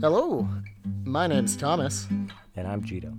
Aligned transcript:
Hello, 0.00 0.48
my 1.04 1.26
name's 1.26 1.56
Thomas, 1.56 2.06
And 2.56 2.66
I'm 2.66 2.82
Gito. 2.82 3.12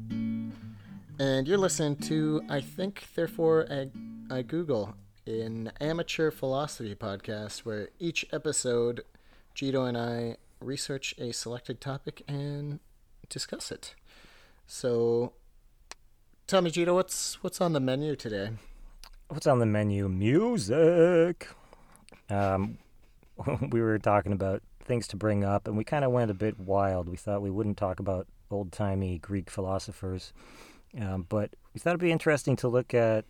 and 1.19 1.47
you're 1.47 1.57
listening 1.57 1.95
to 2.07 2.41
I 2.49 2.61
Think 2.61 3.03
Therefore 3.13 3.67
I, 3.69 3.89
I 4.29 4.41
Google, 4.41 4.95
an 5.27 5.71
amateur 5.79 6.31
philosophy 6.31 6.95
podcast 6.95 7.59
where 7.59 7.89
each 7.99 8.25
episode, 8.31 9.01
Gito 9.53 9.85
and 9.85 9.97
I 9.97 10.37
research 10.59 11.13
a 11.19 11.31
selected 11.31 11.81
topic 11.81 12.23
and 12.27 12.79
discuss 13.29 13.71
it. 13.71 13.93
So, 14.65 15.33
tell 16.47 16.61
me, 16.61 16.71
Gito, 16.71 16.95
what's 16.95 17.43
what's 17.43 17.61
on 17.61 17.73
the 17.73 17.79
menu 17.79 18.15
today? 18.15 18.51
What's 19.27 19.47
on 19.47 19.59
the 19.59 19.65
menu? 19.65 20.09
Music. 20.09 21.47
Um, 22.29 22.77
we 23.71 23.81
were 23.81 23.99
talking 23.99 24.31
about 24.33 24.61
things 24.83 25.07
to 25.07 25.15
bring 25.17 25.43
up, 25.43 25.67
and 25.67 25.77
we 25.77 25.83
kind 25.83 26.05
of 26.05 26.11
went 26.11 26.31
a 26.31 26.35
bit 26.35 26.59
wild. 26.59 27.09
We 27.09 27.17
thought 27.17 27.41
we 27.41 27.51
wouldn't 27.51 27.77
talk 27.77 27.99
about 27.99 28.27
old 28.49 28.71
timey 28.71 29.17
Greek 29.17 29.49
philosophers, 29.49 30.33
um, 30.99 31.25
but 31.29 31.51
we 31.73 31.79
thought 31.79 31.91
it'd 31.91 32.01
be 32.01 32.11
interesting 32.11 32.55
to 32.57 32.67
look 32.67 32.93
at 32.93 33.25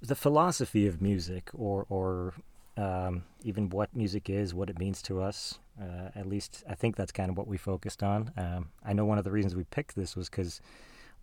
the 0.00 0.14
philosophy 0.14 0.86
of 0.86 1.02
music, 1.02 1.50
or 1.52 1.86
or 1.88 2.34
um, 2.76 3.24
even 3.42 3.68
what 3.68 3.94
music 3.94 4.30
is, 4.30 4.54
what 4.54 4.70
it 4.70 4.78
means 4.78 5.02
to 5.02 5.20
us. 5.20 5.58
Uh, 5.80 6.10
at 6.14 6.26
least, 6.26 6.62
I 6.68 6.74
think 6.74 6.96
that's 6.96 7.12
kind 7.12 7.30
of 7.30 7.36
what 7.36 7.46
we 7.46 7.56
focused 7.56 8.02
on. 8.02 8.32
Um, 8.36 8.70
I 8.84 8.92
know 8.92 9.04
one 9.04 9.18
of 9.18 9.24
the 9.24 9.30
reasons 9.30 9.54
we 9.54 9.64
picked 9.64 9.96
this 9.96 10.16
was 10.16 10.28
because 10.28 10.60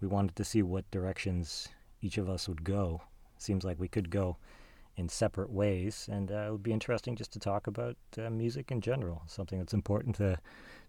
we 0.02 0.08
wanted 0.08 0.36
to 0.36 0.44
see 0.44 0.64
what 0.64 0.90
directions 0.92 1.68
each 2.02 2.18
of 2.18 2.30
us 2.30 2.48
would 2.48 2.64
go. 2.64 3.02
Seems 3.38 3.64
like 3.64 3.80
we 3.80 3.88
could 3.88 4.10
go 4.10 4.38
in 4.98 5.08
separate 5.08 5.52
ways, 5.52 6.10
and 6.12 6.32
uh, 6.32 6.48
it 6.48 6.52
would 6.52 6.64
be 6.64 6.74
interesting 6.74 7.16
just 7.16 7.32
to 7.32 7.40
talk 7.40 7.68
about 7.68 7.96
uh, 8.18 8.30
music 8.32 8.72
in 8.72 8.82
general, 8.82 9.22
something 9.28 9.60
that's 9.60 9.74
important 9.74 10.16
to 10.16 10.38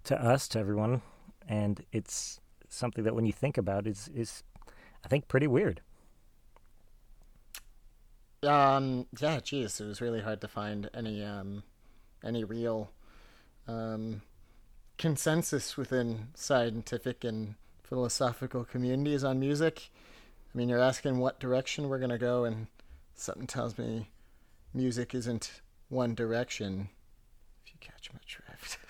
to 0.04 0.20
us, 0.20 0.48
to 0.48 0.58
everyone, 0.58 1.02
and 1.46 1.84
it's 1.92 2.40
something 2.68 3.04
that 3.04 3.14
when 3.14 3.26
you 3.26 3.32
think 3.32 3.58
about 3.58 3.86
is 3.86 4.08
is 4.14 4.42
I 5.04 5.08
think 5.08 5.28
pretty 5.28 5.46
weird. 5.46 5.82
Um, 8.42 9.06
yeah, 9.20 9.40
geez, 9.40 9.80
it 9.80 9.86
was 9.86 10.00
really 10.00 10.20
hard 10.20 10.40
to 10.40 10.48
find 10.48 10.88
any 10.94 11.22
um, 11.22 11.62
any 12.24 12.44
real 12.44 12.90
um, 13.66 14.22
consensus 14.96 15.76
within 15.76 16.28
scientific 16.34 17.24
and 17.24 17.56
philosophical 17.82 18.64
communities 18.64 19.22
on 19.22 19.38
music. 19.38 19.90
I 20.54 20.58
mean, 20.58 20.68
you're 20.68 20.80
asking 20.80 21.18
what 21.18 21.40
direction 21.40 21.88
we're 21.88 21.98
gonna 21.98 22.16
go, 22.18 22.44
and 22.44 22.68
something 23.20 23.46
tells 23.46 23.78
me 23.78 24.10
music 24.74 25.14
isn't 25.14 25.60
one 25.88 26.14
direction. 26.14 26.88
If 27.66 27.72
you 27.72 27.78
catch 27.80 28.10
my 28.12 28.20
drift. 28.26 28.78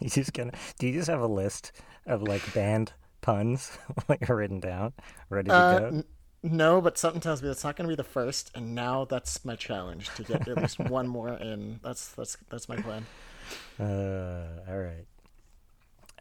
You 0.00 0.08
just 0.08 0.32
gonna 0.32 0.52
do 0.78 0.86
you 0.86 0.92
just 0.92 1.08
have 1.10 1.20
a 1.20 1.26
list 1.26 1.72
of 2.06 2.22
like 2.22 2.52
band 2.52 2.92
puns 3.20 3.76
like 4.08 4.28
written 4.28 4.60
down, 4.60 4.92
ready 5.28 5.50
to 5.50 5.54
Uh, 5.54 5.78
go? 5.80 5.86
n- 5.88 6.04
no, 6.42 6.80
but 6.80 6.96
something 6.96 7.20
tells 7.20 7.42
me 7.42 7.48
that's 7.48 7.64
not 7.64 7.74
gonna 7.74 7.88
be 7.88 7.96
the 7.96 8.04
first, 8.04 8.52
and 8.54 8.74
now 8.76 9.04
that's 9.04 9.44
my 9.44 9.56
challenge 9.56 10.14
to 10.14 10.22
get 10.22 10.46
at 10.46 10.56
least 10.56 10.78
one 10.88 11.08
more 11.08 11.30
in. 11.30 11.80
That's 11.82 12.10
that's 12.10 12.36
that's 12.48 12.68
my 12.68 12.76
plan. 12.76 13.06
Uh, 13.80 14.60
all 14.68 14.78
right. 14.78 15.06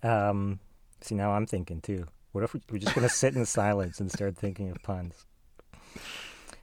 Um, 0.04 0.60
see, 1.02 1.16
now 1.16 1.32
I'm 1.34 1.46
thinking 1.46 1.82
too. 1.82 2.08
What 2.32 2.44
if 2.44 2.54
we, 2.54 2.62
we're 2.72 2.80
just 2.80 2.96
gonna 2.96 3.10
sit 3.10 3.36
in 3.36 3.46
silence 3.46 4.00
and 4.00 4.12
start 4.12 4.36
thinking 4.38 4.70
of 4.72 4.82
puns? 4.82 5.26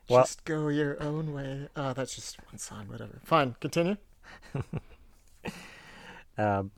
Well- 0.09 0.25
just 0.25 0.45
go 0.45 0.69
your 0.69 1.03
own 1.03 1.33
way. 1.33 1.69
Oh, 1.77 1.93
that's 1.93 2.15
just 2.15 2.37
one 2.47 2.59
song, 2.59 2.89
whatever. 2.89 3.21
Fine, 3.25 3.57
continue. 3.61 3.97
Um, 6.37 6.73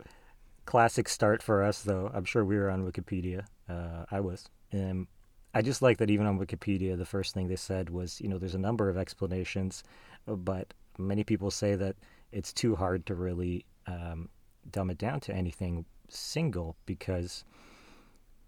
classic 0.65 1.09
start 1.09 1.43
for 1.43 1.63
us, 1.63 1.83
though. 1.83 2.11
I'm 2.13 2.25
sure 2.25 2.45
we 2.45 2.57
were 2.59 2.71
on 2.71 2.91
Wikipedia. 2.91 3.47
Uh, 3.69 4.05
I 4.11 4.21
was. 4.21 4.49
And 4.73 5.07
I 5.55 5.63
just 5.63 5.83
like 5.83 5.99
that 5.99 6.11
even 6.11 6.27
on 6.27 6.39
Wikipedia, 6.39 6.97
the 6.97 7.07
first 7.07 7.33
thing 7.35 7.49
they 7.49 7.57
said 7.57 7.89
was, 7.89 8.21
you 8.21 8.29
know, 8.29 8.39
there's 8.39 8.55
a 8.55 8.59
number 8.59 8.89
of 8.89 8.97
explanations, 8.99 9.83
uh, 10.29 10.35
but 10.35 10.75
many 10.99 11.25
people 11.25 11.51
say 11.51 11.75
that 11.75 11.97
it's 12.33 12.53
too 12.53 12.77
hard 12.77 13.07
to 13.07 13.15
really 13.15 13.65
um, 13.87 14.29
dumb 14.71 14.91
it 14.91 14.99
down 14.99 15.21
to 15.21 15.35
anything 15.35 15.85
single 16.09 16.77
because 16.85 17.45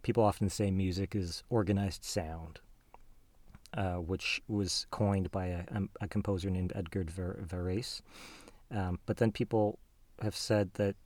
people 0.02 0.22
often 0.22 0.48
say 0.48 0.70
music 0.70 1.14
is 1.14 1.42
organized 1.48 2.04
sound, 2.04 2.60
uh, 3.74 3.94
which 3.96 4.42
was 4.48 4.86
coined 4.90 5.30
by 5.30 5.46
a, 5.46 5.64
um, 5.74 5.90
a 6.00 6.08
composer 6.08 6.50
named 6.50 6.72
Edgar 6.74 7.04
Ver- 7.04 7.44
Varese. 7.46 8.00
Um, 8.70 8.98
but 9.06 9.16
then 9.18 9.32
people 9.32 9.78
have 10.22 10.36
said 10.36 10.70
that 10.74 10.96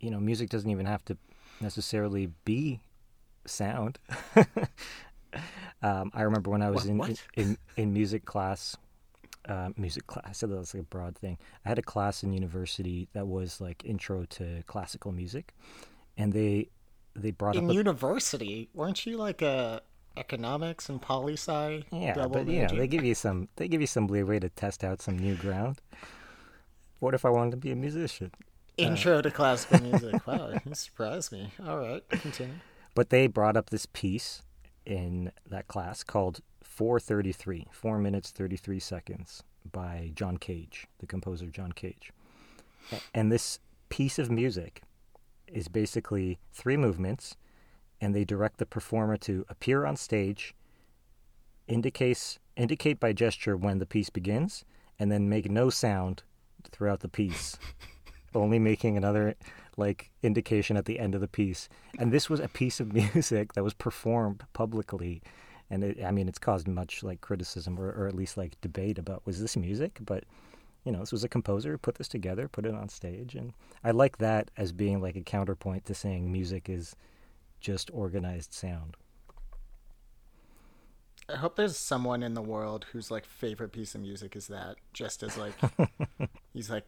you 0.00 0.10
know 0.10 0.18
music 0.20 0.50
doesn't 0.50 0.70
even 0.70 0.86
have 0.86 1.04
to 1.06 1.16
necessarily 1.60 2.28
be 2.44 2.80
sound. 3.46 3.98
um, 5.82 6.10
I 6.14 6.22
remember 6.22 6.50
when 6.50 6.62
I 6.62 6.70
was 6.70 6.86
What- 6.86 7.10
in, 7.10 7.18
in 7.36 7.58
in 7.76 7.92
music 7.92 8.24
class. 8.24 8.76
Uh, 9.48 9.68
music 9.76 10.08
class. 10.08 10.24
I 10.26 10.32
said 10.32 10.50
that 10.50 10.56
was 10.56 10.74
like 10.74 10.82
a 10.82 10.86
broad 10.86 11.16
thing. 11.16 11.38
I 11.64 11.68
had 11.68 11.78
a 11.78 11.82
class 11.82 12.24
in 12.24 12.32
university 12.32 13.06
that 13.12 13.28
was 13.28 13.60
like 13.60 13.84
intro 13.84 14.24
to 14.24 14.64
classical 14.66 15.12
music, 15.12 15.54
and 16.18 16.32
they 16.32 16.70
they 17.14 17.30
brought 17.30 17.54
In 17.54 17.66
up 17.66 17.70
a, 17.70 17.74
university, 17.74 18.68
weren't 18.74 19.06
you 19.06 19.16
like 19.16 19.42
a 19.42 19.82
economics 20.16 20.88
and 20.88 21.00
poli 21.00 21.34
sci? 21.34 21.84
yeah, 21.92 22.26
but 22.26 22.46
you 22.46 22.62
know 22.62 22.74
they 22.74 22.86
give 22.86 23.04
you 23.04 23.14
some 23.14 23.48
they 23.56 23.68
give 23.68 23.80
you 23.80 23.86
some 23.86 24.06
leeway 24.06 24.38
to 24.38 24.48
test 24.48 24.84
out 24.84 25.02
some 25.02 25.18
new 25.18 25.34
ground. 25.36 25.80
What 26.98 27.14
if 27.14 27.24
I 27.24 27.30
wanted 27.30 27.50
to 27.52 27.56
be 27.58 27.72
a 27.72 27.76
musician? 27.76 28.32
intro 28.76 29.18
uh, 29.18 29.22
to 29.22 29.30
classical 29.30 29.80
music. 29.80 30.14
Wow, 30.26 30.50
you 30.64 30.74
surprised 30.74 31.32
me. 31.32 31.50
All 31.66 31.78
right, 31.78 32.08
continue. 32.08 32.54
But 32.94 33.10
they 33.10 33.26
brought 33.26 33.56
up 33.56 33.70
this 33.70 33.86
piece 33.86 34.42
in 34.84 35.32
that 35.48 35.68
class 35.68 36.02
called 36.02 36.40
433, 36.62 37.66
4 37.70 37.98
minutes 37.98 38.30
33 38.30 38.80
seconds 38.80 39.42
by 39.70 40.12
John 40.14 40.36
Cage, 40.36 40.86
the 40.98 41.06
composer 41.06 41.46
John 41.46 41.72
Cage. 41.72 42.12
And 43.14 43.30
this 43.32 43.58
piece 43.88 44.18
of 44.18 44.30
music 44.30 44.82
is 45.46 45.68
basically 45.68 46.38
three 46.52 46.76
movements, 46.76 47.36
and 48.00 48.14
they 48.14 48.24
direct 48.24 48.58
the 48.58 48.66
performer 48.66 49.16
to 49.18 49.44
appear 49.48 49.84
on 49.84 49.96
stage, 49.96 50.54
indicates, 51.66 52.38
indicate 52.56 53.00
by 53.00 53.12
gesture 53.12 53.56
when 53.56 53.78
the 53.78 53.86
piece 53.86 54.10
begins, 54.10 54.64
and 54.98 55.10
then 55.10 55.28
make 55.28 55.50
no 55.50 55.70
sound 55.70 56.22
throughout 56.70 57.00
the 57.00 57.08
piece 57.08 57.56
only 58.36 58.58
making 58.58 58.96
another 58.96 59.34
like 59.76 60.10
indication 60.22 60.76
at 60.76 60.84
the 60.84 60.98
end 60.98 61.14
of 61.14 61.20
the 61.20 61.28
piece. 61.28 61.68
And 61.98 62.12
this 62.12 62.30
was 62.30 62.40
a 62.40 62.48
piece 62.48 62.80
of 62.80 62.92
music 63.14 63.54
that 63.54 63.64
was 63.64 63.74
performed 63.74 64.44
publicly, 64.52 65.22
and 65.70 65.82
it, 65.82 66.04
I 66.04 66.10
mean, 66.10 66.28
it's 66.28 66.38
caused 66.38 66.68
much 66.68 67.02
like 67.02 67.20
criticism 67.20 67.78
or, 67.78 67.90
or 67.90 68.06
at 68.06 68.14
least 68.14 68.36
like 68.36 68.60
debate 68.60 68.98
about 68.98 69.22
was 69.26 69.40
this 69.40 69.56
music? 69.56 69.98
But 70.04 70.24
you 70.84 70.92
know, 70.92 71.00
this 71.00 71.12
was 71.12 71.24
a 71.24 71.28
composer 71.28 71.72
who 71.72 71.78
put 71.78 71.96
this 71.96 72.08
together, 72.08 72.46
put 72.46 72.64
it 72.64 72.74
on 72.74 72.88
stage, 72.88 73.34
and 73.34 73.52
I 73.82 73.90
like 73.90 74.18
that 74.18 74.50
as 74.56 74.72
being 74.72 75.00
like 75.00 75.16
a 75.16 75.22
counterpoint 75.22 75.84
to 75.86 75.94
saying 75.94 76.30
music 76.30 76.68
is 76.68 76.94
just 77.60 77.90
organized 77.92 78.52
sound. 78.52 78.96
I 81.28 81.36
hope 81.36 81.56
there's 81.56 81.76
someone 81.76 82.22
in 82.22 82.34
the 82.34 82.42
world 82.42 82.86
whose 82.92 83.10
like 83.10 83.24
favorite 83.24 83.72
piece 83.72 83.94
of 83.94 84.00
music 84.00 84.36
is 84.36 84.46
that. 84.46 84.76
Just 84.92 85.22
as 85.22 85.36
like 85.36 85.54
he's 86.52 86.70
like, 86.70 86.84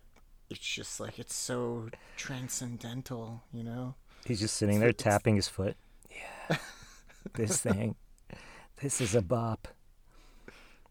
it's 0.48 0.60
just 0.60 1.00
like 1.00 1.18
it's 1.18 1.34
so 1.34 1.88
transcendental, 2.16 3.42
you 3.52 3.64
know. 3.64 3.94
He's 4.24 4.40
just 4.40 4.56
sitting 4.56 4.78
there 4.80 4.92
tapping 4.92 5.36
his 5.36 5.48
foot. 5.48 5.76
Yeah, 6.10 6.56
this 7.34 7.60
thing, 7.60 7.96
this 8.80 9.00
is 9.00 9.14
a 9.14 9.22
bop. 9.22 9.68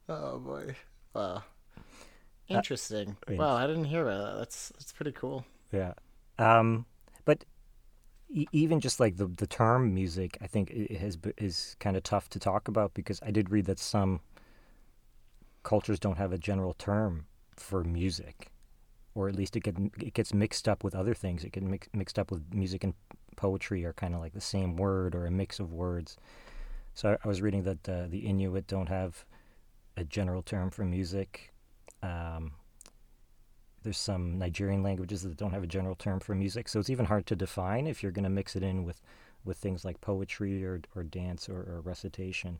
Oh 0.10 0.40
boy. 0.40 0.76
Wow. 1.14 1.44
Interesting. 2.50 3.18
yeah. 3.30 3.38
wow, 3.38 3.56
I 3.56 3.68
didn't 3.68 3.86
hear 3.86 4.08
about 4.08 4.32
that. 4.32 4.40
That's 4.40 4.70
that's 4.70 4.92
pretty 4.92 5.12
cool. 5.12 5.46
Yeah. 5.72 5.94
Um, 6.40 6.86
even 8.30 8.80
just 8.80 9.00
like 9.00 9.18
the 9.18 9.28
the 9.28 9.48
term 9.48 9.94
music, 9.94 10.38
I 10.42 10.48
think 10.48 10.72
it 10.72 10.98
has 10.98 11.18
is 11.38 11.76
kind 11.80 11.96
of 11.96 12.04
tough 12.04 12.30
to 12.30 12.40
talk 12.40 12.68
about 12.68 12.94
because 12.94 13.20
I 13.24 13.32
did 13.32 13.50
read 13.50 13.66
that 13.66 13.80
some 13.80 14.20
cultures 15.64 16.00
don't 16.00 16.18
have 16.18 16.32
a 16.32 16.38
general 16.38 16.74
term 16.74 17.26
for 17.56 17.84
music, 17.84 18.52
or 19.16 19.30
at 19.30 19.36
least 19.36 19.56
it 19.56 19.62
get 19.62 19.76
it 20.00 20.14
gets 20.14 20.34
mixed 20.34 20.68
up 20.68 20.84
with 20.84 20.96
other 20.96 21.14
things. 21.14 21.44
It 21.44 21.52
gets 21.52 21.66
mix, 21.66 21.88
mixed 21.94 22.20
up 22.20 22.32
with 22.32 22.54
music 22.54 22.84
and 22.84 22.94
poetry 23.36 23.86
are 23.86 23.94
kind 23.94 24.14
of 24.14 24.20
like 24.20 24.34
the 24.34 24.42
same 24.42 24.76
word 24.76 25.16
or 25.16 25.26
a 25.26 25.32
mix 25.32 25.60
of 25.60 25.72
words. 25.72 26.18
So 26.94 27.12
I, 27.12 27.18
I 27.24 27.28
was 27.28 27.42
reading 27.42 27.64
that 27.64 27.88
uh, 27.88 28.08
the 28.10 28.20
Inuit 28.20 28.68
don't 28.68 28.90
have 28.90 29.24
a 29.96 30.04
general 30.04 30.42
term 30.42 30.70
for 30.70 30.84
music. 30.84 31.54
Um, 32.04 32.54
there's 33.88 33.98
some 33.98 34.38
Nigerian 34.38 34.84
languages 34.84 35.22
that 35.22 35.38
don't 35.38 35.54
have 35.54 35.64
a 35.64 35.68
general 35.68 35.96
term 35.96 36.20
for 36.20 36.36
music, 36.36 36.68
so 36.68 36.78
it's 36.78 36.90
even 36.90 37.06
hard 37.06 37.26
to 37.28 37.38
define 37.38 37.88
if 37.88 38.04
you're 38.04 38.12
going 38.12 38.26
to 38.26 38.30
mix 38.30 38.54
it 38.58 38.62
in 38.62 38.84
with, 38.84 39.02
with 39.46 39.56
things 39.56 39.86
like 39.86 40.02
poetry 40.02 40.62
or 40.66 40.82
or 40.94 41.06
dance 41.06 41.48
or, 41.48 41.60
or 41.60 41.80
recitation, 41.86 42.60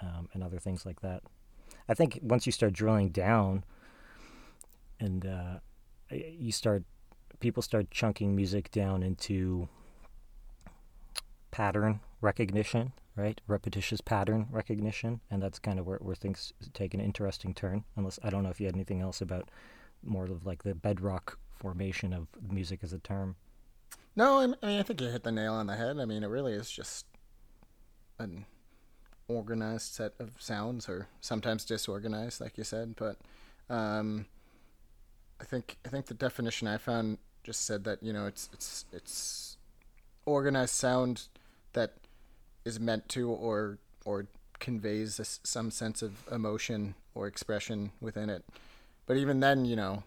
um, 0.00 0.28
and 0.32 0.44
other 0.44 0.60
things 0.60 0.86
like 0.86 1.00
that. 1.00 1.24
I 1.88 1.94
think 1.94 2.20
once 2.22 2.46
you 2.46 2.52
start 2.52 2.72
drilling 2.72 3.08
down, 3.08 3.64
and 5.00 5.26
uh, 5.26 5.58
you 6.12 6.52
start 6.52 6.84
people 7.40 7.60
start 7.60 7.90
chunking 7.90 8.36
music 8.36 8.70
down 8.70 9.02
into 9.02 9.68
pattern 11.50 11.98
recognition, 12.20 12.92
right? 13.16 13.40
Repetitious 13.48 14.00
pattern 14.00 14.46
recognition, 14.52 15.20
and 15.32 15.42
that's 15.42 15.58
kind 15.58 15.80
of 15.80 15.86
where, 15.88 15.98
where 15.98 16.14
things 16.14 16.52
take 16.74 16.94
an 16.94 17.00
interesting 17.00 17.54
turn. 17.54 17.82
Unless 17.96 18.20
I 18.22 18.30
don't 18.30 18.44
know 18.44 18.50
if 18.50 18.60
you 18.60 18.66
had 18.66 18.76
anything 18.76 19.00
else 19.00 19.20
about 19.20 19.48
more 20.06 20.24
of 20.24 20.46
like 20.46 20.62
the 20.62 20.74
bedrock 20.74 21.38
formation 21.54 22.12
of 22.12 22.28
music 22.50 22.80
as 22.82 22.92
a 22.92 22.98
term. 22.98 23.36
No, 24.16 24.38
I 24.38 24.46
mean 24.46 24.56
I 24.62 24.82
think 24.82 25.00
you 25.00 25.08
hit 25.08 25.24
the 25.24 25.32
nail 25.32 25.54
on 25.54 25.66
the 25.66 25.76
head. 25.76 25.98
I 25.98 26.04
mean 26.04 26.22
it 26.22 26.28
really 26.28 26.52
is 26.52 26.70
just 26.70 27.06
an 28.18 28.46
organized 29.28 29.94
set 29.94 30.12
of 30.18 30.32
sounds, 30.38 30.88
or 30.88 31.08
sometimes 31.20 31.64
disorganized, 31.64 32.40
like 32.40 32.58
you 32.58 32.64
said. 32.64 32.94
But 32.96 33.16
um, 33.70 34.26
I 35.40 35.44
think 35.44 35.76
I 35.84 35.88
think 35.88 36.06
the 36.06 36.14
definition 36.14 36.68
I 36.68 36.78
found 36.78 37.18
just 37.42 37.66
said 37.66 37.84
that 37.84 38.02
you 38.02 38.12
know 38.12 38.26
it's 38.26 38.48
it's 38.52 38.84
it's 38.92 39.56
organized 40.26 40.74
sound 40.74 41.28
that 41.72 41.94
is 42.64 42.80
meant 42.80 43.08
to 43.10 43.30
or 43.30 43.78
or 44.04 44.26
conveys 44.58 45.18
a, 45.18 45.24
some 45.24 45.70
sense 45.70 46.02
of 46.02 46.26
emotion 46.30 46.94
or 47.14 47.26
expression 47.26 47.92
within 48.00 48.30
it. 48.30 48.44
But 49.06 49.16
even 49.16 49.40
then, 49.40 49.64
you 49.64 49.76
know, 49.76 50.02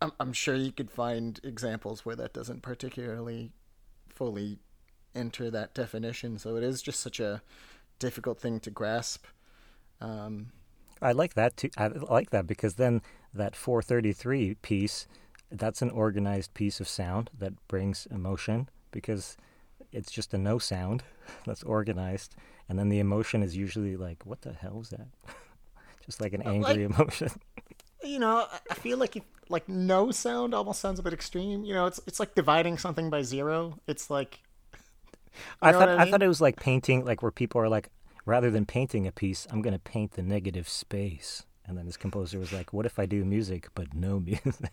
I'm, 0.00 0.12
I'm 0.18 0.32
sure 0.32 0.54
you 0.54 0.72
could 0.72 0.90
find 0.90 1.38
examples 1.44 2.04
where 2.04 2.16
that 2.16 2.32
doesn't 2.32 2.62
particularly 2.62 3.52
fully 4.08 4.58
enter 5.14 5.50
that 5.50 5.74
definition. 5.74 6.38
So 6.38 6.56
it 6.56 6.62
is 6.62 6.82
just 6.82 7.00
such 7.00 7.20
a 7.20 7.42
difficult 7.98 8.40
thing 8.40 8.60
to 8.60 8.70
grasp. 8.70 9.26
Um, 10.00 10.48
I 11.02 11.12
like 11.12 11.34
that 11.34 11.56
too. 11.56 11.70
I 11.76 11.88
like 11.88 12.30
that 12.30 12.46
because 12.46 12.74
then 12.74 13.02
that 13.32 13.56
433 13.56 14.54
piece, 14.56 15.06
that's 15.50 15.82
an 15.82 15.90
organized 15.90 16.54
piece 16.54 16.80
of 16.80 16.88
sound 16.88 17.30
that 17.38 17.52
brings 17.68 18.06
emotion 18.10 18.68
because 18.90 19.36
it's 19.92 20.10
just 20.10 20.34
a 20.34 20.38
no 20.38 20.58
sound 20.58 21.02
that's 21.46 21.62
organized, 21.62 22.34
and 22.68 22.78
then 22.78 22.88
the 22.88 22.98
emotion 22.98 23.42
is 23.42 23.56
usually 23.56 23.96
like, 23.96 24.24
"What 24.24 24.42
the 24.42 24.52
hell 24.52 24.80
is 24.80 24.90
that?" 24.90 25.08
just 26.06 26.20
like 26.20 26.32
an 26.32 26.42
angry 26.42 26.86
like, 26.86 26.94
emotion. 26.98 27.30
You 28.02 28.18
know, 28.18 28.46
I 28.70 28.74
feel 28.74 28.98
like 28.98 29.22
like 29.48 29.68
no 29.68 30.10
sound 30.10 30.54
almost 30.54 30.80
sounds 30.80 30.98
a 30.98 31.02
bit 31.02 31.12
extreme. 31.12 31.64
You 31.64 31.74
know, 31.74 31.86
it's 31.86 32.00
it's 32.06 32.20
like 32.20 32.34
dividing 32.34 32.78
something 32.78 33.10
by 33.10 33.22
zero. 33.22 33.78
It's 33.86 34.10
like 34.10 34.40
I 35.62 35.72
thought 35.72 35.88
I, 35.88 35.92
mean? 35.92 36.00
I, 36.00 36.10
thought 36.10 36.22
it 36.22 36.28
was 36.28 36.40
like 36.40 36.56
painting, 36.60 37.04
like 37.04 37.22
where 37.22 37.30
people 37.30 37.60
are 37.60 37.68
like, 37.68 37.90
rather 38.24 38.50
than 38.50 38.66
painting 38.66 39.06
a 39.06 39.12
piece, 39.12 39.46
I'm 39.50 39.62
going 39.62 39.72
to 39.72 39.78
paint 39.78 40.12
the 40.12 40.22
negative 40.22 40.68
space. 40.68 41.44
And 41.66 41.78
then 41.78 41.86
this 41.86 41.96
composer 41.96 42.38
was 42.38 42.52
like, 42.52 42.72
"What 42.72 42.86
if 42.86 42.98
I 42.98 43.06
do 43.06 43.24
music 43.24 43.68
but 43.74 43.94
no 43.94 44.18
music?" 44.26 44.72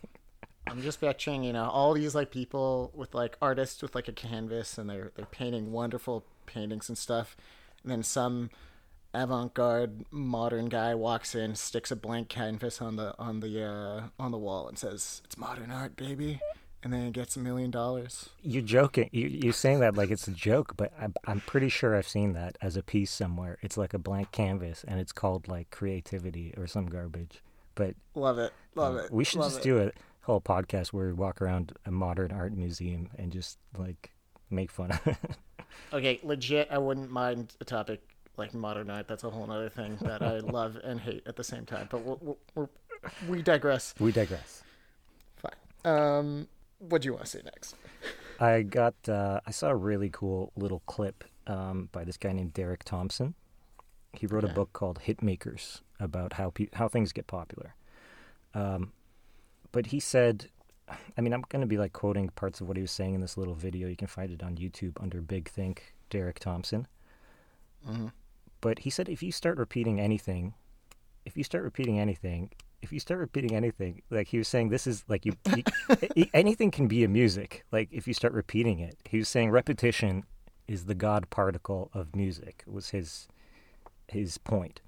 I'm 0.66 0.82
just 0.82 1.00
picturing, 1.00 1.44
you 1.44 1.52
know, 1.52 1.68
all 1.68 1.94
these 1.94 2.14
like 2.14 2.30
people 2.30 2.92
with 2.94 3.14
like 3.14 3.36
artists 3.40 3.82
with 3.82 3.94
like 3.94 4.08
a 4.08 4.12
canvas 4.12 4.78
and 4.78 4.90
they're 4.90 5.12
they're 5.14 5.26
painting 5.26 5.72
wonderful 5.72 6.24
paintings 6.46 6.88
and 6.88 6.98
stuff, 6.98 7.36
and 7.82 7.92
then 7.92 8.02
some 8.02 8.50
avant-garde 9.22 10.04
modern 10.10 10.66
guy 10.66 10.94
walks 10.94 11.34
in, 11.34 11.54
sticks 11.54 11.90
a 11.90 11.96
blank 11.96 12.28
canvas 12.28 12.80
on 12.80 12.96
the 12.96 13.14
on 13.18 13.40
the 13.40 13.64
uh, 13.64 14.02
on 14.18 14.30
the 14.30 14.38
wall, 14.38 14.68
and 14.68 14.78
says, 14.78 15.22
"It's 15.24 15.36
modern 15.36 15.70
art, 15.70 15.96
baby." 15.96 16.40
and 16.82 16.92
then 16.92 17.02
it 17.06 17.12
gets 17.12 17.36
a 17.36 17.40
million 17.40 17.70
dollars. 17.70 18.30
You're 18.42 18.62
joking. 18.62 19.10
You, 19.12 19.26
you're 19.26 19.52
saying 19.52 19.80
that 19.80 19.96
like 19.96 20.10
it's 20.10 20.28
a 20.28 20.32
joke, 20.32 20.74
but 20.76 20.92
I'm, 21.00 21.14
I'm 21.26 21.40
pretty 21.40 21.68
sure 21.68 21.96
I've 21.96 22.08
seen 22.08 22.34
that 22.34 22.56
as 22.62 22.76
a 22.76 22.82
piece 22.82 23.10
somewhere. 23.10 23.58
It's 23.62 23.76
like 23.76 23.94
a 23.94 23.98
blank 23.98 24.30
canvas, 24.32 24.84
and 24.86 25.00
it's 25.00 25.12
called 25.12 25.48
like 25.48 25.70
creativity 25.70 26.54
or 26.56 26.66
some 26.66 26.86
garbage. 26.86 27.42
But 27.74 27.94
love 28.14 28.38
it, 28.38 28.52
love 28.74 28.94
uh, 28.94 28.98
it. 29.00 29.12
We 29.12 29.24
should 29.24 29.40
love 29.40 29.50
just 29.50 29.60
it. 29.60 29.64
do 29.64 29.78
a 29.80 29.90
whole 30.22 30.40
podcast 30.40 30.88
where 30.88 31.06
we 31.06 31.12
walk 31.12 31.42
around 31.42 31.72
a 31.84 31.90
modern 31.90 32.32
art 32.32 32.52
museum 32.52 33.10
and 33.18 33.32
just 33.32 33.58
like 33.76 34.12
make 34.50 34.70
fun 34.70 34.92
of 34.92 35.06
it. 35.06 35.16
Okay, 35.92 36.18
legit. 36.22 36.68
I 36.70 36.78
wouldn't 36.78 37.10
mind 37.10 37.54
a 37.60 37.64
topic 37.64 38.00
like 38.38 38.54
modern 38.54 38.90
art. 38.90 39.08
That's 39.08 39.24
a 39.24 39.30
whole 39.30 39.50
other 39.50 39.68
thing 39.68 39.96
that 40.02 40.22
I 40.22 40.38
love 40.38 40.78
and 40.82 41.00
hate 41.00 41.22
at 41.26 41.36
the 41.36 41.44
same 41.44 41.66
time. 41.66 41.88
But 41.90 42.02
we're, 42.04 42.34
we're, 42.54 42.68
we 43.28 43.42
digress. 43.42 43.94
We 43.98 44.12
digress. 44.12 44.62
Fine. 45.36 45.92
Um, 45.92 46.48
what 46.78 47.02
do 47.02 47.06
you 47.06 47.12
want 47.12 47.24
to 47.24 47.30
say 47.30 47.40
next? 47.44 47.74
I 48.40 48.62
got 48.62 48.94
uh, 49.08 49.40
I 49.46 49.50
saw 49.50 49.68
a 49.68 49.76
really 49.76 50.10
cool 50.10 50.52
little 50.56 50.80
clip 50.86 51.24
um, 51.46 51.88
by 51.90 52.04
this 52.04 52.16
guy 52.16 52.32
named 52.32 52.54
Derek 52.54 52.84
Thompson. 52.84 53.34
He 54.12 54.26
wrote 54.26 54.44
a 54.44 54.48
book 54.48 54.72
called 54.72 55.00
Hitmakers 55.06 55.80
about 56.00 56.34
how 56.34 56.50
pe- 56.50 56.68
how 56.72 56.88
things 56.88 57.12
get 57.12 57.26
popular. 57.26 57.74
Um, 58.54 58.92
but 59.72 59.86
he 59.86 60.00
said, 60.00 60.48
I 60.88 61.20
mean, 61.20 61.32
I'm 61.32 61.44
going 61.48 61.60
to 61.60 61.66
be 61.66 61.76
like 61.76 61.92
quoting 61.92 62.28
parts 62.30 62.60
of 62.60 62.68
what 62.68 62.76
he 62.76 62.80
was 62.80 62.90
saying 62.90 63.14
in 63.14 63.20
this 63.20 63.36
little 63.36 63.54
video. 63.54 63.88
You 63.88 63.96
can 63.96 64.08
find 64.08 64.30
it 64.30 64.42
on 64.42 64.56
YouTube 64.56 64.96
under 65.00 65.20
Big 65.20 65.48
Think 65.48 65.94
Derek 66.10 66.38
Thompson. 66.38 66.86
Mm-hmm. 67.88 68.06
But 68.60 68.80
he 68.80 68.90
said 68.90 69.08
if 69.08 69.22
you 69.22 69.32
start 69.32 69.58
repeating 69.58 70.00
anything, 70.00 70.54
if 71.24 71.36
you 71.36 71.44
start 71.44 71.64
repeating 71.64 71.98
anything, 71.98 72.50
if 72.82 72.92
you 72.92 73.00
start 73.00 73.20
repeating 73.20 73.54
anything, 73.54 74.02
like 74.10 74.28
he 74.28 74.38
was 74.38 74.48
saying, 74.48 74.68
this 74.68 74.86
is 74.86 75.04
like 75.08 75.26
you, 75.26 75.34
you 76.14 76.26
anything 76.34 76.70
can 76.70 76.88
be 76.88 77.04
a 77.04 77.08
music. 77.08 77.64
Like 77.72 77.88
if 77.92 78.06
you 78.06 78.14
start 78.14 78.32
repeating 78.32 78.78
it, 78.78 78.96
he 79.04 79.18
was 79.18 79.28
saying 79.28 79.50
repetition 79.50 80.24
is 80.66 80.84
the 80.84 80.94
god 80.94 81.30
particle 81.30 81.90
of 81.94 82.14
music. 82.14 82.62
Was 82.66 82.90
his 82.90 83.28
his 84.08 84.38
point. 84.38 84.80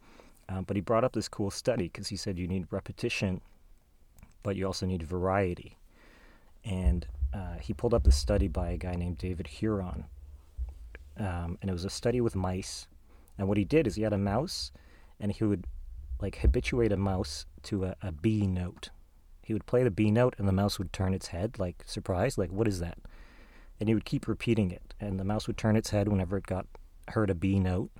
Um, 0.48 0.64
but 0.64 0.76
he 0.76 0.80
brought 0.80 1.04
up 1.04 1.12
this 1.12 1.28
cool 1.28 1.50
study 1.50 1.84
because 1.84 2.08
he 2.08 2.16
said 2.16 2.38
you 2.38 2.48
need 2.48 2.66
repetition, 2.70 3.40
but 4.42 4.56
you 4.56 4.66
also 4.66 4.84
need 4.84 5.02
variety. 5.02 5.78
And 6.64 7.06
uh, 7.32 7.58
he 7.60 7.72
pulled 7.72 7.94
up 7.94 8.02
this 8.02 8.16
study 8.16 8.48
by 8.48 8.70
a 8.70 8.76
guy 8.76 8.96
named 8.96 9.18
David 9.18 9.46
Huron, 9.46 10.06
um, 11.16 11.56
and 11.60 11.70
it 11.70 11.72
was 11.72 11.84
a 11.84 11.90
study 11.90 12.20
with 12.20 12.34
mice. 12.34 12.88
And 13.40 13.48
what 13.48 13.56
he 13.56 13.64
did 13.64 13.86
is 13.86 13.94
he 13.94 14.02
had 14.02 14.12
a 14.12 14.18
mouse, 14.18 14.70
and 15.18 15.32
he 15.32 15.44
would 15.44 15.64
like 16.20 16.40
habituate 16.40 16.92
a 16.92 16.96
mouse 16.98 17.46
to 17.62 17.86
a, 17.86 17.96
a 18.02 18.12
B 18.12 18.46
note. 18.46 18.90
He 19.42 19.54
would 19.54 19.64
play 19.64 19.82
the 19.82 19.90
B 19.90 20.10
note 20.10 20.34
and 20.36 20.46
the 20.46 20.52
mouse 20.52 20.78
would 20.78 20.92
turn 20.92 21.14
its 21.14 21.28
head, 21.28 21.58
like 21.58 21.82
surprised, 21.86 22.36
like 22.36 22.52
what 22.52 22.68
is 22.68 22.80
that? 22.80 22.98
And 23.80 23.88
he 23.88 23.94
would 23.94 24.04
keep 24.04 24.28
repeating 24.28 24.70
it, 24.70 24.92
and 25.00 25.18
the 25.18 25.24
mouse 25.24 25.46
would 25.46 25.56
turn 25.56 25.74
its 25.74 25.88
head 25.88 26.06
whenever 26.06 26.36
it 26.36 26.46
got 26.46 26.66
heard 27.08 27.30
a 27.30 27.34
B 27.34 27.58
note, 27.58 27.90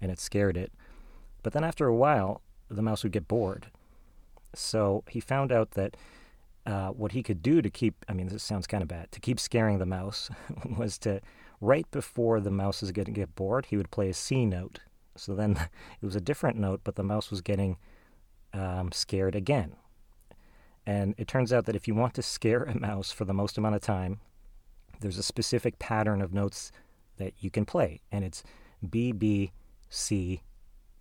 and 0.00 0.10
it 0.10 0.18
scared 0.18 0.56
it. 0.56 0.72
But 1.44 1.52
then 1.52 1.62
after 1.62 1.86
a 1.86 1.94
while, 1.94 2.42
the 2.68 2.82
mouse 2.82 3.04
would 3.04 3.12
get 3.12 3.28
bored. 3.28 3.68
So 4.52 5.04
he 5.08 5.20
found 5.20 5.52
out 5.52 5.70
that 5.72 5.96
uh, 6.66 6.88
what 6.88 7.12
he 7.12 7.22
could 7.22 7.40
do 7.40 7.62
to 7.62 7.70
keep, 7.70 8.04
I 8.08 8.14
mean, 8.14 8.26
this 8.26 8.42
sounds 8.42 8.66
kind 8.66 8.82
of 8.82 8.88
bad, 8.88 9.12
to 9.12 9.20
keep 9.20 9.38
scaring 9.38 9.78
the 9.78 9.86
mouse 9.86 10.28
was 10.76 10.98
to, 10.98 11.20
right 11.60 11.88
before 11.92 12.40
the 12.40 12.50
mouse 12.50 12.82
is 12.82 12.90
going 12.90 13.06
to 13.06 13.12
get 13.12 13.36
bored, 13.36 13.66
he 13.66 13.76
would 13.76 13.92
play 13.92 14.08
a 14.08 14.14
C 14.14 14.44
note. 14.44 14.80
So 15.18 15.34
then 15.34 15.52
it 16.02 16.06
was 16.06 16.16
a 16.16 16.20
different 16.20 16.56
note, 16.56 16.80
but 16.84 16.96
the 16.96 17.02
mouse 17.02 17.30
was 17.30 17.40
getting 17.40 17.76
um, 18.52 18.92
scared 18.92 19.34
again. 19.34 19.76
And 20.86 21.14
it 21.18 21.28
turns 21.28 21.52
out 21.52 21.66
that 21.66 21.76
if 21.76 21.86
you 21.86 21.94
want 21.94 22.14
to 22.14 22.22
scare 22.22 22.62
a 22.62 22.78
mouse 22.78 23.12
for 23.12 23.24
the 23.24 23.34
most 23.34 23.58
amount 23.58 23.74
of 23.74 23.82
time, 23.82 24.20
there's 25.00 25.18
a 25.18 25.22
specific 25.22 25.78
pattern 25.78 26.22
of 26.22 26.32
notes 26.32 26.72
that 27.18 27.34
you 27.40 27.50
can 27.50 27.64
play, 27.64 28.00
and 28.10 28.24
it's 28.24 28.42
B, 28.88 29.12
B, 29.12 29.52
C, 29.90 30.42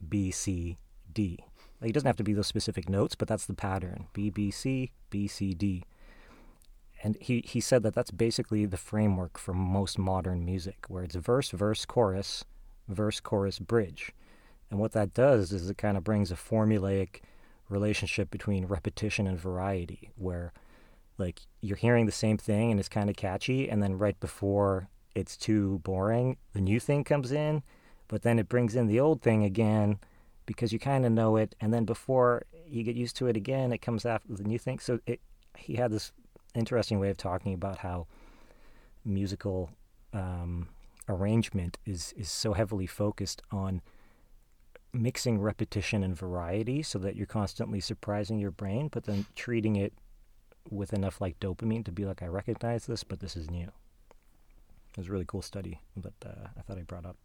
B, 0.07 0.31
C, 0.31 0.77
D. 1.13 1.39
Like, 1.79 1.91
it 1.91 1.93
doesn't 1.93 2.07
have 2.07 2.17
to 2.17 2.23
be 2.23 2.33
those 2.33 2.47
specific 2.47 2.89
notes, 2.89 3.15
but 3.15 3.27
that's 3.27 3.45
the 3.45 3.53
pattern 3.53 4.07
B, 4.13 4.29
B, 4.29 4.51
C, 4.51 4.91
B, 5.09 5.27
C, 5.27 5.53
D. 5.53 5.83
And 7.03 7.15
he, 7.21 7.43
he 7.45 7.61
said 7.61 7.83
that 7.83 7.93
that's 7.93 8.11
basically 8.11 8.65
the 8.65 8.77
framework 8.77 9.37
for 9.37 9.53
most 9.53 9.99
modern 9.99 10.43
music, 10.43 10.85
where 10.87 11.03
it's 11.03 11.15
verse, 11.15 11.51
verse, 11.51 11.85
chorus, 11.85 12.43
verse, 12.87 13.19
chorus, 13.19 13.59
bridge. 13.59 14.11
And 14.69 14.79
what 14.79 14.91
that 14.93 15.13
does 15.13 15.51
is 15.51 15.69
it 15.69 15.77
kind 15.77 15.97
of 15.97 16.03
brings 16.03 16.31
a 16.31 16.35
formulaic 16.35 17.21
relationship 17.69 18.29
between 18.29 18.65
repetition 18.65 19.27
and 19.27 19.39
variety, 19.39 20.09
where 20.15 20.53
like 21.17 21.41
you're 21.61 21.77
hearing 21.77 22.05
the 22.05 22.11
same 22.11 22.37
thing 22.37 22.71
and 22.71 22.79
it's 22.79 22.89
kind 22.89 23.09
of 23.09 23.15
catchy, 23.15 23.69
and 23.69 23.81
then 23.81 23.97
right 23.97 24.19
before 24.19 24.87
it's 25.15 25.35
too 25.35 25.79
boring, 25.79 26.37
the 26.53 26.61
new 26.61 26.79
thing 26.79 27.03
comes 27.03 27.31
in, 27.31 27.63
but 28.07 28.21
then 28.21 28.39
it 28.39 28.47
brings 28.47 28.75
in 28.75 28.87
the 28.87 28.99
old 28.99 29.21
thing 29.21 29.43
again 29.43 29.99
because 30.45 30.71
you 30.71 30.79
kind 30.79 31.05
of 31.05 31.11
know 31.11 31.35
it, 31.35 31.55
and 31.59 31.73
then 31.73 31.85
before 31.85 32.43
you 32.67 32.83
get 32.83 32.95
used 32.95 33.17
to 33.17 33.27
it 33.27 33.35
again, 33.35 33.73
it 33.73 33.79
comes 33.79 34.05
after 34.05 34.33
the 34.33 34.43
new 34.43 34.59
thing. 34.59 34.79
So 34.79 34.99
it, 35.05 35.19
he 35.57 35.75
had 35.75 35.91
this 35.91 36.11
interesting 36.55 36.99
way 36.99 37.09
of 37.09 37.17
talking 37.17 37.53
about 37.53 37.79
how 37.79 38.07
musical 39.03 39.69
um, 40.13 40.69
arrangement 41.09 41.77
is 41.85 42.13
is 42.17 42.29
so 42.29 42.53
heavily 42.53 42.87
focused 42.87 43.41
on 43.51 43.81
mixing 44.93 45.39
repetition 45.39 46.03
and 46.03 46.15
variety 46.17 46.81
so 46.81 46.99
that 46.99 47.15
you're 47.15 47.25
constantly 47.25 47.79
surprising 47.79 48.39
your 48.39 48.51
brain, 48.51 48.89
but 48.91 49.03
then 49.03 49.25
treating 49.35 49.75
it 49.75 49.93
with 50.69 50.93
enough 50.93 51.21
like 51.21 51.39
dopamine 51.39 51.85
to 51.85 51.91
be 51.91 52.05
like, 52.05 52.21
I 52.21 52.27
recognize 52.27 52.85
this, 52.85 53.03
but 53.03 53.19
this 53.19 53.35
is 53.35 53.49
new. 53.49 53.67
It 53.67 54.97
was 54.97 55.07
a 55.07 55.11
really 55.11 55.25
cool 55.25 55.41
study 55.41 55.79
that 55.97 56.13
uh, 56.25 56.47
I 56.57 56.61
thought 56.61 56.77
I 56.77 56.83
brought 56.83 57.05
up. 57.05 57.17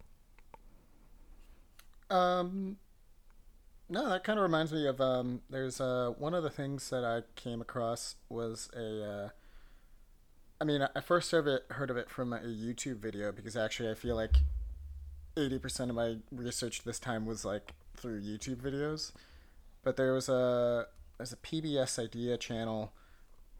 Um, 2.09 2.77
no, 3.89 4.09
that 4.09 4.23
kind 4.23 4.37
of 4.37 4.43
reminds 4.43 4.71
me 4.71 4.87
of 4.87 5.01
um, 5.01 5.41
there's 5.49 5.81
uh, 5.81 6.13
one 6.17 6.33
of 6.33 6.43
the 6.43 6.49
things 6.49 6.89
that 6.89 7.03
I 7.03 7.21
came 7.35 7.61
across 7.61 8.15
was 8.29 8.69
a 8.75 9.03
uh, 9.03 9.29
I 10.63 10.65
mean, 10.65 10.87
I 10.95 11.01
first 11.01 11.29
heard 11.29 11.39
of 11.39 11.47
it, 11.47 11.65
heard 11.71 11.89
of 11.89 11.97
it 11.97 12.09
from 12.09 12.31
a 12.31 12.39
YouTube 12.39 12.99
video 12.99 13.33
because 13.33 13.57
actually 13.57 13.91
I 13.91 13.95
feel 13.95 14.15
like 14.15 14.37
80% 15.35 15.89
of 15.89 15.95
my 15.95 16.15
research 16.31 16.83
this 16.83 16.99
time 16.99 17.25
was 17.25 17.43
like 17.43 17.73
through 17.97 18.21
YouTube 18.21 18.61
videos. 18.61 19.11
But 19.83 19.97
there 19.97 20.13
was 20.13 20.29
a 20.29 20.87
there's 21.17 21.33
a 21.33 21.35
PBS 21.35 22.01
Idea 22.01 22.37
channel 22.37 22.93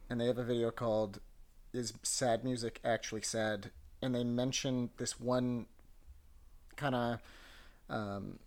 and 0.10 0.22
they 0.22 0.28
have 0.28 0.38
a 0.38 0.46
video 0.46 0.72
called 0.72 1.20
is 1.74 1.92
sad 2.04 2.46
music 2.46 2.80
actually 2.86 3.24
sad 3.24 3.72
and 4.02 4.16
they 4.16 4.24
mention 4.24 4.90
this 4.96 5.20
one 5.20 5.66
kind 6.78 6.96
of 6.96 7.20
um, 7.90 8.40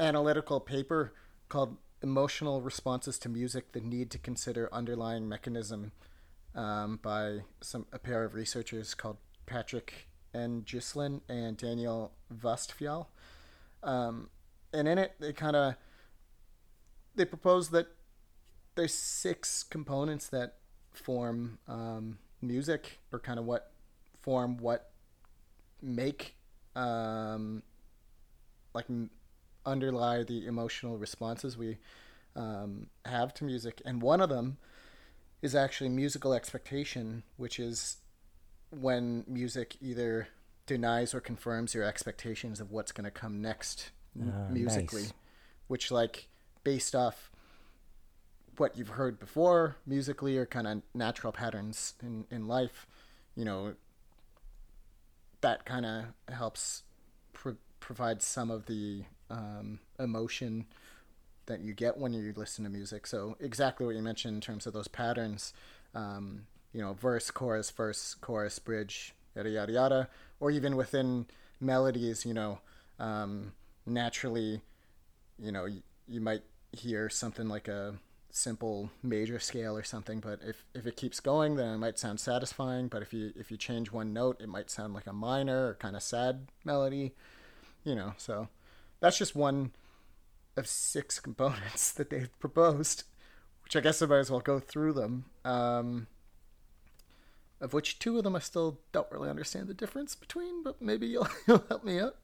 analytical 0.00 0.58
paper 0.58 1.12
called 1.50 1.76
emotional 2.02 2.62
responses 2.62 3.18
to 3.18 3.28
music 3.28 3.72
the 3.72 3.80
need 3.82 4.10
to 4.10 4.18
consider 4.18 4.70
underlying 4.72 5.28
mechanism 5.28 5.92
um, 6.54 6.98
by 7.02 7.40
some 7.60 7.86
a 7.92 7.98
pair 7.98 8.24
of 8.24 8.34
researchers 8.34 8.94
called 8.94 9.16
patrick 9.46 10.08
and 10.34 10.64
Juslin 10.64 11.20
and 11.28 11.56
daniel 11.56 12.12
Västfjäll 12.34 13.06
um, 13.82 14.28
and 14.72 14.88
in 14.88 14.98
it 14.98 15.14
they 15.20 15.32
kind 15.32 15.56
of 15.56 15.74
they 17.14 17.24
propose 17.24 17.70
that 17.70 17.88
there's 18.74 18.94
six 18.94 19.62
components 19.62 20.28
that 20.28 20.54
form 20.92 21.58
um, 21.68 22.18
music 22.40 23.00
or 23.12 23.18
kind 23.18 23.38
of 23.38 23.44
what 23.44 23.72
form 24.20 24.56
what 24.56 24.92
make 25.82 26.36
um, 26.74 27.62
like 28.74 28.86
underlie 29.66 30.22
the 30.22 30.46
emotional 30.46 30.96
responses 30.96 31.56
we 31.56 31.78
um, 32.34 32.86
have 33.04 33.34
to 33.34 33.44
music. 33.44 33.82
And 33.84 34.02
one 34.02 34.20
of 34.20 34.28
them 34.28 34.58
is 35.42 35.54
actually 35.54 35.90
musical 35.90 36.32
expectation 36.32 37.22
which 37.36 37.58
is 37.58 37.96
when 38.70 39.24
music 39.26 39.76
either 39.80 40.28
denies 40.66 41.12
or 41.14 41.20
confirms 41.20 41.74
your 41.74 41.84
expectations 41.84 42.60
of 42.60 42.70
what's 42.70 42.92
going 42.92 43.04
to 43.04 43.10
come 43.10 43.42
next 43.42 43.90
Ah, 44.20 44.48
musically 44.50 45.02
nice. 45.02 45.12
which 45.68 45.90
like 45.90 46.28
based 46.64 46.94
off 46.94 47.30
what 48.58 48.76
you've 48.76 48.90
heard 48.90 49.18
before 49.18 49.76
musically 49.86 50.36
or 50.36 50.44
kind 50.46 50.66
of 50.66 50.82
natural 50.94 51.32
patterns 51.32 51.94
in, 52.02 52.26
in 52.30 52.46
life, 52.46 52.86
you 53.34 53.44
know, 53.46 53.74
that 55.40 55.64
kind 55.64 55.86
of 55.86 56.04
helps 56.32 56.82
pro- 57.32 57.56
provide 57.80 58.20
some 58.22 58.50
of 58.50 58.66
the 58.66 59.04
um, 59.30 59.80
emotion 59.98 60.66
that 61.46 61.60
you 61.60 61.74
get 61.74 61.98
when 61.98 62.12
you 62.12 62.32
listen 62.36 62.64
to 62.64 62.70
music. 62.70 63.06
So 63.06 63.36
exactly 63.40 63.86
what 63.86 63.96
you 63.96 64.02
mentioned 64.02 64.34
in 64.34 64.40
terms 64.40 64.66
of 64.66 64.72
those 64.72 64.88
patterns, 64.88 65.52
um, 65.94 66.46
you 66.72 66.80
know, 66.80 66.94
verse, 66.94 67.30
chorus, 67.30 67.70
verse, 67.70 68.14
chorus, 68.20 68.58
bridge, 68.58 69.14
yada 69.34 69.50
yada 69.50 69.72
yada, 69.72 70.08
or 70.40 70.50
even 70.50 70.76
within 70.76 71.26
melodies, 71.60 72.24
you 72.24 72.34
know, 72.34 72.60
um, 72.98 73.52
naturally, 73.86 74.62
you 75.38 75.52
know, 75.52 75.64
you, 75.64 75.82
you 76.08 76.20
might 76.20 76.42
hear 76.72 77.10
something 77.10 77.48
like 77.48 77.68
a 77.68 77.94
simple 78.34 78.90
major 79.02 79.38
scale 79.38 79.76
or 79.76 79.82
something 79.82 80.18
but 80.18 80.40
if, 80.42 80.64
if 80.74 80.86
it 80.86 80.96
keeps 80.96 81.20
going 81.20 81.56
then 81.56 81.74
it 81.74 81.76
might 81.76 81.98
sound 81.98 82.18
satisfying 82.18 82.88
but 82.88 83.02
if 83.02 83.12
you 83.12 83.30
if 83.36 83.50
you 83.50 83.58
change 83.58 83.92
one 83.92 84.10
note 84.10 84.40
it 84.40 84.48
might 84.48 84.70
sound 84.70 84.94
like 84.94 85.06
a 85.06 85.12
minor 85.12 85.68
or 85.68 85.74
kind 85.74 85.94
of 85.94 86.02
sad 86.02 86.48
melody 86.64 87.12
you 87.84 87.94
know 87.94 88.14
so 88.16 88.48
that's 89.00 89.18
just 89.18 89.36
one 89.36 89.70
of 90.56 90.66
six 90.66 91.18
components 91.20 91.92
that 91.96 92.10
they've 92.10 92.38
proposed 92.40 93.04
which 93.64 93.76
i 93.76 93.80
guess 93.80 94.02
i 94.02 94.06
might 94.06 94.18
as 94.18 94.30
well 94.30 94.40
go 94.40 94.58
through 94.58 94.92
them 94.92 95.24
um, 95.44 96.06
of 97.60 97.72
which 97.72 97.98
two 97.98 98.18
of 98.18 98.24
them 98.24 98.36
i 98.36 98.38
still 98.38 98.78
don't 98.92 99.10
really 99.10 99.30
understand 99.30 99.68
the 99.68 99.74
difference 99.74 100.14
between 100.14 100.62
but 100.62 100.80
maybe 100.82 101.06
you'll, 101.06 101.28
you'll 101.46 101.64
help 101.68 101.84
me 101.84 101.98
out 102.00 102.16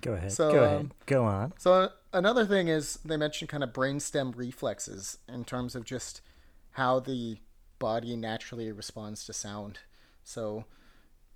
Go 0.00 0.14
ahead. 0.14 0.32
So, 0.32 0.50
Go 0.50 0.64
ahead. 0.64 0.80
um, 0.80 0.92
Go 1.04 1.24
on. 1.24 1.52
so 1.58 1.72
uh, 1.74 1.88
another 2.14 2.46
thing 2.46 2.68
is 2.68 2.98
they 3.04 3.18
mentioned 3.18 3.50
kind 3.50 3.62
of 3.62 3.74
brainstem 3.74 4.34
reflexes 4.34 5.18
in 5.28 5.44
terms 5.44 5.74
of 5.74 5.84
just 5.84 6.22
how 6.70 7.00
the 7.00 7.36
body 7.78 8.16
naturally 8.16 8.72
responds 8.72 9.26
to 9.26 9.34
sound. 9.34 9.80
So, 10.24 10.64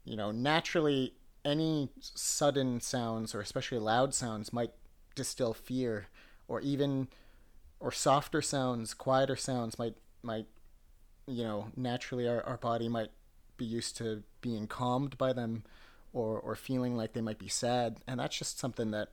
you 0.04 0.16
know, 0.16 0.30
naturally 0.30 1.12
any 1.44 1.90
sudden 2.00 2.80
sounds 2.80 3.34
or 3.34 3.40
especially 3.42 3.78
loud 3.80 4.14
sounds 4.14 4.50
might 4.50 4.72
distill 5.14 5.52
fear 5.52 6.06
or 6.48 6.60
even 6.60 7.08
or 7.80 7.92
softer 7.92 8.40
sounds, 8.40 8.94
quieter 8.94 9.36
sounds 9.36 9.78
might 9.78 9.94
might 10.22 10.46
you 11.26 11.42
know, 11.42 11.68
naturally 11.76 12.28
our, 12.28 12.42
our 12.42 12.56
body 12.56 12.88
might 12.88 13.10
be 13.56 13.64
used 13.64 13.96
to 13.96 14.22
being 14.40 14.66
calmed 14.66 15.16
by 15.16 15.32
them 15.32 15.64
or 16.12 16.38
or 16.38 16.54
feeling 16.54 16.96
like 16.96 17.12
they 17.12 17.20
might 17.20 17.38
be 17.38 17.48
sad. 17.48 17.98
And 18.06 18.20
that's 18.20 18.36
just 18.36 18.58
something 18.58 18.90
that 18.90 19.10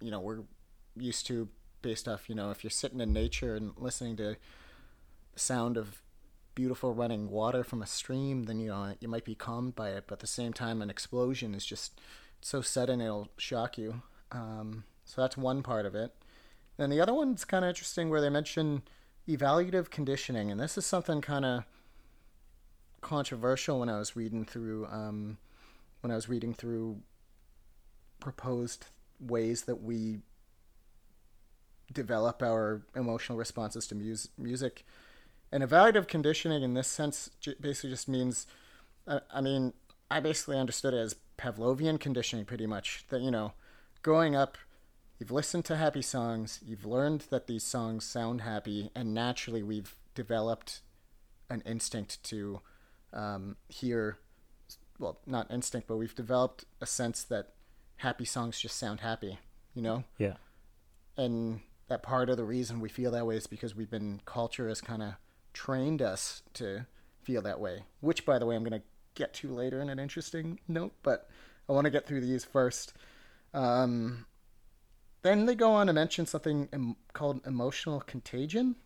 you 0.00 0.10
know 0.10 0.20
we're 0.20 0.42
used 0.96 1.26
to 1.26 1.48
based 1.80 2.08
off 2.08 2.28
you 2.28 2.34
know 2.34 2.50
if 2.50 2.64
you're 2.64 2.70
sitting 2.70 3.00
in 3.00 3.12
nature 3.12 3.54
and 3.54 3.72
listening 3.76 4.16
to 4.16 4.36
the 5.34 5.40
sound 5.40 5.76
of 5.76 6.02
beautiful 6.56 6.92
running 6.92 7.30
water 7.30 7.62
from 7.62 7.80
a 7.82 7.86
stream 7.86 8.44
then 8.44 8.58
you 8.58 8.68
know 8.68 8.94
you 8.98 9.06
might 9.06 9.24
be 9.24 9.34
calmed 9.34 9.74
by 9.74 9.90
it. 9.90 10.04
But 10.06 10.14
at 10.14 10.20
the 10.20 10.26
same 10.26 10.52
time 10.52 10.82
an 10.82 10.90
explosion 10.90 11.54
is 11.54 11.64
just 11.64 12.00
so 12.40 12.60
sudden 12.60 13.00
it'll 13.00 13.28
shock 13.36 13.78
you. 13.78 14.02
Um, 14.30 14.84
so 15.04 15.20
that's 15.22 15.36
one 15.36 15.62
part 15.62 15.86
of 15.86 15.94
it 15.94 16.14
then 16.78 16.90
the 16.90 17.00
other 17.00 17.12
one's 17.12 17.44
kind 17.44 17.64
of 17.64 17.68
interesting 17.68 18.08
where 18.08 18.20
they 18.20 18.30
mention 18.30 18.82
evaluative 19.28 19.90
conditioning 19.90 20.50
and 20.50 20.58
this 20.58 20.78
is 20.78 20.86
something 20.86 21.20
kind 21.20 21.44
of 21.44 21.64
controversial 23.00 23.80
when 23.80 23.88
i 23.88 23.98
was 23.98 24.16
reading 24.16 24.44
through 24.44 24.86
um, 24.86 25.36
when 26.00 26.10
i 26.10 26.14
was 26.14 26.28
reading 26.28 26.54
through 26.54 27.00
proposed 28.20 28.86
ways 29.20 29.62
that 29.62 29.82
we 29.82 30.18
develop 31.92 32.42
our 32.42 32.82
emotional 32.94 33.38
responses 33.38 33.86
to 33.88 33.94
mus- 33.94 34.28
music. 34.36 34.84
And 35.50 35.62
evaluative 35.62 36.08
conditioning, 36.08 36.62
in 36.62 36.74
this 36.74 36.88
sense, 36.88 37.30
basically 37.60 37.90
just 37.90 38.08
means, 38.08 38.46
uh, 39.06 39.20
I 39.32 39.40
mean, 39.40 39.72
I 40.10 40.20
basically 40.20 40.58
understood 40.58 40.94
it 40.94 40.98
as 40.98 41.16
Pavlovian 41.38 41.98
conditioning 41.98 42.44
pretty 42.44 42.66
much. 42.66 43.04
That, 43.08 43.22
you 43.22 43.30
know, 43.30 43.52
growing 44.02 44.36
up, 44.36 44.58
you've 45.18 45.30
listened 45.30 45.64
to 45.66 45.76
happy 45.76 46.02
songs, 46.02 46.60
you've 46.64 46.84
learned 46.84 47.24
that 47.30 47.46
these 47.46 47.64
songs 47.64 48.04
sound 48.04 48.42
happy, 48.42 48.90
and 48.94 49.12
naturally 49.14 49.62
we've 49.62 49.96
developed 50.14 50.80
an 51.50 51.62
instinct 51.66 52.22
to 52.24 52.60
um, 53.12 53.56
hear, 53.68 54.18
well, 54.98 55.18
not 55.26 55.50
instinct, 55.50 55.88
but 55.88 55.96
we've 55.96 56.14
developed 56.14 56.64
a 56.80 56.86
sense 56.86 57.22
that 57.24 57.54
happy 57.96 58.24
songs 58.24 58.60
just 58.60 58.76
sound 58.76 59.00
happy, 59.00 59.38
you 59.74 59.82
know? 59.82 60.04
Yeah. 60.18 60.34
and 61.16 61.60
that 61.88 62.02
part 62.02 62.28
of 62.28 62.36
the 62.36 62.44
reason 62.44 62.80
we 62.80 62.88
feel 62.88 63.10
that 63.10 63.26
way 63.26 63.36
is 63.36 63.46
because 63.46 63.74
we've 63.74 63.90
been 63.90 64.20
culture 64.26 64.68
has 64.68 64.80
kind 64.80 65.02
of 65.02 65.14
trained 65.54 66.02
us 66.02 66.42
to 66.52 66.86
feel 67.22 67.42
that 67.42 67.58
way 67.58 67.82
which 68.00 68.24
by 68.26 68.38
the 68.38 68.46
way 68.46 68.54
i'm 68.54 68.62
going 68.62 68.78
to 68.78 68.86
get 69.14 69.32
to 69.34 69.48
later 69.52 69.80
in 69.80 69.88
an 69.88 69.98
interesting 69.98 70.60
note 70.68 70.92
but 71.02 71.28
i 71.68 71.72
want 71.72 71.86
to 71.86 71.90
get 71.90 72.06
through 72.06 72.20
these 72.20 72.44
first 72.44 72.92
um, 73.54 74.26
then 75.22 75.46
they 75.46 75.54
go 75.54 75.72
on 75.72 75.86
to 75.86 75.92
mention 75.92 76.26
something 76.26 76.68
em- 76.72 76.96
called 77.12 77.40
emotional 77.46 78.00
contagion 78.00 78.76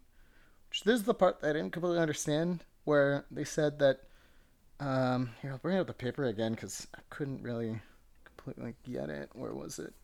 which 0.68 0.84
this 0.84 1.00
is 1.00 1.04
the 1.04 1.14
part 1.14 1.40
that 1.40 1.50
i 1.50 1.52
didn't 1.52 1.72
completely 1.72 1.98
understand 1.98 2.64
where 2.84 3.24
they 3.30 3.44
said 3.44 3.78
that 3.78 4.00
um, 4.80 5.30
here 5.40 5.52
i'll 5.52 5.58
bring 5.58 5.78
up 5.78 5.86
the 5.86 5.92
paper 5.92 6.24
again 6.24 6.52
because 6.52 6.86
i 6.96 7.00
couldn't 7.10 7.42
really 7.42 7.80
completely 8.24 8.74
get 8.84 9.08
it 9.08 9.30
where 9.34 9.54
was 9.54 9.78
it 9.78 9.94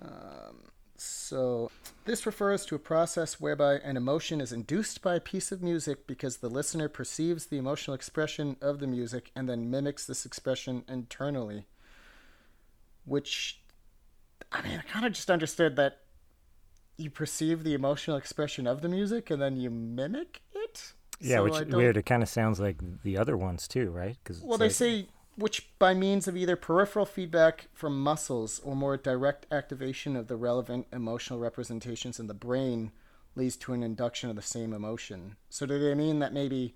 um, 0.00 0.70
so, 1.00 1.70
this 2.06 2.26
refers 2.26 2.66
to 2.66 2.74
a 2.74 2.80
process 2.80 3.40
whereby 3.40 3.74
an 3.74 3.96
emotion 3.96 4.40
is 4.40 4.52
induced 4.52 5.00
by 5.00 5.14
a 5.14 5.20
piece 5.20 5.52
of 5.52 5.62
music 5.62 6.08
because 6.08 6.38
the 6.38 6.48
listener 6.48 6.88
perceives 6.88 7.46
the 7.46 7.56
emotional 7.56 7.94
expression 7.94 8.56
of 8.60 8.80
the 8.80 8.88
music 8.88 9.30
and 9.36 9.48
then 9.48 9.70
mimics 9.70 10.06
this 10.06 10.26
expression 10.26 10.82
internally. 10.88 11.66
Which, 13.04 13.60
I 14.52 14.62
mean, 14.62 14.78
I 14.78 14.82
kind 14.90 15.04
of 15.06 15.12
just 15.12 15.30
understood 15.30 15.76
that 15.76 15.98
you 16.96 17.10
perceive 17.10 17.62
the 17.64 17.74
emotional 17.74 18.16
expression 18.16 18.66
of 18.66 18.80
the 18.82 18.88
music 18.88 19.30
and 19.30 19.40
then 19.40 19.56
you 19.56 19.70
mimic 19.70 20.42
it. 20.52 20.94
Yeah, 21.20 21.36
So 21.36 21.44
which 21.44 21.52
I 21.54 21.56
is 21.58 21.62
don't- 21.68 21.76
weird. 21.76 21.96
It 21.96 22.06
kind 22.06 22.22
of 22.22 22.28
sounds 22.28 22.58
like 22.60 23.02
the 23.02 23.16
other 23.16 23.36
ones 23.36 23.68
too, 23.68 23.90
right? 23.90 24.16
Cause 24.24 24.40
Well, 24.42 24.58
they 24.58 24.66
like- 24.66 24.72
say 24.74 25.08
which 25.36 25.68
by 25.78 25.94
means 25.94 26.26
of 26.26 26.36
either 26.36 26.56
peripheral 26.56 27.06
feedback 27.06 27.68
from 27.72 28.00
muscles 28.02 28.58
or 28.64 28.74
more 28.74 28.96
direct 28.96 29.46
activation 29.52 30.16
of 30.16 30.26
the 30.26 30.34
relevant 30.36 30.88
emotional 30.92 31.38
representations 31.38 32.18
in 32.18 32.26
the 32.26 32.34
brain 32.34 32.90
leads 33.36 33.56
to 33.56 33.72
an 33.72 33.84
induction 33.84 34.30
of 34.30 34.34
the 34.36 34.42
same 34.42 34.72
emotion. 34.72 35.36
So 35.48 35.64
do 35.66 35.78
they 35.78 35.94
mean 35.94 36.18
that 36.18 36.32
maybe 36.32 36.74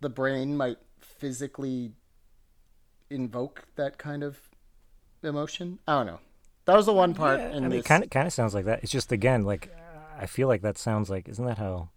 the 0.00 0.08
brain 0.08 0.56
might 0.56 0.78
physically 1.00 1.92
invoke 3.10 3.64
that 3.76 3.98
kind 3.98 4.22
of 4.22 4.40
emotion? 5.26 5.78
I 5.86 5.94
don't 5.98 6.06
know. 6.06 6.20
That 6.66 6.76
was 6.76 6.86
the 6.86 6.92
one 6.92 7.14
part 7.14 7.38
Yeah, 7.38 7.50
in 7.50 7.56
I 7.56 7.60
mean, 7.60 7.70
this. 7.70 7.80
it 7.80 7.88
kind 7.88 8.04
of 8.04 8.10
kind 8.10 8.26
of 8.26 8.32
sounds 8.32 8.54
like 8.54 8.64
that. 8.64 8.82
It's 8.82 8.90
just 8.92 9.12
again 9.12 9.42
like 9.44 9.70
I 10.18 10.26
feel 10.26 10.48
like 10.48 10.62
that 10.62 10.78
sounds 10.78 11.08
like 11.10 11.28
isn't 11.28 11.44
that 11.44 11.58
how 11.58 11.90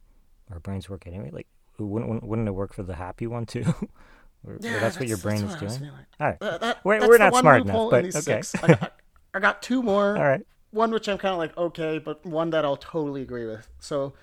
our 0.51 0.59
brains 0.59 0.89
work 0.89 1.07
anyway? 1.07 1.29
Like 1.31 1.47
wouldn't 1.79 2.23
wouldn't 2.23 2.47
it 2.47 2.51
work 2.51 2.73
for 2.73 2.83
the 2.83 2.95
happy 2.95 3.25
one 3.27 3.45
too? 3.45 3.63
or, 4.45 4.53
or 4.53 4.57
Yeah, 4.61 4.79
that's, 4.79 4.99
what 4.99 5.07
your 5.07 5.17
brain 5.17 5.45
what 5.45 5.55
is 5.55 5.61
I 5.61 5.63
was 5.65 5.77
doing. 5.77 5.89
feeling. 5.91 6.05
All 6.19 6.27
right. 6.27 6.37
Uh, 6.41 6.57
that- 6.59 6.77
We're- 6.85 6.99
that's 6.99 7.09
we're 7.09 7.17
the 7.17 7.23
not 7.23 7.33
one 7.33 7.41
smart 7.43 7.61
enough, 7.63 7.67
loophole 7.75 7.85
in 7.87 7.91
but 7.91 8.03
these 8.03 8.27
okay. 8.27 8.41
six. 8.41 8.63
I 8.63 8.67
got, 8.67 8.93
I 9.33 9.39
got 9.39 9.61
two 9.61 9.81
more. 9.81 10.17
All 10.17 10.23
right. 10.23 10.41
One 10.71 10.91
which 10.91 11.07
I'm 11.09 11.17
kind 11.17 11.33
of 11.33 11.39
like 11.39 11.57
okay, 11.57 11.97
but 11.97 12.23
one 12.25 12.51
that 12.51 12.63
I'll 12.63 12.77
totally 12.77 13.23
agree 13.23 13.47
with. 13.47 13.67
So, 13.79 14.13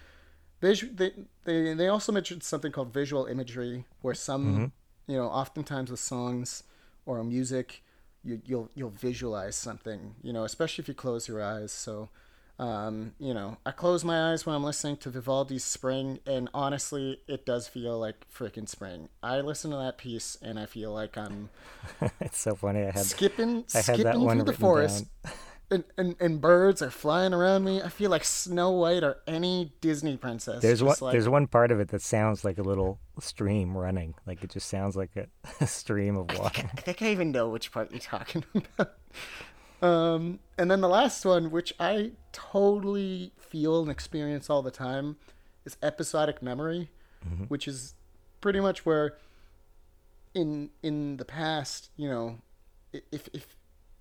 visu- 0.61 0.95
they 0.95 1.13
they 1.45 1.75
they 1.75 1.89
also 1.89 2.13
mentioned 2.13 2.45
something 2.45 2.71
called 2.71 2.93
visual 2.93 3.27
imagery, 3.27 3.85
where 4.03 4.15
some 4.15 4.45
Mm-hmm. 4.47 5.13
you 5.13 5.17
know 5.19 5.27
oftentimes 5.27 5.91
with 5.91 5.99
songs 5.99 6.63
or 7.05 7.25
music, 7.25 7.83
you 8.27 8.41
you'll 8.45 8.71
you'll 8.75 8.91
visualize 8.91 9.57
something. 9.57 10.15
You 10.23 10.33
know, 10.33 10.45
especially 10.45 10.83
if 10.83 10.89
you 10.89 10.95
close 10.95 11.29
your 11.29 11.43
eyes. 11.43 11.73
So. 11.73 12.09
Um, 12.59 13.13
you 13.19 13.35
know, 13.35 13.59
I 13.67 13.71
close 13.71 14.03
my 14.03 14.33
eyes 14.33 14.47
when 14.47 14.57
I'm 14.57 14.65
listening 14.65 14.97
to 14.99 15.11
Vivaldi's 15.11 15.63
Spring, 15.63 16.21
and 16.27 16.49
honestly, 16.55 17.21
it 17.29 17.45
does 17.45 17.69
feel 17.69 17.99
like 17.99 18.27
freaking 18.35 18.67
spring. 18.67 19.11
I 19.23 19.43
listen 19.43 19.73
to 19.73 19.77
that 19.77 19.99
piece, 19.99 20.39
and 20.41 20.59
I 20.59 20.65
feel 20.65 20.91
like 20.91 21.19
I'm 21.19 21.51
it's 22.19 22.39
so 22.39 22.55
funny. 22.55 22.81
I 22.81 22.93
had 22.93 23.05
skipping 23.05 23.67
I 23.75 23.77
had 23.77 23.85
skipping 23.85 24.27
through 24.27 24.45
the 24.45 24.55
forest. 24.55 25.05
and, 25.71 25.85
and, 25.99 26.15
and 26.21 26.41
birds 26.41 26.81
are 26.81 26.91
flying 26.91 27.33
around 27.35 27.65
me 27.65 27.83
i 27.83 27.89
feel 27.89 28.11
like 28.11 28.25
snow 28.25 28.71
white 28.71 29.03
or 29.03 29.17
any 29.27 29.73
disney 29.81 30.17
princess 30.17 30.63
There's 30.63 30.83
one. 30.83 30.97
like, 31.01 31.13
There's 31.13 31.29
one 31.29 31.47
part 31.47 31.71
of 31.71 31.81
it 31.81 31.89
that 31.89 32.03
sounds 32.03 32.45
like 32.45 32.59
a 32.59 32.63
little 32.63 33.01
stream 33.21 33.77
running. 33.77 34.15
Like 34.27 34.45
it 34.45 34.51
just 34.51 34.69
sounds 34.69 34.95
like 34.97 35.11
a, 35.17 35.27
a 35.61 35.67
stream 35.67 36.17
of 36.17 36.39
water. 36.39 36.71
i 36.77 36.81
think 36.81 37.03
i 37.03 37.07
even 37.09 37.33
know 37.33 37.49
which 37.49 37.73
part 37.73 37.91
you're 37.91 38.01
talking 38.01 38.45
about 38.79 38.95
um 39.83 40.39
and 40.57 40.71
then 40.71 40.81
the 40.81 40.89
last 40.89 41.25
one 41.25 41.51
which 41.51 41.75
i 41.81 42.13
totally 42.33 43.33
feel 43.39 43.83
and 43.83 43.91
experience 43.91 44.49
all 44.49 44.63
the 44.63 44.71
time 44.71 45.17
is 45.65 45.77
episodic 45.83 46.43
memory 46.43 46.91
which 47.49 47.67
is 47.67 47.95
pretty 48.41 48.61
much 48.61 48.87
where 48.87 49.17
in 50.35 50.71
in 50.83 51.17
the 51.17 51.25
past 51.25 51.91
you 51.97 52.09
know 52.09 52.39
if 52.93 53.29
if 53.33 53.57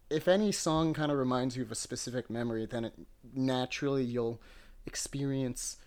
if 0.10 0.28
any 0.28 0.52
song 0.52 0.94
kind 0.94 1.12
of 1.12 1.18
reminds 1.18 1.58
you 1.58 1.64
of 1.64 1.72
a 1.72 1.76
specific 1.76 2.30
memory 2.30 2.66
then 2.66 2.86
it 2.86 2.94
naturally 3.34 4.04
you'll 4.04 4.42
experience 4.86 5.78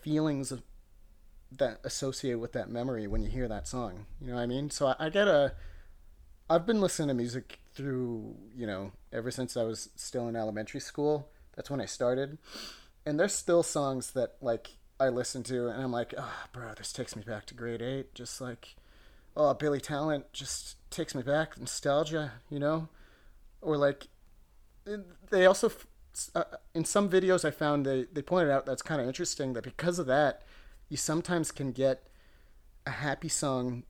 feelings 0.00 0.52
of 0.52 0.62
that 1.50 1.78
associate 1.84 2.34
with 2.34 2.52
that 2.52 2.68
memory 2.68 3.06
when 3.06 3.22
you 3.22 3.30
hear 3.30 3.48
that 3.48 3.66
song 3.66 4.06
you 4.20 4.28
know 4.28 4.34
what 4.34 4.42
i 4.42 4.46
mean? 4.46 4.70
So 4.70 4.86
i, 4.86 4.96
I 4.98 5.08
get 5.08 5.28
a 5.28 5.54
i've 6.48 6.66
been 6.66 6.80
listening 6.80 7.08
to 7.08 7.14
music 7.14 7.60
through 7.74 8.36
you 8.54 8.66
know 8.66 8.92
ever 9.12 9.30
since 9.30 9.56
i 9.56 9.62
was 9.62 9.90
still 9.96 10.28
in 10.28 10.36
elementary 10.36 10.80
school. 10.80 11.28
That's 11.56 11.70
when 11.70 11.80
i 11.80 11.86
started. 11.86 12.38
And 13.06 13.18
there's 13.18 13.34
still 13.34 13.62
songs 13.62 14.12
that 14.12 14.36
like 14.40 14.70
i 15.00 15.08
listen 15.08 15.42
to 15.44 15.68
and 15.68 15.82
i'm 15.82 15.92
like 15.92 16.14
oh 16.16 16.44
bro 16.52 16.72
this 16.76 16.92
takes 16.92 17.16
me 17.16 17.22
back 17.22 17.46
to 17.46 17.54
grade 17.54 17.82
eight. 17.82 18.14
Just 18.14 18.40
like 18.40 18.76
oh 19.36 19.54
billy 19.54 19.80
talent 19.80 20.32
just 20.32 20.76
takes 20.90 21.14
me 21.14 21.22
back. 21.22 21.58
Nostalgia 21.58 22.32
you 22.50 22.58
know 22.58 22.88
or 23.64 23.76
like 23.76 24.08
they 25.30 25.46
also 25.46 25.70
uh, 26.34 26.44
in 26.74 26.84
some 26.84 27.08
videos 27.08 27.44
i 27.44 27.50
found 27.50 27.84
they, 27.84 28.06
they 28.12 28.22
pointed 28.22 28.50
out 28.50 28.66
that's 28.66 28.82
kind 28.82 29.00
of 29.00 29.06
interesting 29.06 29.52
that 29.54 29.64
because 29.64 29.98
of 29.98 30.06
that 30.06 30.42
you 30.88 30.96
sometimes 30.96 31.50
can 31.50 31.72
get 31.72 32.06
a 32.86 32.90
happy 32.90 33.28
song 33.28 33.82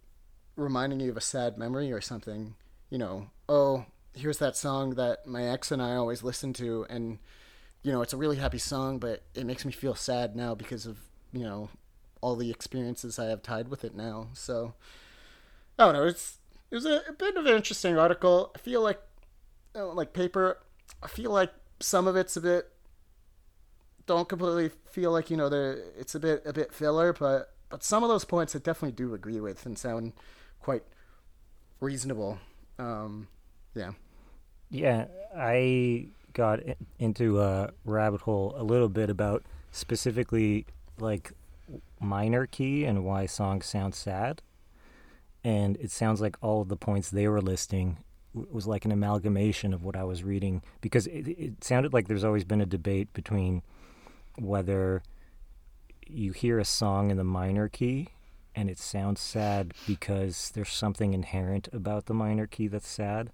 reminding 0.56 1.00
you 1.00 1.10
of 1.10 1.16
a 1.16 1.20
sad 1.20 1.58
memory 1.58 1.92
or 1.92 2.00
something 2.00 2.54
you 2.90 2.98
know 2.98 3.28
oh 3.48 3.84
here's 4.14 4.38
that 4.38 4.56
song 4.56 4.90
that 4.94 5.26
my 5.26 5.44
ex 5.44 5.72
and 5.72 5.82
i 5.82 5.94
always 5.96 6.22
listen 6.22 6.52
to 6.52 6.86
and 6.88 7.18
you 7.82 7.92
know 7.92 8.00
it's 8.00 8.12
a 8.12 8.16
really 8.16 8.36
happy 8.36 8.58
song 8.58 8.98
but 8.98 9.22
it 9.34 9.44
makes 9.44 9.64
me 9.64 9.72
feel 9.72 9.94
sad 9.94 10.34
now 10.34 10.54
because 10.54 10.86
of 10.86 10.98
you 11.32 11.42
know 11.42 11.68
all 12.20 12.36
the 12.36 12.50
experiences 12.50 13.18
i 13.18 13.26
have 13.26 13.42
tied 13.42 13.68
with 13.68 13.84
it 13.84 13.94
now. 13.94 14.28
So 14.32 14.74
i 15.78 15.84
don't 15.84 15.94
know 15.94 16.06
it's 16.06 16.38
it 16.70 16.74
was 16.74 16.86
a, 16.86 17.02
a 17.08 17.12
bit 17.12 17.36
of 17.36 17.46
an 17.46 17.54
interesting 17.54 17.96
article. 17.96 18.50
I 18.54 18.58
feel 18.58 18.80
like 18.80 19.00
uh, 19.74 19.86
like 19.92 20.12
paper 20.12 20.58
i 21.02 21.06
feel 21.06 21.30
like 21.30 21.52
some 21.80 22.06
of 22.06 22.16
it's 22.16 22.36
a 22.36 22.40
bit 22.40 22.70
don't 24.06 24.28
completely 24.28 24.70
feel 24.90 25.10
like 25.10 25.30
you 25.30 25.36
know 25.36 25.48
there 25.48 25.78
it's 25.98 26.14
a 26.14 26.20
bit 26.20 26.42
a 26.44 26.52
bit 26.52 26.72
filler 26.72 27.12
but 27.12 27.54
but 27.70 27.82
some 27.82 28.02
of 28.02 28.08
those 28.08 28.24
points 28.24 28.54
i 28.54 28.58
definitely 28.58 28.92
do 28.92 29.14
agree 29.14 29.40
with 29.40 29.64
and 29.66 29.78
sound 29.78 30.12
quite 30.60 30.82
reasonable 31.80 32.38
um 32.78 33.28
yeah 33.74 33.92
Yeah, 34.70 35.06
I 35.36 36.08
got 36.32 36.60
into 36.98 37.40
a 37.40 37.70
rabbit 37.84 38.22
hole 38.22 38.54
a 38.56 38.64
little 38.64 38.88
bit 38.88 39.10
about 39.10 39.44
specifically 39.70 40.66
like 40.98 41.32
minor 42.00 42.46
key 42.46 42.84
and 42.84 43.04
why 43.04 43.26
songs 43.26 43.66
sound 43.66 43.94
sad. 43.94 44.42
And 45.42 45.76
it 45.76 45.90
sounds 45.90 46.20
like 46.20 46.36
all 46.40 46.62
of 46.62 46.68
the 46.68 46.76
points 46.76 47.10
they 47.10 47.28
were 47.28 47.42
listing 47.42 47.98
was 48.34 48.66
like 48.66 48.84
an 48.84 48.92
amalgamation 48.92 49.72
of 49.72 49.84
what 49.84 49.96
I 49.96 50.04
was 50.04 50.24
reading 50.24 50.62
because 50.80 51.06
it, 51.06 51.28
it 51.28 51.64
sounded 51.64 51.92
like 51.92 52.08
there's 52.08 52.24
always 52.24 52.44
been 52.44 52.60
a 52.60 52.66
debate 52.66 53.12
between 53.12 53.62
whether 54.38 55.02
you 56.06 56.32
hear 56.32 56.58
a 56.58 56.64
song 56.64 57.10
in 57.10 57.16
the 57.16 57.24
minor 57.24 57.68
key 57.68 58.08
and 58.54 58.68
it 58.68 58.78
sounds 58.78 59.20
sad 59.20 59.72
because 59.86 60.50
there's 60.54 60.70
something 60.70 61.14
inherent 61.14 61.68
about 61.72 62.06
the 62.06 62.14
minor 62.14 62.46
key 62.46 62.66
that's 62.66 62.88
sad 62.88 63.30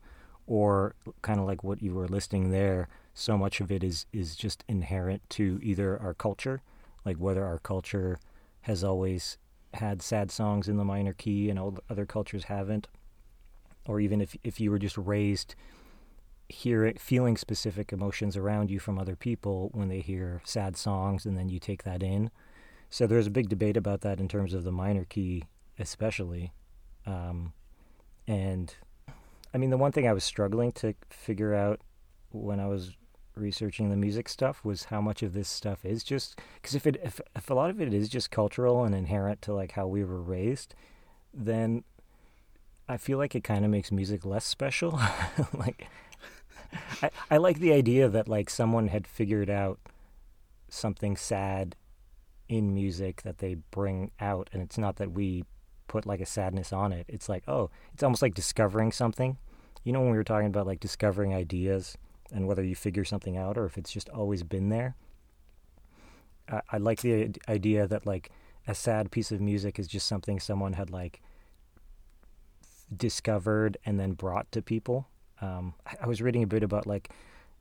or 0.46 0.94
kind 1.22 1.40
of 1.40 1.46
like 1.46 1.62
what 1.62 1.82
you 1.82 1.94
were 1.94 2.08
listing 2.08 2.50
there 2.50 2.88
so 3.14 3.36
much 3.36 3.60
of 3.60 3.70
it 3.70 3.82
is 3.82 4.06
is 4.12 4.36
just 4.36 4.64
inherent 4.68 5.22
to 5.28 5.58
either 5.62 5.98
our 6.00 6.14
culture 6.14 6.62
like 7.04 7.16
whether 7.16 7.44
our 7.44 7.58
culture 7.58 8.18
has 8.62 8.84
always 8.84 9.38
had 9.74 10.02
sad 10.02 10.30
songs 10.30 10.68
in 10.68 10.76
the 10.76 10.84
minor 10.84 11.12
key 11.12 11.48
and 11.48 11.58
all 11.58 11.76
other 11.88 12.06
cultures 12.06 12.44
haven't 12.44 12.88
or 13.86 14.00
even 14.00 14.20
if 14.20 14.36
if 14.44 14.60
you 14.60 14.70
were 14.70 14.78
just 14.78 14.96
raised 14.96 15.54
hearing 16.48 16.96
feeling 16.98 17.36
specific 17.36 17.92
emotions 17.92 18.36
around 18.36 18.70
you 18.70 18.80
from 18.80 18.98
other 18.98 19.14
people 19.14 19.70
when 19.72 19.88
they 19.88 20.00
hear 20.00 20.42
sad 20.44 20.76
songs 20.76 21.24
and 21.24 21.38
then 21.38 21.48
you 21.48 21.58
take 21.58 21.84
that 21.84 22.02
in. 22.02 22.30
So 22.88 23.06
there's 23.06 23.28
a 23.28 23.30
big 23.30 23.48
debate 23.48 23.76
about 23.76 24.00
that 24.00 24.18
in 24.18 24.26
terms 24.28 24.52
of 24.52 24.64
the 24.64 24.72
minor 24.72 25.04
key 25.04 25.44
especially. 25.78 26.52
Um, 27.06 27.54
and 28.28 28.74
I 29.52 29.58
mean, 29.58 29.70
the 29.70 29.76
one 29.76 29.92
thing 29.92 30.06
I 30.06 30.12
was 30.12 30.24
struggling 30.24 30.72
to 30.72 30.94
figure 31.08 31.54
out 31.54 31.80
when 32.30 32.60
I 32.60 32.66
was 32.66 32.92
researching 33.34 33.90
the 33.90 33.96
music 33.96 34.28
stuff 34.28 34.64
was 34.64 34.84
how 34.84 35.00
much 35.00 35.22
of 35.22 35.32
this 35.32 35.48
stuff 35.48 35.84
is 35.84 36.04
just 36.04 36.38
because 36.56 36.74
if 36.74 36.86
it 36.86 37.00
if, 37.02 37.20
if 37.34 37.48
a 37.48 37.54
lot 37.54 37.70
of 37.70 37.80
it 37.80 37.94
is 37.94 38.08
just 38.08 38.30
cultural 38.30 38.84
and 38.84 38.94
inherent 38.94 39.40
to 39.42 39.54
like 39.54 39.72
how 39.72 39.86
we 39.86 40.04
were 40.04 40.20
raised, 40.20 40.74
then 41.32 41.84
I 42.90 42.96
feel 42.96 43.18
like 43.18 43.36
it 43.36 43.44
kind 43.44 43.64
of 43.64 43.70
makes 43.70 43.92
music 43.92 44.26
less 44.26 44.44
special. 44.44 45.00
like, 45.54 45.86
I 47.00 47.10
I 47.30 47.36
like 47.36 47.60
the 47.60 47.72
idea 47.72 48.08
that 48.08 48.26
like 48.26 48.50
someone 48.50 48.88
had 48.88 49.06
figured 49.06 49.48
out 49.48 49.78
something 50.68 51.16
sad 51.16 51.76
in 52.48 52.74
music 52.74 53.22
that 53.22 53.38
they 53.38 53.54
bring 53.70 54.10
out, 54.18 54.50
and 54.52 54.60
it's 54.60 54.76
not 54.76 54.96
that 54.96 55.12
we 55.12 55.44
put 55.86 56.04
like 56.04 56.20
a 56.20 56.26
sadness 56.26 56.72
on 56.72 56.92
it. 56.92 57.06
It's 57.08 57.28
like, 57.28 57.44
oh, 57.46 57.70
it's 57.94 58.02
almost 58.02 58.22
like 58.22 58.34
discovering 58.34 58.90
something. 58.90 59.38
You 59.84 59.92
know, 59.92 60.00
when 60.00 60.10
we 60.10 60.16
were 60.16 60.24
talking 60.24 60.48
about 60.48 60.66
like 60.66 60.80
discovering 60.80 61.32
ideas 61.32 61.96
and 62.32 62.48
whether 62.48 62.64
you 62.64 62.74
figure 62.74 63.04
something 63.04 63.36
out 63.36 63.56
or 63.56 63.66
if 63.66 63.78
it's 63.78 63.92
just 63.92 64.08
always 64.08 64.42
been 64.42 64.68
there. 64.68 64.96
I, 66.48 66.60
I 66.72 66.78
like 66.78 67.02
the 67.02 67.30
idea 67.48 67.86
that 67.86 68.04
like 68.04 68.30
a 68.66 68.74
sad 68.74 69.12
piece 69.12 69.30
of 69.30 69.40
music 69.40 69.78
is 69.78 69.86
just 69.86 70.08
something 70.08 70.40
someone 70.40 70.72
had 70.72 70.90
like 70.90 71.20
discovered 72.96 73.76
and 73.86 73.98
then 73.98 74.12
brought 74.12 74.50
to 74.52 74.62
people. 74.62 75.06
Um, 75.40 75.74
I, 75.86 75.96
I 76.02 76.06
was 76.06 76.20
reading 76.20 76.42
a 76.42 76.46
bit 76.46 76.62
about 76.62 76.86
like 76.86 77.10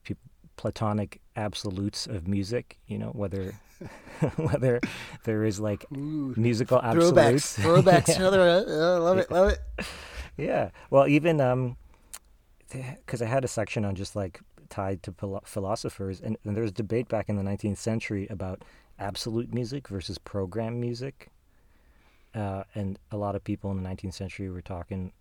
pe- 0.03 0.15
platonic 0.57 1.21
absolutes 1.35 2.07
of 2.07 2.27
music. 2.27 2.77
You 2.87 2.97
know, 2.97 3.09
whether 3.09 3.53
whether 4.35 4.81
there 5.23 5.45
is 5.45 5.59
like 5.59 5.85
Ooh, 5.95 6.33
musical 6.35 6.81
absolutes. 6.81 7.57
throwbacks 7.59 8.09
Yeah. 8.09 8.17
to 8.17 8.27
other 8.27 8.41
uh, 8.41 8.99
love 8.99 9.17
it 9.17 9.31
love 9.31 9.49
it 9.51 9.59
Yeah. 10.37 10.69
Well, 10.89 11.07
even 11.07 11.39
um, 11.41 11.77
because 12.71 13.21
I 13.21 13.25
had 13.25 13.43
a 13.43 13.47
section 13.47 13.85
on 13.85 13.95
just 13.95 14.15
like 14.15 14.41
tied 14.69 15.01
to 15.03 15.13
philosophers, 15.45 16.21
and, 16.21 16.37
and 16.45 16.55
there 16.55 16.61
was 16.63 16.71
debate 16.71 17.07
back 17.07 17.27
in 17.29 17.35
the 17.35 17.43
19th 17.43 17.77
century 17.77 18.27
about 18.29 18.63
absolute 18.99 19.53
music 19.53 19.87
versus 19.87 20.17
program 20.17 20.79
music. 20.79 21.29
Uh, 22.35 22.63
and 22.75 22.99
a 23.11 23.17
lot 23.17 23.35
of 23.35 23.43
people 23.43 23.71
in 23.71 23.81
the 23.81 23.89
19th 23.89 24.13
century 24.13 24.49
were 24.51 24.61
talking, 24.61 25.11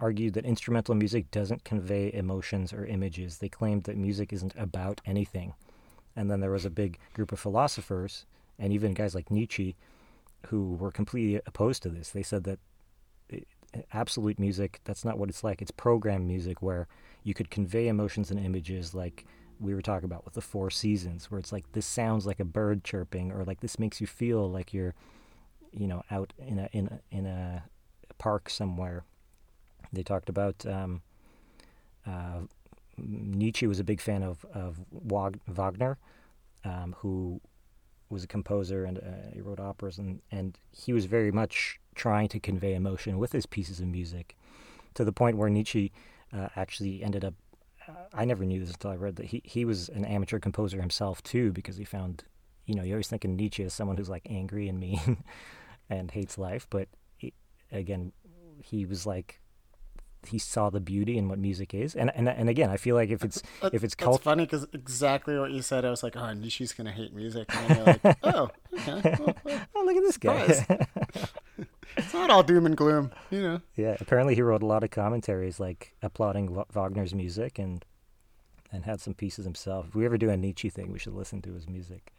argued 0.00 0.34
that 0.34 0.44
instrumental 0.44 0.94
music 0.94 1.30
doesn't 1.30 1.64
convey 1.64 2.12
emotions 2.12 2.72
or 2.72 2.86
images. 2.86 3.38
They 3.38 3.48
claimed 3.48 3.84
that 3.84 3.96
music 3.96 4.32
isn't 4.32 4.54
about 4.56 5.00
anything. 5.06 5.54
And 6.16 6.30
then 6.30 6.40
there 6.40 6.50
was 6.50 6.64
a 6.64 6.70
big 6.70 6.98
group 7.14 7.32
of 7.32 7.38
philosophers, 7.38 8.24
and 8.58 8.72
even 8.72 8.94
guys 8.94 9.14
like 9.14 9.30
Nietzsche, 9.30 9.76
who 10.46 10.74
were 10.74 10.90
completely 10.90 11.40
opposed 11.46 11.82
to 11.82 11.88
this. 11.88 12.10
They 12.10 12.22
said 12.22 12.44
that 12.44 12.58
eh, 13.32 13.40
absolute 13.92 14.38
music 14.38 14.80
that's 14.84 15.04
not 15.04 15.18
what 15.18 15.28
it's 15.28 15.44
like 15.44 15.62
it's 15.62 15.70
program 15.70 16.26
music 16.26 16.60
where 16.60 16.88
you 17.22 17.34
could 17.34 17.50
convey 17.50 17.86
emotions 17.86 18.30
and 18.30 18.44
images 18.44 18.94
like 18.94 19.24
we 19.60 19.74
were 19.74 19.82
talking 19.82 20.06
about 20.06 20.24
with 20.24 20.34
the 20.34 20.40
four 20.40 20.70
seasons 20.70 21.30
where 21.30 21.38
it's 21.38 21.52
like 21.52 21.70
this 21.72 21.86
sounds 21.86 22.26
like 22.26 22.40
a 22.40 22.44
bird 22.44 22.82
chirping 22.82 23.30
or 23.30 23.44
like 23.44 23.60
this 23.60 23.78
makes 23.78 24.00
you 24.00 24.06
feel 24.08 24.50
like 24.50 24.74
you're 24.74 24.94
you 25.72 25.86
know, 25.86 26.02
out 26.10 26.32
in 26.38 26.58
a 26.58 26.68
in 26.72 26.88
a, 26.88 27.16
in 27.16 27.26
a 27.26 27.64
park 28.18 28.50
somewhere. 28.50 29.04
They 29.92 30.02
talked 30.02 30.28
about 30.28 30.64
um, 30.66 31.02
uh, 32.06 32.40
Nietzsche 32.96 33.66
was 33.66 33.80
a 33.80 33.84
big 33.84 34.00
fan 34.00 34.22
of 34.22 34.44
of 34.54 34.80
Wagner, 35.48 35.98
um, 36.64 36.94
who 36.98 37.40
was 38.08 38.24
a 38.24 38.26
composer 38.26 38.84
and 38.84 38.98
uh, 38.98 39.30
he 39.32 39.40
wrote 39.40 39.60
operas 39.60 39.98
and 39.98 40.20
and 40.30 40.58
he 40.72 40.92
was 40.92 41.04
very 41.06 41.30
much 41.30 41.78
trying 41.94 42.28
to 42.28 42.40
convey 42.40 42.74
emotion 42.74 43.18
with 43.18 43.32
his 43.32 43.46
pieces 43.46 43.80
of 43.80 43.86
music, 43.86 44.36
to 44.94 45.04
the 45.04 45.12
point 45.12 45.36
where 45.36 45.50
Nietzsche 45.50 45.92
uh, 46.32 46.48
actually 46.56 47.02
ended 47.02 47.24
up. 47.24 47.34
Uh, 47.88 47.92
I 48.12 48.24
never 48.24 48.44
knew 48.44 48.60
this 48.60 48.70
until 48.70 48.90
I 48.90 48.96
read 48.96 49.16
that 49.16 49.26
he 49.26 49.42
he 49.44 49.64
was 49.64 49.88
an 49.88 50.04
amateur 50.04 50.38
composer 50.38 50.80
himself 50.80 51.22
too 51.22 51.52
because 51.52 51.76
he 51.76 51.84
found, 51.84 52.24
you 52.66 52.74
know, 52.74 52.82
you 52.82 52.94
always 52.94 53.08
think 53.08 53.24
of 53.24 53.30
Nietzsche 53.30 53.64
as 53.64 53.72
someone 53.72 53.96
who's 53.96 54.10
like 54.10 54.26
angry 54.28 54.68
and 54.68 54.78
mean, 54.78 55.24
and 55.90 56.10
hates 56.10 56.38
life, 56.38 56.66
but 56.70 56.88
he, 57.16 57.32
again, 57.72 58.12
he 58.62 58.84
was 58.84 59.06
like 59.06 59.40
he 60.26 60.38
saw 60.38 60.70
the 60.70 60.80
beauty 60.80 61.16
in 61.18 61.28
what 61.28 61.38
music 61.38 61.72
is, 61.74 61.94
and 61.94 62.10
and 62.14 62.28
and 62.28 62.48
again, 62.48 62.70
I 62.70 62.76
feel 62.76 62.94
like 62.96 63.10
if 63.10 63.24
it's 63.24 63.42
if 63.62 63.82
it's 63.84 63.94
That's 63.94 63.96
cult, 63.96 64.22
funny 64.22 64.44
because 64.44 64.66
exactly 64.72 65.38
what 65.38 65.50
you 65.50 65.62
said. 65.62 65.84
I 65.84 65.90
was 65.90 66.02
like, 66.02 66.16
oh, 66.16 66.32
Nietzsche's 66.34 66.72
gonna 66.72 66.92
hate 66.92 67.12
music. 67.14 67.46
And 67.54 67.76
you're 67.76 67.84
like, 67.84 68.18
oh, 68.22 68.50
okay. 68.74 69.16
Well, 69.18 69.36
well, 69.44 69.60
oh 69.74 69.82
look 69.84 69.96
at 69.96 70.02
this 70.02 70.16
guy. 70.18 70.78
it's 71.96 72.14
not 72.14 72.30
all 72.30 72.42
doom 72.42 72.66
and 72.66 72.76
gloom, 72.76 73.10
you 73.30 73.42
know. 73.42 73.60
yeah, 73.76 73.96
apparently 74.00 74.34
he 74.34 74.42
wrote 74.42 74.62
a 74.62 74.66
lot 74.66 74.84
of 74.84 74.90
commentaries 74.90 75.58
like 75.58 75.94
applauding 76.02 76.54
Wagner's 76.72 77.14
music 77.14 77.58
and 77.58 77.84
and 78.72 78.84
had 78.84 79.00
some 79.00 79.14
pieces 79.14 79.44
himself. 79.44 79.86
If 79.88 79.94
we 79.94 80.04
ever 80.04 80.16
do 80.18 80.30
a 80.30 80.36
Nietzsche 80.36 80.70
thing, 80.70 80.92
we 80.92 80.98
should 80.98 81.14
listen 81.14 81.42
to 81.42 81.52
his 81.54 81.68
music. 81.68 82.12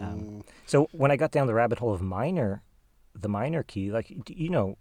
Um, 0.00 0.20
Mm. 0.20 0.42
So 0.66 0.88
when 0.92 1.10
I 1.10 1.16
got 1.16 1.32
down 1.32 1.46
the 1.48 1.54
rabbit 1.54 1.78
hole 1.80 1.92
of 1.92 2.00
minor, 2.00 2.62
the 3.14 3.28
minor 3.28 3.62
key, 3.64 3.90
like 3.90 4.30
you 4.30 4.48
know, 4.48 4.78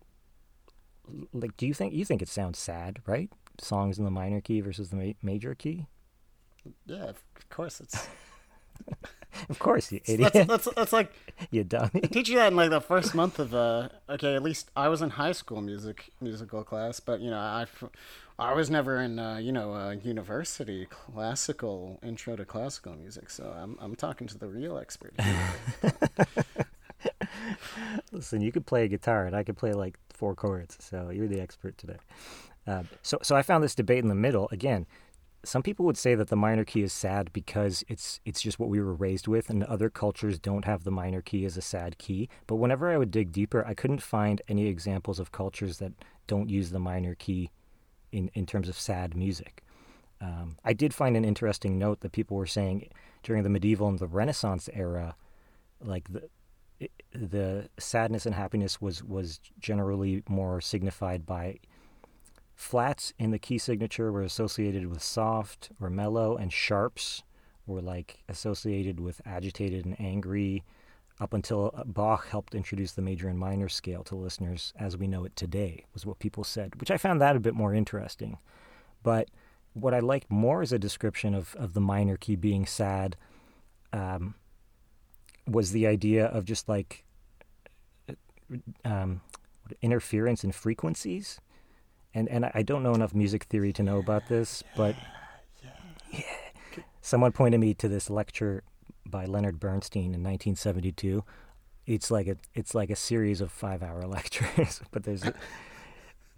like 1.33 1.55
do 1.57 1.67
you 1.67 1.73
think 1.73 1.93
you 1.93 2.05
think 2.05 2.21
it 2.21 2.29
sounds 2.29 2.59
sad, 2.59 3.01
right? 3.05 3.29
Songs 3.59 3.97
in 3.97 4.05
the 4.05 4.11
minor 4.11 4.41
key 4.41 4.61
versus 4.61 4.89
the 4.89 4.95
ma- 4.95 5.13
major 5.21 5.55
key. 5.55 5.87
Yeah, 6.85 7.05
of 7.05 7.49
course. 7.49 7.79
It's 7.79 8.07
Of 9.49 9.59
course, 9.59 9.91
you 9.91 9.99
idiot, 10.05 10.33
that's, 10.33 10.47
that's 10.47 10.75
that's 10.75 10.93
like 10.93 11.11
you 11.51 11.63
dummy. 11.63 11.91
They 11.93 12.07
teach 12.07 12.29
you 12.29 12.35
that 12.37 12.47
in 12.47 12.55
like 12.55 12.69
the 12.71 12.81
first 12.81 13.13
month 13.13 13.37
of 13.39 13.53
uh 13.53 13.89
okay 14.09 14.35
at 14.35 14.41
least 14.41 14.71
I 14.75 14.87
was 14.87 15.01
in 15.01 15.11
high 15.11 15.31
school 15.33 15.61
music 15.61 16.09
musical 16.19 16.63
class 16.63 16.99
but 16.99 17.19
you 17.19 17.29
know 17.29 17.37
I, 17.37 17.65
I 18.39 18.53
was 18.53 18.69
never 18.71 18.99
in 18.99 19.19
uh, 19.19 19.37
you 19.37 19.51
know 19.51 19.73
uh, 19.73 19.91
university 19.91 20.87
classical 20.89 21.99
intro 22.01 22.35
to 22.35 22.45
classical 22.45 22.95
music 22.95 23.29
so 23.29 23.53
I'm 23.55 23.77
I'm 23.79 23.95
talking 23.95 24.27
to 24.27 24.37
the 24.37 24.47
real 24.47 24.77
expert 24.77 25.13
here. 25.21 25.93
Listen, 28.11 28.41
you 28.41 28.51
could 28.51 28.65
play 28.65 28.85
a 28.85 28.87
guitar, 28.87 29.25
and 29.25 29.35
I 29.35 29.43
could 29.43 29.57
play 29.57 29.73
like 29.73 29.97
four 30.17 30.35
chords. 30.35 30.77
So 30.79 31.09
you're 31.09 31.27
the 31.27 31.39
expert 31.39 31.77
today. 31.77 31.97
Um, 32.65 32.87
so, 33.01 33.17
so 33.21 33.35
I 33.35 33.41
found 33.41 33.63
this 33.63 33.75
debate 33.75 34.03
in 34.03 34.09
the 34.09 34.15
middle. 34.15 34.49
Again, 34.51 34.85
some 35.43 35.63
people 35.63 35.85
would 35.85 35.97
say 35.97 36.15
that 36.15 36.27
the 36.27 36.35
minor 36.35 36.65
key 36.65 36.81
is 36.81 36.91
sad 36.91 37.31
because 37.31 37.83
it's 37.87 38.19
it's 38.25 38.41
just 38.41 38.59
what 38.59 38.69
we 38.69 38.81
were 38.81 38.93
raised 38.93 39.27
with, 39.27 39.49
and 39.49 39.63
other 39.63 39.89
cultures 39.89 40.39
don't 40.39 40.65
have 40.65 40.83
the 40.83 40.91
minor 40.91 41.21
key 41.21 41.45
as 41.45 41.55
a 41.55 41.61
sad 41.61 41.97
key. 41.97 42.27
But 42.47 42.55
whenever 42.55 42.89
I 42.89 42.97
would 42.97 43.11
dig 43.11 43.31
deeper, 43.31 43.65
I 43.65 43.73
couldn't 43.73 44.01
find 44.01 44.41
any 44.49 44.67
examples 44.67 45.19
of 45.19 45.31
cultures 45.31 45.77
that 45.77 45.93
don't 46.25 46.49
use 46.49 46.71
the 46.71 46.79
minor 46.79 47.15
key 47.15 47.51
in 48.11 48.29
in 48.33 48.45
terms 48.45 48.67
of 48.67 48.77
sad 48.77 49.15
music. 49.15 49.63
Um, 50.19 50.57
I 50.65 50.73
did 50.73 50.93
find 50.93 51.15
an 51.15 51.23
interesting 51.23 51.77
note 51.77 52.01
that 52.01 52.11
people 52.11 52.35
were 52.35 52.47
saying 52.47 52.89
during 53.23 53.43
the 53.43 53.49
medieval 53.49 53.87
and 53.87 53.99
the 53.99 54.07
Renaissance 54.07 54.67
era, 54.73 55.15
like 55.79 56.11
the 56.11 56.29
the 57.13 57.69
sadness 57.79 58.25
and 58.25 58.35
happiness 58.35 58.81
was 58.81 59.03
was 59.03 59.39
generally 59.59 60.23
more 60.27 60.61
signified 60.61 61.25
by 61.25 61.59
flats 62.55 63.13
in 63.19 63.31
the 63.31 63.39
key 63.39 63.57
signature 63.57 64.11
were 64.11 64.23
associated 64.23 64.87
with 64.87 65.01
soft 65.01 65.69
or 65.79 65.89
mellow 65.89 66.35
and 66.35 66.51
sharps 66.51 67.23
were 67.65 67.81
like 67.81 68.23
associated 68.29 68.99
with 68.99 69.21
agitated 69.25 69.85
and 69.85 69.99
angry. 69.99 70.63
Up 71.19 71.33
until 71.33 71.71
uh, 71.75 71.83
Bach 71.83 72.27
helped 72.27 72.53
introduce 72.53 72.91
the 72.91 73.01
major 73.01 73.27
and 73.27 73.39
minor 73.39 73.69
scale 73.69 74.03
to 74.03 74.15
listeners 74.15 74.71
as 74.79 74.95
we 74.95 75.07
know 75.07 75.25
it 75.25 75.35
today 75.35 75.85
was 75.91 76.05
what 76.05 76.19
people 76.19 76.43
said 76.43 76.79
which 76.79 76.91
I 76.91 76.97
found 76.97 77.19
that 77.21 77.35
a 77.35 77.39
bit 77.39 77.55
more 77.55 77.73
interesting. 77.73 78.37
But 79.01 79.29
what 79.73 79.93
I 79.93 79.99
liked 79.99 80.29
more 80.29 80.61
is 80.61 80.71
a 80.71 80.79
description 80.79 81.33
of, 81.33 81.55
of 81.55 81.73
the 81.73 81.81
minor 81.81 82.17
key 82.17 82.35
being 82.35 82.65
sad 82.65 83.15
um, 83.93 84.35
was 85.47 85.71
the 85.71 85.87
idea 85.87 86.25
of 86.25 86.45
just 86.45 86.67
like 86.67 87.05
um, 88.85 89.21
interference 89.81 90.43
in 90.43 90.51
frequencies. 90.51 91.39
And 92.13 92.27
and 92.29 92.49
I 92.53 92.63
don't 92.63 92.83
know 92.83 92.93
enough 92.93 93.13
music 93.13 93.43
theory 93.45 93.73
to 93.73 93.83
know 93.83 93.99
about 93.99 94.27
this, 94.27 94.63
but 94.75 94.95
yeah. 96.11 96.21
someone 97.01 97.31
pointed 97.31 97.59
me 97.59 97.73
to 97.75 97.87
this 97.87 98.09
lecture 98.09 98.63
by 99.05 99.25
Leonard 99.25 99.59
Bernstein 99.59 100.13
in 100.13 100.23
1972. 100.23 101.23
It's 101.85 102.09
like 102.09 102.27
a 102.27 102.37
it's 102.53 102.73
like 102.73 102.89
a 102.89 102.95
series 102.95 103.41
of 103.41 103.51
five 103.51 103.83
hour 103.83 104.01
lectures, 104.07 104.81
but 104.91 105.03
there's 105.03 105.23
a, 105.23 105.33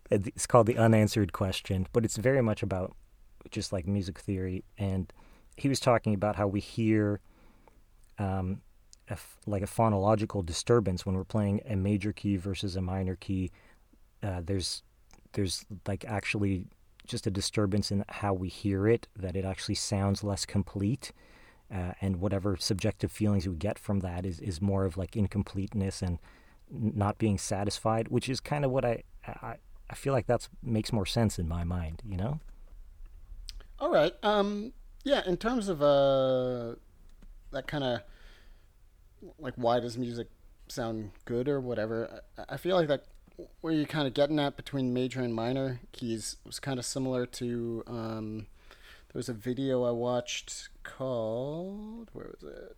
it's 0.09 0.47
called 0.47 0.67
the 0.67 0.77
unanswered 0.77 1.33
question, 1.33 1.87
but 1.93 2.03
it's 2.03 2.17
very 2.17 2.41
much 2.41 2.63
about 2.63 2.95
just 3.51 3.71
like 3.71 3.87
music 3.87 4.19
theory. 4.19 4.63
And 4.77 5.11
he 5.55 5.69
was 5.69 5.79
talking 5.79 6.13
about 6.13 6.35
how 6.35 6.47
we 6.47 6.59
hear 6.59 7.21
um, 8.17 8.61
like 9.45 9.61
a 9.61 9.67
phonological 9.67 10.45
disturbance 10.45 11.05
when 11.05 11.15
we're 11.15 11.23
playing 11.23 11.61
a 11.67 11.75
major 11.75 12.13
key 12.13 12.37
versus 12.37 12.75
a 12.75 12.81
minor 12.81 13.15
key. 13.15 13.51
Uh, 14.21 14.41
there's 14.43 14.83
there's 15.33 15.65
like 15.87 16.05
actually 16.05 16.65
just 17.05 17.25
a 17.27 17.31
disturbance 17.31 17.91
in 17.91 18.05
how 18.09 18.33
we 18.33 18.49
hear 18.49 18.87
it 18.87 19.07
that 19.15 19.35
it 19.35 19.45
actually 19.45 19.75
sounds 19.75 20.23
less 20.23 20.45
complete. 20.45 21.11
Uh, 21.73 21.93
and 22.01 22.15
whatever 22.15 22.57
subjective 22.57 23.11
feelings 23.11 23.47
we 23.47 23.55
get 23.55 23.77
from 23.77 23.99
that 23.99 24.25
is, 24.25 24.39
is 24.39 24.59
more 24.59 24.85
of 24.85 24.97
like 24.97 25.15
incompleteness 25.15 26.01
and 26.01 26.17
not 26.71 27.19
being 27.19 27.37
satisfied, 27.37 28.07
which 28.07 28.27
is 28.27 28.39
kind 28.39 28.65
of 28.65 28.71
what 28.71 28.83
I, 28.83 29.03
I 29.27 29.57
I 29.89 29.95
feel 29.95 30.13
like 30.13 30.27
that's 30.27 30.49
makes 30.61 30.93
more 30.93 31.05
sense 31.05 31.39
in 31.39 31.47
my 31.47 31.63
mind, 31.63 32.01
you 32.05 32.17
know. 32.17 32.39
All 33.79 33.91
right. 33.91 34.13
Um. 34.23 34.73
Yeah. 35.03 35.21
In 35.25 35.37
terms 35.37 35.69
of 35.69 35.81
uh, 35.81 36.75
that 37.51 37.67
kind 37.67 37.83
of 37.83 38.01
like, 39.39 39.53
why 39.55 39.79
does 39.79 39.97
music 39.97 40.27
sound 40.67 41.12
good 41.25 41.47
or 41.47 41.60
whatever? 41.60 42.21
I, 42.38 42.55
I 42.55 42.58
feel 42.58 42.75
like 42.75 42.88
that 42.88 43.05
where 43.62 43.73
you're 43.73 43.86
kind 43.86 44.08
of 44.08 44.13
getting 44.13 44.39
at 44.39 44.58
between 44.58 44.93
major 44.93 45.21
and 45.21 45.34
minor 45.34 45.79
keys 45.91 46.38
was 46.45 46.60
kind 46.60 46.79
of 46.79 46.86
similar 46.86 47.25
to 47.25 47.84
um. 47.88 48.47
There 49.12 49.17
was 49.17 49.29
a 49.29 49.34
video 49.34 49.86
I 49.86 49.91
watched 49.91 50.69
called 50.84 52.10
where 52.13 52.27
was 52.39 52.43
it? 52.43 52.77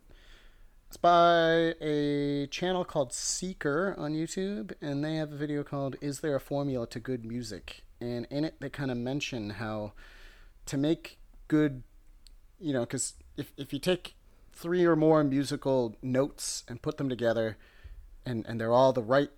It's 0.88 0.96
by 0.96 1.74
a 1.80 2.46
channel 2.48 2.84
called 2.84 3.12
Seeker 3.12 3.94
on 3.98 4.12
YouTube, 4.12 4.72
and 4.80 5.04
they 5.04 5.16
have 5.16 5.32
a 5.32 5.36
video 5.36 5.62
called 5.62 5.96
"Is 6.00 6.20
There 6.20 6.34
a 6.34 6.40
Formula 6.40 6.86
to 6.86 7.00
Good 7.00 7.24
Music?" 7.24 7.82
And 8.00 8.26
in 8.30 8.44
it, 8.44 8.56
they 8.60 8.70
kind 8.70 8.90
of 8.90 8.96
mention 8.96 9.50
how 9.50 9.92
to 10.66 10.76
make 10.76 11.18
good, 11.48 11.82
you 12.58 12.72
know, 12.72 12.80
because 12.80 13.14
if 13.36 13.52
if 13.56 13.72
you 13.72 13.78
take 13.78 14.14
three 14.52 14.84
or 14.84 14.96
more 14.96 15.24
musical 15.24 15.96
notes 16.02 16.64
and 16.68 16.80
put 16.82 16.96
them 16.98 17.08
together, 17.08 17.56
and 18.24 18.44
and 18.46 18.60
they're 18.60 18.72
all 18.72 18.92
the 18.92 19.02
right 19.02 19.30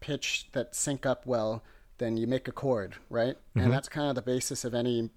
pitch 0.00 0.48
that 0.52 0.74
sync 0.74 1.06
up 1.06 1.26
well, 1.26 1.62
then 1.98 2.16
you 2.16 2.26
make 2.26 2.48
a 2.48 2.52
chord, 2.52 2.96
right? 3.08 3.36
And 3.54 3.72
that's 3.72 3.88
kind 3.88 4.08
of 4.08 4.14
the 4.14 4.22
basis 4.22 4.64
of 4.64 4.74
any 4.74 5.10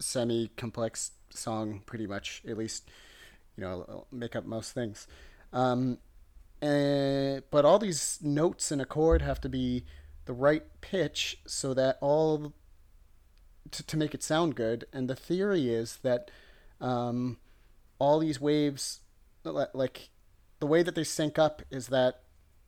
semi-complex 0.00 1.12
song, 1.30 1.82
pretty 1.86 2.06
much. 2.06 2.42
At 2.48 2.56
least, 2.56 2.88
you 3.56 3.62
know, 3.62 4.06
make 4.12 4.36
up 4.36 4.44
most 4.44 4.72
things. 4.72 5.06
Um, 5.52 5.98
and, 6.62 7.42
but 7.50 7.64
all 7.64 7.78
these 7.78 8.18
notes 8.22 8.70
in 8.72 8.80
a 8.80 8.84
chord 8.84 9.22
have 9.22 9.40
to 9.42 9.48
be 9.48 9.84
the 10.24 10.32
right 10.32 10.64
pitch 10.80 11.38
so 11.46 11.74
that 11.74 11.98
all 12.00 12.52
to, 13.70 13.86
to 13.86 13.96
make 13.96 14.14
it 14.14 14.22
sound 14.22 14.54
good. 14.54 14.86
And 14.92 15.08
the 15.08 15.16
theory 15.16 15.68
is 15.68 15.98
that 16.02 16.30
um, 16.80 17.38
all 18.04 18.18
these 18.18 18.40
waves, 18.40 19.00
like 19.44 20.10
the 20.60 20.66
way 20.66 20.82
that 20.82 20.94
they 20.94 21.04
sync 21.04 21.38
up, 21.38 21.62
is 21.70 21.88
that 21.88 22.20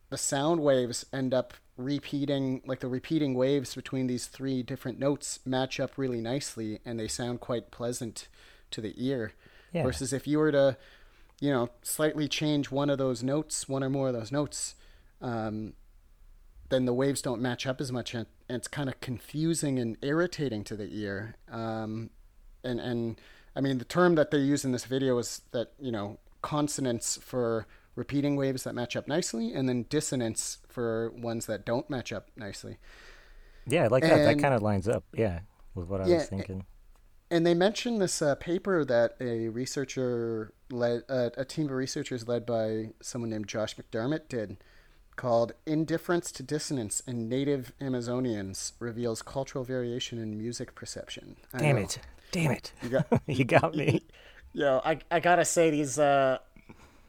the 0.09 0.17
sound 0.17 0.61
waves 0.61 1.05
end 1.13 1.33
up 1.33 1.53
repeating, 1.77 2.61
like 2.65 2.79
the 2.79 2.87
repeating 2.87 3.35
waves 3.35 3.75
between 3.75 4.07
these 4.07 4.25
three 4.25 4.63
different 4.63 4.97
notes 4.97 5.39
match 5.45 5.79
up 5.79 5.91
really 5.97 6.21
nicely, 6.21 6.79
and 6.85 6.99
they 6.99 7.07
sound 7.07 7.39
quite 7.39 7.69
pleasant 7.69 8.27
to 8.71 8.81
the 8.81 8.93
ear. 8.97 9.33
Yeah. 9.73 9.83
Versus 9.83 10.11
if 10.11 10.25
you 10.27 10.39
were 10.39 10.51
to, 10.51 10.77
you 11.39 11.51
know, 11.51 11.69
slightly 11.83 12.27
change 12.27 12.71
one 12.71 12.89
of 12.89 12.97
those 12.97 13.21
notes, 13.21 13.69
one 13.69 13.83
or 13.83 13.89
more 13.89 14.07
of 14.07 14.13
those 14.13 14.31
notes, 14.31 14.75
um, 15.21 15.73
then 16.69 16.85
the 16.85 16.93
waves 16.93 17.21
don't 17.21 17.41
match 17.41 17.67
up 17.67 17.79
as 17.79 17.91
much, 17.91 18.13
and, 18.13 18.25
and 18.49 18.57
it's 18.57 18.67
kind 18.67 18.89
of 18.89 18.99
confusing 19.01 19.77
and 19.77 19.97
irritating 20.01 20.63
to 20.63 20.75
the 20.75 20.89
ear. 20.91 21.35
Um, 21.51 22.09
and 22.63 22.79
and 22.79 23.21
I 23.57 23.61
mean, 23.61 23.79
the 23.79 23.85
term 23.85 24.13
that 24.15 24.29
they 24.29 24.37
use 24.37 24.63
in 24.63 24.71
this 24.71 24.85
video 24.85 25.17
is 25.17 25.41
that 25.51 25.71
you 25.79 25.91
know 25.91 26.19
consonance 26.43 27.17
for 27.21 27.65
repeating 27.95 28.35
waves 28.35 28.63
that 28.63 28.75
match 28.75 28.95
up 28.95 29.07
nicely, 29.07 29.51
and 29.51 29.67
then 29.67 29.87
dissonance 29.89 30.59
for 30.69 31.09
ones 31.11 31.47
that 31.47 31.65
don't 31.65 31.89
match 31.89 32.13
up 32.13 32.29
nicely. 32.37 32.77
Yeah, 33.65 33.85
I 33.85 33.87
like 33.87 34.03
that. 34.03 34.23
That 34.23 34.39
kind 34.39 34.53
of 34.53 34.61
lines 34.61 34.87
up. 34.87 35.03
Yeah, 35.13 35.39
with 35.73 35.87
what 35.87 36.01
I 36.01 36.07
Yeah, 36.07 36.17
was 36.17 36.27
thinking. 36.27 36.65
And 37.29 37.45
they 37.45 37.55
mentioned 37.55 37.99
this 37.99 38.21
uh, 38.21 38.35
paper 38.35 38.85
that 38.85 39.15
a 39.19 39.49
researcher 39.49 40.53
led, 40.69 41.03
uh, 41.09 41.31
a 41.35 41.43
team 41.43 41.65
of 41.65 41.71
researchers 41.71 42.27
led 42.27 42.45
by 42.45 42.91
someone 43.01 43.31
named 43.31 43.47
Josh 43.47 43.75
McDermott 43.75 44.29
did, 44.29 44.57
called 45.15 45.53
"Indifference 45.65 46.31
to 46.33 46.43
Dissonance 46.43 47.01
in 47.01 47.27
Native 47.27 47.73
Amazonians 47.81 48.73
Reveals 48.79 49.23
Cultural 49.23 49.63
Variation 49.63 50.19
in 50.19 50.37
Music 50.37 50.75
Perception." 50.75 51.35
I 51.53 51.57
Damn 51.57 51.75
know. 51.77 51.81
it! 51.81 51.99
Damn 52.31 52.51
it! 52.51 52.71
You 52.81 52.89
got, 52.89 53.21
you 53.27 53.45
got 53.45 53.75
me. 53.75 54.03
Yo, 54.53 54.81
I 54.83 54.99
I 55.11 55.19
gotta 55.19 55.45
say 55.45 55.69
these. 55.69 55.99
Uh, 55.99 56.37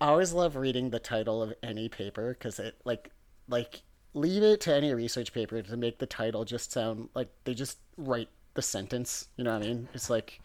I 0.01 0.09
always 0.09 0.33
love 0.33 0.57
reading 0.57 0.91
the 0.91 0.99
title 0.99 1.43
of 1.43 1.55
any 1.63 1.89
paper 1.89 2.35
because 2.35 2.59
it 2.59 2.77
like 2.85 3.11
like 3.49 3.83
leave 4.15 4.43
it 4.43 4.61
to 4.63 4.75
any 4.75 4.93
research 4.95 5.33
paper 5.33 5.61
to 5.63 5.77
make 5.77 5.99
the 5.99 6.07
title 6.07 6.45
just 6.45 6.73
sound 6.73 7.09
like 7.15 7.29
they 7.45 7.55
just 7.55 7.79
write 7.97 8.29
the 8.55 8.63
sentence. 8.63 9.29
You 9.37 9.45
know 9.45 9.53
what 9.53 9.65
I 9.65 9.67
mean? 9.67 9.89
It's 9.95 10.11
like 10.11 10.41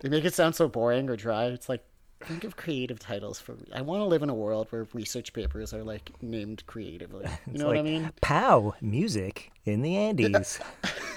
they 0.00 0.08
make 0.08 0.24
it 0.24 0.34
sound 0.34 0.54
so 0.54 0.68
boring 0.68 1.08
or 1.08 1.16
dry. 1.16 1.46
It's 1.46 1.68
like 1.68 1.84
think 2.20 2.44
of 2.44 2.56
creative 2.56 2.98
titles 2.98 3.38
for. 3.40 3.54
Me. 3.54 3.64
I 3.74 3.82
want 3.82 4.00
to 4.00 4.04
live 4.04 4.22
in 4.22 4.30
a 4.30 4.34
world 4.34 4.68
where 4.70 4.86
research 4.92 5.32
papers 5.32 5.72
are 5.72 5.84
like 5.84 6.10
named 6.22 6.66
creatively. 6.66 7.26
You 7.46 7.58
know 7.58 7.66
like, 7.68 7.76
what 7.76 7.78
I 7.78 7.82
mean? 7.82 8.12
Pow! 8.20 8.74
Music 8.80 9.52
in 9.64 9.82
the 9.82 9.96
Andes. 9.96 10.60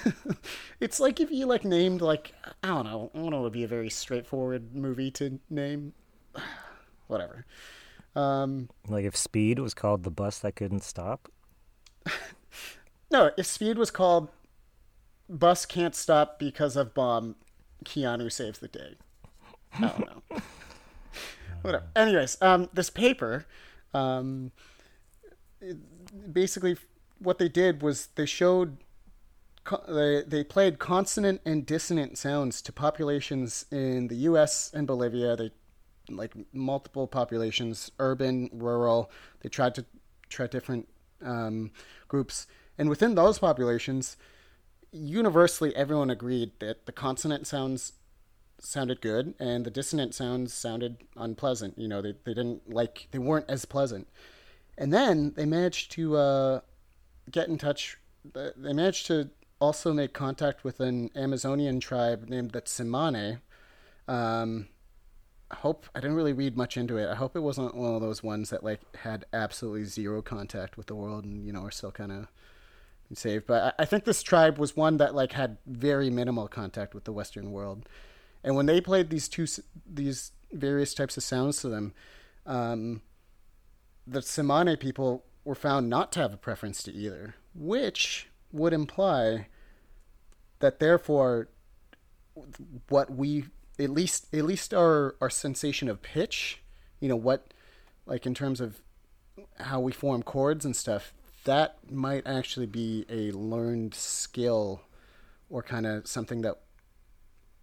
It's 0.80 1.00
like 1.00 1.18
if 1.18 1.30
you 1.32 1.46
like 1.46 1.64
named 1.64 2.00
like 2.00 2.32
I 2.62 2.68
don't 2.68 2.84
know. 2.84 3.10
I 3.14 3.18
don't 3.18 3.30
know. 3.30 3.40
It 3.40 3.42
would 3.42 3.52
be 3.52 3.64
a 3.64 3.68
very 3.68 3.90
straightforward 3.90 4.74
movie 4.74 5.10
to 5.12 5.40
name. 5.50 5.92
Whatever. 7.08 7.44
Um, 8.14 8.68
like 8.88 9.04
if 9.04 9.16
Speed 9.16 9.58
was 9.58 9.74
called 9.74 10.04
the 10.04 10.10
bus 10.10 10.38
that 10.40 10.56
couldn't 10.56 10.84
stop. 10.84 11.30
no, 13.10 13.30
if 13.36 13.46
Speed 13.46 13.76
was 13.78 13.90
called 13.90 14.28
"Bus 15.28 15.66
Can't 15.66 15.94
Stop 15.94 16.38
Because 16.38 16.76
of 16.76 16.94
Bomb," 16.94 17.36
Keanu 17.84 18.30
saves 18.30 18.58
the 18.60 18.68
day. 18.68 18.96
I 19.74 19.80
don't 19.80 20.00
know. 20.00 20.22
Whatever. 21.62 21.84
Anyways, 21.96 22.38
um, 22.40 22.68
this 22.72 22.88
paper, 22.90 23.46
um, 23.92 24.52
it- 25.60 26.32
basically, 26.32 26.76
what 27.18 27.38
they 27.38 27.48
did 27.48 27.82
was 27.82 28.08
they 28.14 28.26
showed 28.26 28.78
they 29.88 30.22
they 30.26 30.44
played 30.44 30.78
consonant 30.78 31.40
and 31.44 31.66
dissonant 31.66 32.18
sounds 32.18 32.62
to 32.62 32.72
populations 32.72 33.66
in 33.70 34.08
the 34.08 34.16
U.S. 34.16 34.70
and 34.74 34.86
Bolivia. 34.86 35.36
They 35.36 35.50
like 36.10 36.32
multiple 36.52 37.06
populations, 37.06 37.90
urban, 37.98 38.50
rural. 38.52 39.10
They 39.40 39.48
tried 39.48 39.74
to 39.76 39.84
try 40.28 40.46
different 40.46 40.88
um, 41.24 41.70
groups, 42.08 42.46
and 42.76 42.88
within 42.88 43.14
those 43.14 43.38
populations, 43.38 44.16
universally 44.92 45.74
everyone 45.76 46.10
agreed 46.10 46.52
that 46.60 46.86
the 46.86 46.92
consonant 46.92 47.46
sounds 47.46 47.92
sounded 48.60 49.00
good 49.00 49.34
and 49.38 49.64
the 49.64 49.70
dissonant 49.70 50.14
sounds 50.14 50.52
sounded 50.52 50.98
unpleasant. 51.16 51.78
You 51.78 51.88
know, 51.88 52.02
they 52.02 52.14
they 52.24 52.34
didn't 52.34 52.70
like 52.70 53.08
they 53.10 53.18
weren't 53.18 53.48
as 53.48 53.64
pleasant. 53.64 54.08
And 54.76 54.92
then 54.92 55.32
they 55.36 55.44
managed 55.44 55.90
to 55.92 56.16
uh, 56.16 56.60
get 57.30 57.48
in 57.48 57.58
touch. 57.58 57.98
They 58.32 58.72
managed 58.72 59.06
to 59.06 59.30
also 59.60 59.92
made 59.92 60.12
contact 60.12 60.64
with 60.64 60.80
an 60.80 61.10
Amazonian 61.16 61.80
tribe 61.80 62.28
named 62.28 62.52
the 62.52 62.62
Tsimane. 62.62 63.40
Um, 64.06 64.68
I 65.50 65.56
hope 65.56 65.86
I 65.94 66.00
didn't 66.00 66.16
really 66.16 66.32
read 66.32 66.56
much 66.56 66.76
into 66.76 66.96
it. 66.96 67.08
I 67.08 67.14
hope 67.14 67.34
it 67.34 67.40
wasn't 67.40 67.74
one 67.74 67.94
of 67.94 68.00
those 68.00 68.22
ones 68.22 68.50
that 68.50 68.62
like 68.62 68.80
had 68.96 69.24
absolutely 69.32 69.84
zero 69.84 70.20
contact 70.22 70.76
with 70.76 70.86
the 70.86 70.94
world 70.94 71.24
and 71.24 71.46
you 71.46 71.52
know 71.52 71.62
are 71.62 71.70
still 71.70 71.90
kind 71.90 72.12
of 72.12 72.28
saved. 73.14 73.46
But 73.46 73.74
I, 73.78 73.82
I 73.82 73.84
think 73.86 74.04
this 74.04 74.22
tribe 74.22 74.58
was 74.58 74.76
one 74.76 74.98
that 74.98 75.14
like 75.14 75.32
had 75.32 75.56
very 75.66 76.10
minimal 76.10 76.48
contact 76.48 76.94
with 76.94 77.04
the 77.04 77.12
Western 77.12 77.50
world. 77.50 77.88
And 78.44 78.54
when 78.56 78.66
they 78.66 78.80
played 78.80 79.10
these 79.10 79.28
two 79.28 79.46
these 79.86 80.32
various 80.52 80.94
types 80.94 81.16
of 81.16 81.22
sounds 81.22 81.60
to 81.62 81.68
them, 81.68 81.94
um, 82.46 83.02
the 84.06 84.20
Tsimane 84.20 84.78
people 84.78 85.24
were 85.44 85.54
found 85.54 85.88
not 85.88 86.12
to 86.12 86.20
have 86.20 86.34
a 86.34 86.38
preference 86.38 86.82
to 86.82 86.92
either, 86.92 87.34
which 87.54 88.28
would 88.52 88.72
imply 88.72 89.46
that 90.60 90.78
therefore 90.80 91.48
what 92.88 93.10
we 93.10 93.44
at 93.78 93.90
least 93.90 94.32
at 94.34 94.44
least 94.44 94.74
our 94.74 95.14
our 95.20 95.30
sensation 95.30 95.88
of 95.88 96.02
pitch, 96.02 96.62
you 97.00 97.08
know, 97.08 97.16
what 97.16 97.52
like 98.06 98.26
in 98.26 98.34
terms 98.34 98.60
of 98.60 98.80
how 99.60 99.80
we 99.80 99.92
form 99.92 100.22
chords 100.22 100.64
and 100.64 100.74
stuff, 100.74 101.12
that 101.44 101.76
might 101.90 102.26
actually 102.26 102.66
be 102.66 103.04
a 103.08 103.30
learned 103.32 103.94
skill 103.94 104.82
or 105.50 105.62
kind 105.62 105.86
of 105.86 106.06
something 106.06 106.42
that 106.42 106.58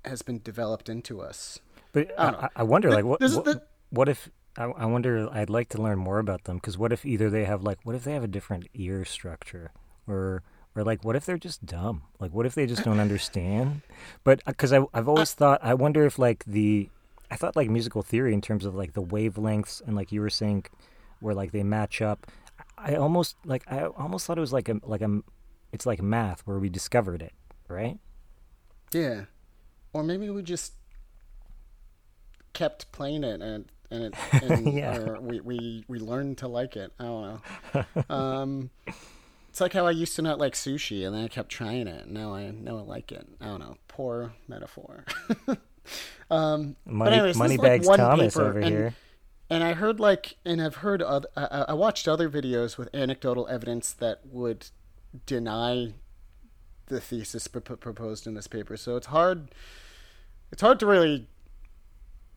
has 0.05 0.21
been 0.21 0.39
developed 0.43 0.87
into 0.89 1.21
us. 1.21 1.59
But 1.91 2.17
I. 2.19 2.27
I, 2.27 2.49
I 2.57 2.63
wonder, 2.63 2.91
like, 2.91 3.05
what, 3.05 3.19
This 3.19 3.31
is 3.31 3.37
what, 3.37 3.45
the- 3.45 3.63
what 3.89 4.09
if? 4.09 4.29
I, 4.57 4.65
I 4.65 4.85
wonder. 4.85 5.27
I'd 5.31 5.49
like 5.49 5.69
to 5.69 5.81
learn 5.81 5.97
more 5.99 6.19
about 6.19 6.45
them 6.45 6.57
because 6.57 6.77
what 6.77 6.93
if 6.93 7.05
either 7.05 7.29
they 7.29 7.45
have 7.45 7.63
like, 7.63 7.79
what 7.83 7.95
if 7.95 8.03
they 8.03 8.13
have 8.13 8.23
a 8.23 8.27
different 8.27 8.67
ear 8.73 9.03
structure, 9.03 9.71
or 10.07 10.43
or 10.75 10.83
like, 10.83 11.03
what 11.05 11.15
if 11.15 11.25
they're 11.25 11.37
just 11.37 11.65
dumb? 11.65 12.03
Like, 12.19 12.31
what 12.33 12.45
if 12.45 12.53
they 12.55 12.65
just 12.65 12.83
don't 12.83 12.99
understand? 12.99 13.81
But 14.23 14.43
because 14.45 14.73
I 14.73 14.81
I've 14.93 15.07
always 15.07 15.33
thought, 15.33 15.59
I 15.63 15.73
wonder 15.73 16.05
if 16.05 16.19
like 16.19 16.43
the, 16.45 16.89
I 17.31 17.35
thought 17.37 17.55
like 17.55 17.69
musical 17.69 18.01
theory 18.01 18.33
in 18.33 18.41
terms 18.41 18.65
of 18.65 18.75
like 18.75 18.93
the 18.93 19.01
wavelengths 19.03 19.81
and 19.85 19.95
like 19.95 20.11
you 20.11 20.21
were 20.21 20.29
saying, 20.29 20.65
where 21.19 21.33
like 21.33 21.51
they 21.51 21.63
match 21.63 22.01
up. 22.01 22.27
I 22.77 22.95
almost 22.95 23.37
like 23.45 23.63
I 23.71 23.85
almost 23.85 24.25
thought 24.27 24.37
it 24.37 24.41
was 24.41 24.53
like 24.53 24.67
a 24.69 24.79
like 24.83 25.01
a, 25.01 25.21
it's 25.71 25.85
like 25.85 26.01
math 26.01 26.41
where 26.41 26.59
we 26.59 26.69
discovered 26.69 27.21
it, 27.21 27.33
right? 27.69 27.97
Yeah. 28.91 29.25
Or 29.93 30.03
maybe 30.03 30.29
we 30.29 30.41
just 30.43 30.73
kept 32.53 32.91
playing 32.91 33.23
it 33.23 33.41
and 33.41 33.65
and, 33.91 34.03
it, 34.03 34.15
and 34.43 34.73
Yeah. 34.73 34.97
or 34.97 35.21
we, 35.21 35.39
we 35.39 35.85
we 35.87 35.99
learned 35.99 36.37
to 36.39 36.47
like 36.47 36.75
it. 36.75 36.91
I 36.99 37.03
don't 37.03 37.41
know. 37.73 37.85
Um, 38.09 38.69
it's 39.55 39.61
like 39.61 39.71
how 39.71 39.87
I 39.87 39.91
used 39.91 40.17
to 40.17 40.21
not 40.21 40.37
like 40.37 40.51
sushi 40.51 41.05
and 41.07 41.15
then 41.15 41.23
I 41.23 41.27
kept 41.29 41.47
trying 41.47 41.87
it. 41.87 42.03
And 42.03 42.13
now 42.13 42.33
I 42.33 42.51
now 42.51 42.77
I 42.77 42.81
like 42.81 43.13
it. 43.13 43.25
I 43.39 43.45
don't 43.45 43.61
know. 43.61 43.77
Poor 43.87 44.33
metaphor. 44.49 45.05
um, 46.29 46.75
Money 46.85 47.13
anyways, 47.15 47.35
is, 47.35 47.39
like, 47.39 47.49
Moneybags 47.51 47.87
Thomas 47.87 48.33
paper, 48.33 48.49
over 48.49 48.59
and- 48.59 48.67
here. 48.67 48.95
and 49.49 49.63
I 49.63 49.71
heard 49.71 49.97
like, 50.01 50.35
and 50.43 50.61
I've 50.61 50.75
heard, 50.75 51.01
other, 51.01 51.29
I, 51.37 51.67
I 51.69 51.73
watched 51.73 52.05
other 52.05 52.29
videos 52.29 52.77
with 52.77 52.93
anecdotal 52.93 53.47
evidence 53.47 53.93
that 53.93 54.25
would 54.25 54.67
deny 55.25 55.93
the 56.87 56.99
thesis 56.99 57.47
pro- 57.47 57.61
pro- 57.61 57.77
proposed 57.77 58.27
in 58.27 58.33
this 58.33 58.47
paper. 58.47 58.75
So 58.75 58.97
it's 58.97 59.07
hard, 59.07 59.55
it's 60.51 60.61
hard 60.61 60.81
to 60.81 60.85
really, 60.85 61.29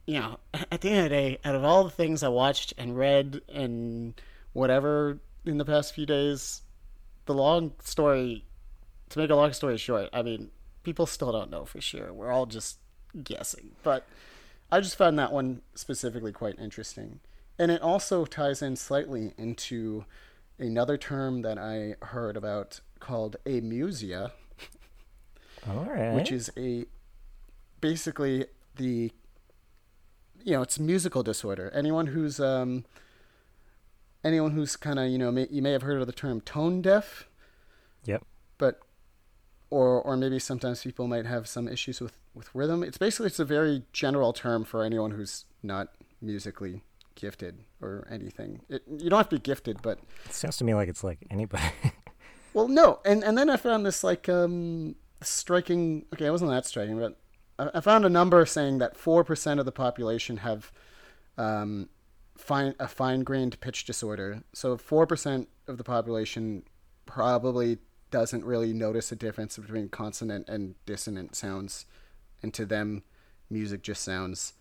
you 0.06 0.20
know, 0.20 0.38
at 0.70 0.82
the 0.82 0.90
end 0.90 0.98
of 0.98 1.02
the 1.02 1.08
day, 1.08 1.38
out 1.44 1.56
of 1.56 1.64
all 1.64 1.82
the 1.82 1.90
things 1.90 2.22
I 2.22 2.28
watched 2.28 2.74
and 2.78 2.96
read 2.96 3.40
and 3.52 4.14
whatever 4.52 5.18
in 5.44 5.58
the 5.58 5.64
past 5.64 5.96
few 5.96 6.06
days, 6.06 6.62
the 7.28 7.34
long 7.34 7.74
story, 7.84 8.44
to 9.10 9.18
make 9.20 9.30
a 9.30 9.36
long 9.36 9.52
story 9.52 9.78
short, 9.78 10.08
I 10.12 10.22
mean, 10.22 10.50
people 10.82 11.06
still 11.06 11.30
don't 11.30 11.50
know 11.50 11.64
for 11.64 11.80
sure. 11.80 12.12
We're 12.12 12.32
all 12.32 12.46
just 12.46 12.78
guessing, 13.22 13.70
but. 13.84 14.04
I 14.70 14.80
just 14.80 14.96
found 14.96 15.18
that 15.18 15.32
one 15.32 15.62
specifically 15.74 16.30
quite 16.30 16.58
interesting. 16.58 17.20
And 17.58 17.70
it 17.70 17.80
also 17.80 18.26
ties 18.26 18.60
in 18.60 18.76
slightly 18.76 19.32
into 19.38 20.04
another 20.58 20.98
term 20.98 21.40
that 21.40 21.56
I 21.56 21.94
heard 22.04 22.36
about 22.36 22.80
called 23.00 23.36
amusia, 23.46 24.32
All 25.66 25.84
right. 25.84 26.14
which 26.14 26.30
is 26.30 26.50
a 26.56 26.84
basically 27.80 28.44
the 28.76 29.10
you 30.44 30.52
know, 30.52 30.62
it's 30.62 30.76
a 30.76 30.82
musical 30.82 31.22
disorder. 31.22 31.70
Anyone 31.74 32.08
who's 32.08 32.38
um 32.38 32.84
anyone 34.24 34.52
who's 34.52 34.76
kind 34.76 34.98
of, 34.98 35.08
you 35.08 35.18
know, 35.18 35.30
may, 35.30 35.46
you 35.50 35.62
may 35.62 35.72
have 35.72 35.82
heard 35.82 36.00
of 36.00 36.06
the 36.06 36.12
term 36.12 36.40
tone 36.40 36.82
deaf, 36.82 37.28
Yep. 38.04 38.24
but 38.58 38.80
or 39.70 40.00
or 40.00 40.16
maybe 40.16 40.38
sometimes 40.38 40.82
people 40.82 41.06
might 41.06 41.26
have 41.26 41.46
some 41.46 41.68
issues 41.68 42.00
with 42.00 42.12
with 42.34 42.48
rhythm. 42.54 42.82
It's 42.82 42.98
basically 42.98 43.26
it's 43.26 43.38
a 43.38 43.44
very 43.44 43.82
general 43.92 44.32
term 44.32 44.64
for 44.64 44.82
anyone 44.84 45.10
who's 45.12 45.44
not 45.62 45.88
musically 46.22 46.82
gifted 47.14 47.58
or 47.80 48.06
anything. 48.10 48.60
It, 48.68 48.82
you 48.88 49.10
don't 49.10 49.18
have 49.18 49.28
to 49.30 49.36
be 49.36 49.40
gifted, 49.42 49.82
but 49.82 49.98
It 50.26 50.32
sounds 50.32 50.56
to 50.58 50.64
me 50.64 50.74
like 50.74 50.88
it's 50.88 51.04
like 51.04 51.18
anybody. 51.30 51.64
well, 52.54 52.68
no. 52.68 53.00
And 53.04 53.22
and 53.24 53.36
then 53.36 53.50
I 53.50 53.56
found 53.56 53.84
this 53.84 54.02
like 54.02 54.28
um 54.28 54.94
striking. 55.20 56.06
Okay, 56.14 56.26
it 56.26 56.30
wasn't 56.30 56.50
that 56.50 56.64
striking, 56.66 56.98
but 56.98 57.18
I, 57.58 57.78
I 57.78 57.80
found 57.80 58.04
a 58.06 58.08
number 58.08 58.44
saying 58.46 58.78
that 58.78 58.96
four 58.96 59.22
percent 59.24 59.60
of 59.60 59.66
the 59.66 59.72
population 59.72 60.38
have 60.38 60.72
um 61.36 61.88
fine 62.38 62.74
a 62.78 62.88
fine 62.88 63.20
grained 63.24 63.60
pitch 63.60 63.84
disorder. 63.84 64.42
So 64.54 64.76
four 64.78 65.06
percent 65.06 65.48
of 65.66 65.76
the 65.76 65.84
population 65.84 66.62
probably 67.06 67.78
doesn't 68.10 68.44
really 68.44 68.72
notice 68.72 69.12
a 69.12 69.16
difference 69.16 69.58
between 69.58 69.88
consonant 69.90 70.48
and 70.48 70.74
dissonant 70.86 71.36
sounds, 71.36 71.84
and 72.42 72.54
to 72.54 72.64
them, 72.64 73.02
music 73.50 73.82
just 73.82 74.02
sounds 74.02 74.54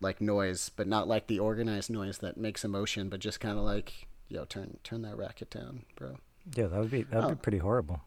like 0.00 0.20
noise, 0.20 0.68
but 0.68 0.86
not 0.86 1.08
like 1.08 1.26
the 1.26 1.38
organized 1.38 1.90
noise 1.90 2.18
that 2.18 2.36
makes 2.36 2.64
emotion, 2.64 3.08
but 3.08 3.20
just 3.20 3.40
kind 3.40 3.56
of 3.58 3.64
like, 3.64 4.06
yo, 4.28 4.44
turn 4.44 4.78
turn 4.84 5.02
that 5.02 5.16
racket 5.16 5.50
down, 5.50 5.84
bro. 5.96 6.16
Yeah, 6.54 6.66
that 6.66 6.78
would 6.80 6.90
be 6.90 7.02
that 7.04 7.14
would 7.16 7.24
Oh. 7.24 7.28
be 7.30 7.34
pretty 7.36 7.58
horrible. 7.58 8.00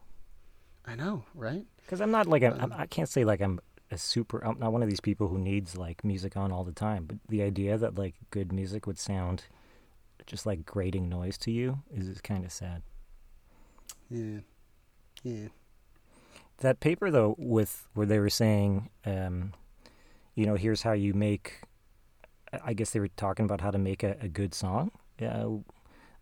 I 0.86 0.96
know, 0.96 1.24
right? 1.34 1.66
Because 1.78 2.00
I'm 2.02 2.12
not 2.12 2.28
like 2.28 2.44
a, 2.44 2.54
Um, 2.54 2.72
I'm, 2.72 2.82
I 2.82 2.86
can't 2.86 3.10
say 3.10 3.24
like 3.26 3.42
I'm 3.42 3.60
a 3.92 3.98
super. 3.98 4.44
I'm 4.44 4.60
not 4.60 4.74
one 4.74 4.84
of 4.84 4.90
these 4.90 5.00
people 5.00 5.28
who 5.28 5.38
needs 5.38 5.78
like 5.78 6.04
music 6.04 6.36
on 6.36 6.52
all 6.52 6.64
the 6.64 6.72
time. 6.72 7.06
But 7.06 7.18
the 7.28 7.42
idea 7.42 7.78
that 7.78 7.96
like 7.96 8.16
good 8.32 8.52
music 8.52 8.88
would 8.88 9.00
sound 9.00 9.46
just 10.26 10.46
like 10.46 10.66
grating 10.66 11.08
noise 11.08 11.38
to 11.40 11.52
you 11.52 11.80
is, 11.94 12.08
is 12.08 12.22
kind 12.22 12.46
of 12.46 12.52
sad. 12.52 12.82
Yeah, 14.10 14.40
yeah. 15.24 15.48
That 16.60 16.80
paper 16.80 17.12
though, 17.12 17.36
with 17.38 17.88
where 17.94 18.06
they 18.06 18.20
were 18.20 18.30
saying, 18.30 18.90
um, 19.06 19.54
you 20.36 20.46
know, 20.46 20.56
here's 20.56 20.82
how 20.82 20.94
you 20.94 21.14
make. 21.14 21.62
I 22.64 22.74
guess 22.74 22.92
they 22.92 23.00
were 23.00 23.10
talking 23.10 23.46
about 23.46 23.62
how 23.62 23.72
to 23.72 23.78
make 23.78 24.04
a, 24.04 24.16
a 24.22 24.30
good 24.30 24.54
song. 24.54 24.92
Yeah, 25.20 25.48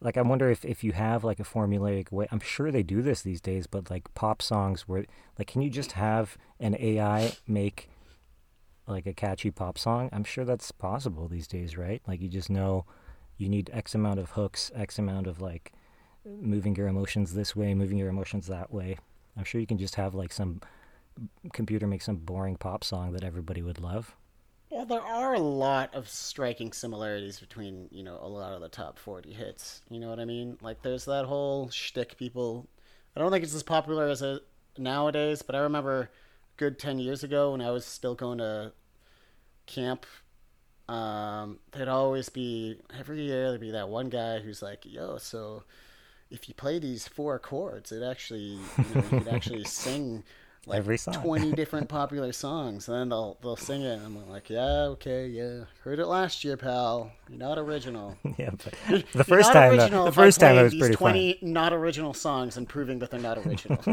like 0.03 0.17
I 0.17 0.21
wonder 0.21 0.49
if 0.49 0.65
if 0.65 0.83
you 0.83 0.91
have 0.91 1.23
like 1.23 1.39
a 1.39 1.43
formulaic 1.43 2.11
way. 2.11 2.27
I'm 2.31 2.41
sure 2.41 2.71
they 2.71 2.83
do 2.83 3.01
this 3.01 3.21
these 3.21 3.41
days, 3.41 3.67
but 3.67 3.89
like 3.89 4.13
pop 4.13 4.41
songs 4.41 4.81
where 4.81 5.05
like 5.39 5.47
can 5.47 5.61
you 5.61 5.69
just 5.69 5.93
have 5.93 6.37
an 6.59 6.75
AI 6.77 7.33
make 7.47 7.89
like 8.85 9.05
a 9.07 9.13
catchy 9.13 9.49
pop 9.49 9.77
song? 9.77 10.09
I'm 10.11 10.25
sure 10.25 10.43
that's 10.43 10.71
possible 10.71 11.27
these 11.27 11.47
days, 11.47 11.77
right? 11.77 12.01
Like 12.05 12.21
you 12.21 12.27
just 12.27 12.49
know 12.49 12.85
you 13.37 13.47
need 13.47 13.69
X 13.73 13.95
amount 13.95 14.19
of 14.19 14.31
hooks, 14.31 14.71
X 14.75 14.99
amount 14.99 15.25
of 15.25 15.41
like 15.41 15.71
moving 16.25 16.75
your 16.75 16.87
emotions 16.87 17.33
this 17.33 17.55
way, 17.55 17.73
moving 17.73 17.97
your 17.97 18.09
emotions 18.09 18.47
that 18.47 18.71
way. 18.71 18.97
I'm 19.37 19.45
sure 19.45 19.61
you 19.61 19.67
can 19.67 19.77
just 19.77 19.95
have 19.95 20.13
like 20.13 20.33
some 20.33 20.61
computer 21.53 21.87
make 21.87 22.01
some 22.01 22.17
boring 22.17 22.57
pop 22.57 22.83
song 22.83 23.13
that 23.13 23.23
everybody 23.23 23.61
would 23.61 23.79
love. 23.79 24.15
Well, 24.73 24.85
there 24.87 25.01
are 25.01 25.35
a 25.35 25.39
lot 25.39 25.93
of 25.93 26.09
striking 26.09 26.73
similarities 26.73 27.39
between, 27.39 27.89
you 27.91 28.01
know, 28.01 28.17
a 28.19 28.27
lot 28.27 28.53
of 28.53 28.61
the 28.61 28.69
top 28.69 28.97
40 28.97 29.31
hits. 29.31 29.83
You 29.87 29.99
know 29.99 30.09
what 30.09 30.19
I 30.19 30.25
mean? 30.25 30.57
Like, 30.63 30.81
there's 30.81 31.05
that 31.05 31.25
whole 31.25 31.69
shtick 31.69 32.17
people. 32.17 32.67
I 33.15 33.19
don't 33.19 33.31
think 33.31 33.43
it's 33.43 33.53
as 33.53 33.61
popular 33.61 34.07
as 34.07 34.23
it 34.23 34.41
nowadays, 34.75 35.43
but 35.43 35.55
I 35.55 35.59
remember 35.59 36.01
a 36.01 36.09
good 36.57 36.79
10 36.79 36.97
years 36.97 37.23
ago 37.23 37.51
when 37.51 37.61
I 37.61 37.69
was 37.69 37.85
still 37.85 38.15
going 38.15 38.39
to 38.39 38.73
camp. 39.67 40.07
Um, 40.89 41.59
there'd 41.71 41.87
always 41.87 42.29
be, 42.29 42.79
every 42.97 43.21
year, 43.21 43.49
there'd 43.49 43.61
be 43.61 43.71
that 43.71 43.89
one 43.89 44.09
guy 44.09 44.39
who's 44.39 44.63
like, 44.63 44.87
yo, 44.87 45.19
so 45.19 45.65
if 46.31 46.49
you 46.49 46.55
play 46.55 46.79
these 46.79 47.07
four 47.07 47.37
chords, 47.37 47.91
it 47.91 48.01
actually, 48.01 48.57
you 48.57 48.85
know, 48.95 49.03
you 49.11 49.19
could 49.19 49.27
actually 49.27 49.63
sing 49.65 50.23
like 50.65 50.77
Every 50.77 50.97
song. 50.97 51.15
20 51.15 51.51
different 51.55 51.89
popular 51.89 52.31
songs. 52.31 52.87
And 52.87 52.97
then 52.97 53.09
they'll 53.09 53.37
they'll 53.41 53.55
sing 53.55 53.81
it 53.81 53.99
and 53.99 54.05
I'm 54.05 54.29
like 54.29 54.49
yeah 54.49 54.83
okay 54.95 55.27
yeah. 55.27 55.65
Heard 55.83 55.99
it 55.99 56.07
last 56.07 56.43
year 56.43 56.57
pal. 56.57 57.11
You're 57.29 57.39
not 57.39 57.57
original. 57.57 58.17
Yeah, 58.37 58.51
but 58.51 59.05
the 59.13 59.23
first 59.23 59.51
time, 59.53 59.73
original 59.73 60.05
the 60.05 60.11
first 60.11 60.39
time 60.39 60.57
it 60.57 60.63
was 60.63 60.75
pretty 60.75 60.95
20 60.95 61.33
funny. 61.33 61.51
not 61.51 61.73
original 61.73 62.13
songs 62.13 62.57
and 62.57 62.67
proving 62.67 62.99
that 62.99 63.11
they're 63.11 63.19
not 63.19 63.37
original. 63.37 63.83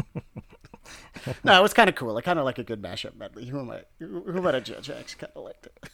No 1.43 1.59
it 1.59 1.61
was 1.61 1.73
kind 1.73 1.89
of 1.89 1.95
cool. 1.95 2.17
I 2.17 2.21
kind 2.21 2.39
of 2.39 2.45
like 2.45 2.57
a 2.57 2.63
good 2.63 2.81
mashup 2.81 3.15
medley. 3.15 3.45
Who 3.45 3.59
am 3.59 3.69
I 3.69 3.81
who 3.99 4.21
who 4.21 4.37
am 4.37 4.47
I 4.47 4.51
to 4.51 4.61
judge? 4.61 4.89
I 4.89 4.99
actually 4.99 5.19
kind 5.19 5.33
of 5.35 5.43
liked 5.43 5.65
it. 5.67 5.89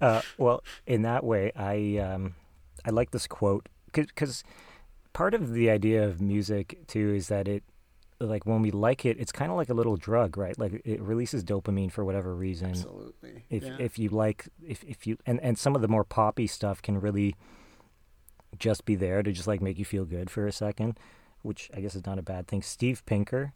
Uh, 0.00 0.22
well, 0.36 0.62
in 0.86 1.02
that 1.02 1.24
way, 1.24 1.52
I 1.56 1.98
um, 1.98 2.34
I 2.84 2.90
like 2.90 3.10
this 3.10 3.26
quote 3.26 3.68
because 3.92 4.44
part 5.12 5.34
of 5.34 5.52
the 5.52 5.70
idea 5.70 6.04
of 6.04 6.20
music 6.20 6.78
too 6.86 7.14
is 7.14 7.28
that 7.28 7.48
it 7.48 7.62
like 8.20 8.46
when 8.46 8.62
we 8.62 8.70
like 8.70 9.04
it, 9.04 9.18
it's 9.20 9.32
kind 9.32 9.50
of 9.50 9.56
like 9.56 9.68
a 9.68 9.74
little 9.74 9.96
drug, 9.96 10.36
right? 10.36 10.58
Like 10.58 10.82
it 10.84 11.00
releases 11.00 11.44
dopamine 11.44 11.92
for 11.92 12.04
whatever 12.04 12.34
reason. 12.34 12.70
absolutely 12.70 13.44
if 13.50 13.64
yeah. 13.64 13.76
if 13.78 13.98
you 13.98 14.08
like 14.08 14.48
if 14.66 14.82
if 14.84 15.06
you 15.06 15.18
and 15.26 15.40
and 15.40 15.58
some 15.58 15.74
of 15.74 15.82
the 15.82 15.88
more 15.88 16.04
poppy 16.04 16.46
stuff 16.46 16.82
can 16.82 17.00
really 17.00 17.36
just 18.58 18.84
be 18.84 18.94
there 18.94 19.22
to 19.22 19.32
just 19.32 19.46
like 19.46 19.60
make 19.60 19.78
you 19.78 19.84
feel 19.84 20.04
good 20.04 20.30
for 20.30 20.46
a 20.46 20.52
second, 20.52 20.98
which 21.42 21.70
I 21.74 21.80
guess 21.80 21.94
is 21.94 22.06
not 22.06 22.18
a 22.18 22.22
bad 22.22 22.48
thing. 22.48 22.62
Steve 22.62 23.04
Pinker, 23.06 23.52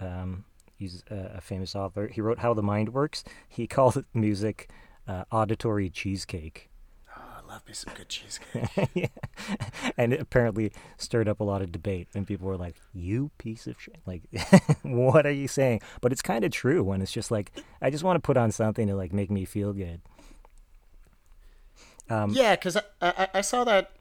um, 0.00 0.44
he's 0.76 1.04
a, 1.10 1.34
a 1.36 1.40
famous 1.40 1.74
author. 1.74 2.08
He 2.08 2.20
wrote 2.20 2.40
How 2.40 2.54
the 2.54 2.62
Mind 2.62 2.92
Works. 2.92 3.24
He 3.48 3.66
called 3.68 3.96
it 3.96 4.06
music 4.12 4.70
uh, 5.06 5.24
auditory 5.30 5.88
cheesecake. 5.90 6.68
Love 7.52 7.66
me 7.66 7.74
some 7.74 7.92
good 7.94 8.08
cheesecake 8.08 8.90
yeah. 8.94 9.06
And 9.98 10.12
it 10.12 10.20
apparently 10.20 10.72
stirred 10.96 11.28
up 11.28 11.40
a 11.40 11.44
lot 11.44 11.62
of 11.62 11.70
debate. 11.70 12.08
And 12.14 12.26
people 12.26 12.48
were 12.48 12.56
like, 12.56 12.76
You 12.94 13.30
piece 13.38 13.66
of 13.66 13.80
shit. 13.80 14.00
Like, 14.06 14.22
what 14.82 15.26
are 15.26 15.32
you 15.32 15.48
saying? 15.48 15.82
But 16.00 16.12
it's 16.12 16.22
kind 16.22 16.44
of 16.44 16.50
true 16.50 16.82
when 16.82 17.02
it's 17.02 17.12
just 17.12 17.30
like, 17.30 17.52
I 17.80 17.90
just 17.90 18.04
want 18.04 18.16
to 18.16 18.20
put 18.20 18.36
on 18.36 18.50
something 18.52 18.86
to 18.88 18.96
like 18.96 19.12
make 19.12 19.30
me 19.30 19.44
feel 19.44 19.72
good. 19.72 20.00
Um, 22.08 22.30
yeah, 22.32 22.56
because 22.56 22.76
I, 22.76 22.82
I 23.00 23.28
I 23.34 23.40
saw 23.42 23.64
that 23.64 23.92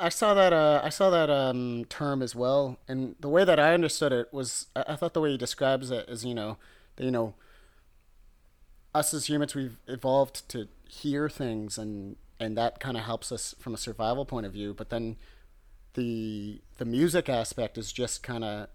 I 0.00 0.08
saw 0.08 0.34
that 0.34 0.52
uh, 0.52 0.80
I 0.82 0.88
saw 0.88 1.10
that 1.10 1.30
um, 1.30 1.84
term 1.88 2.22
as 2.22 2.34
well, 2.34 2.78
and 2.88 3.14
the 3.20 3.28
way 3.28 3.44
that 3.44 3.60
I 3.60 3.74
understood 3.74 4.12
it 4.12 4.32
was 4.32 4.66
I, 4.74 4.84
I 4.88 4.96
thought 4.96 5.14
the 5.14 5.20
way 5.20 5.30
he 5.30 5.36
describes 5.36 5.90
it 5.90 6.08
is 6.08 6.24
you 6.24 6.34
know 6.34 6.56
that, 6.96 7.04
you 7.04 7.10
know 7.10 7.34
us 8.94 9.12
as 9.12 9.28
humans 9.28 9.54
we've 9.54 9.78
evolved 9.88 10.48
to 10.48 10.68
hear 10.88 11.28
things 11.28 11.78
and 11.78 12.16
and 12.40 12.56
that 12.56 12.80
kind 12.80 12.96
of 12.96 13.04
helps 13.04 13.30
us 13.32 13.54
from 13.58 13.74
a 13.74 13.78
survival 13.78 14.24
point 14.24 14.46
of 14.46 14.52
view, 14.52 14.74
but 14.74 14.90
then 14.90 15.16
the 15.94 16.60
the 16.78 16.84
music 16.84 17.28
aspect 17.28 17.78
is 17.78 17.92
just 17.92 18.22
kind 18.22 18.44
of 18.44 18.68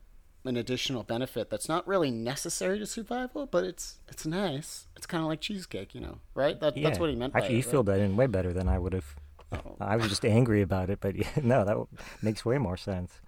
an 0.45 0.55
additional 0.55 1.03
benefit 1.03 1.49
that's 1.49 1.67
not 1.67 1.85
really 1.87 2.11
necessary 2.11 2.79
to 2.79 2.85
survival, 2.85 3.45
but 3.45 3.63
it's 3.63 3.99
it's 4.07 4.25
nice. 4.25 4.87
It's 4.95 5.05
kind 5.05 5.21
of 5.21 5.27
like 5.27 5.41
cheesecake, 5.41 5.93
you 5.93 6.01
know, 6.01 6.19
right? 6.33 6.59
That, 6.59 6.75
that's 6.81 6.99
what 6.99 7.09
he 7.09 7.15
meant. 7.15 7.33
by 7.33 7.39
Actually, 7.39 7.57
you 7.57 7.63
filled 7.63 7.87
that 7.87 7.99
in 7.99 8.15
way 8.15 8.27
better 8.27 8.53
than 8.53 8.67
I 8.67 8.79
would 8.79 8.93
have. 8.93 9.15
Oh. 9.51 9.75
I 9.79 9.95
was 9.95 10.07
just 10.07 10.25
angry 10.25 10.61
about 10.61 10.89
it, 10.89 10.99
but 11.01 11.15
yeah, 11.15 11.27
no, 11.41 11.65
that 11.65 11.77
makes 12.21 12.45
way 12.45 12.57
more 12.57 12.77
sense. 12.77 13.19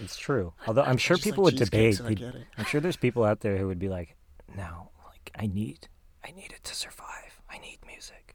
It's 0.00 0.16
true. 0.16 0.54
Although 0.66 0.82
I'm 0.82 0.96
sure 0.96 1.18
people 1.18 1.44
like 1.44 1.54
would 1.54 1.64
debate. 1.64 1.96
so 1.96 2.06
I 2.06 2.14
get 2.14 2.34
it. 2.34 2.46
i'm 2.56 2.64
sure 2.64 2.80
there's 2.80 2.96
people 2.96 3.24
out 3.24 3.40
there 3.40 3.58
who 3.58 3.66
would 3.66 3.78
be 3.78 3.88
like, 3.88 4.16
"No, 4.56 4.90
like 5.06 5.30
I 5.38 5.46
need, 5.46 5.88
I 6.24 6.32
need 6.32 6.52
it 6.52 6.64
to 6.64 6.74
survive. 6.74 7.40
I 7.50 7.58
need 7.58 7.78
music." 7.86 8.31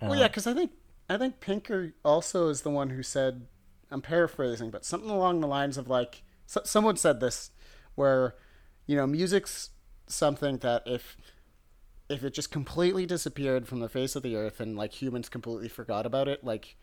Well, 0.00 0.12
Uh, 0.12 0.16
yeah, 0.20 0.28
because 0.28 0.46
I 0.46 0.54
think 0.54 0.72
I 1.08 1.16
think 1.18 1.40
Pinker 1.40 1.94
also 2.04 2.48
is 2.48 2.62
the 2.62 2.70
one 2.70 2.90
who 2.90 3.02
said, 3.02 3.46
I'm 3.90 4.02
paraphrasing, 4.02 4.70
but 4.70 4.84
something 4.84 5.10
along 5.10 5.40
the 5.40 5.46
lines 5.46 5.78
of 5.78 5.88
like, 5.88 6.22
so, 6.46 6.60
someone 6.64 6.96
said 6.96 7.20
this, 7.20 7.50
where, 7.94 8.34
you 8.86 8.96
know, 8.96 9.06
music's 9.06 9.70
something 10.08 10.58
that 10.58 10.82
if 10.86 11.16
if 12.08 12.22
it 12.24 12.34
just 12.34 12.50
completely 12.52 13.06
disappeared 13.06 13.66
from 13.66 13.80
the 13.80 13.88
face 13.88 14.14
of 14.16 14.22
the 14.22 14.36
earth 14.36 14.60
and 14.60 14.76
like 14.76 15.00
humans 15.02 15.28
completely 15.28 15.68
forgot 15.68 16.06
about 16.06 16.28
it, 16.28 16.44
like 16.44 16.76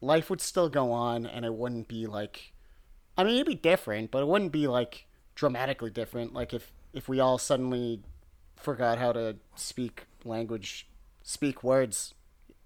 life 0.00 0.30
would 0.30 0.40
still 0.40 0.68
go 0.68 0.90
on 0.92 1.26
and 1.26 1.44
it 1.44 1.54
wouldn't 1.54 1.88
be 1.88 2.06
like, 2.06 2.52
I 3.16 3.24
mean, 3.24 3.34
it'd 3.34 3.46
be 3.46 3.54
different, 3.54 4.10
but 4.10 4.22
it 4.22 4.28
wouldn't 4.28 4.52
be 4.52 4.66
like 4.68 5.06
dramatically 5.34 5.90
different. 5.90 6.32
Like 6.34 6.52
if 6.54 6.72
if 6.92 7.08
we 7.08 7.20
all 7.20 7.38
suddenly 7.38 8.02
forgot 8.56 8.98
how 8.98 9.12
to 9.12 9.36
speak 9.56 10.06
language, 10.24 10.88
speak 11.22 11.62
words 11.62 12.14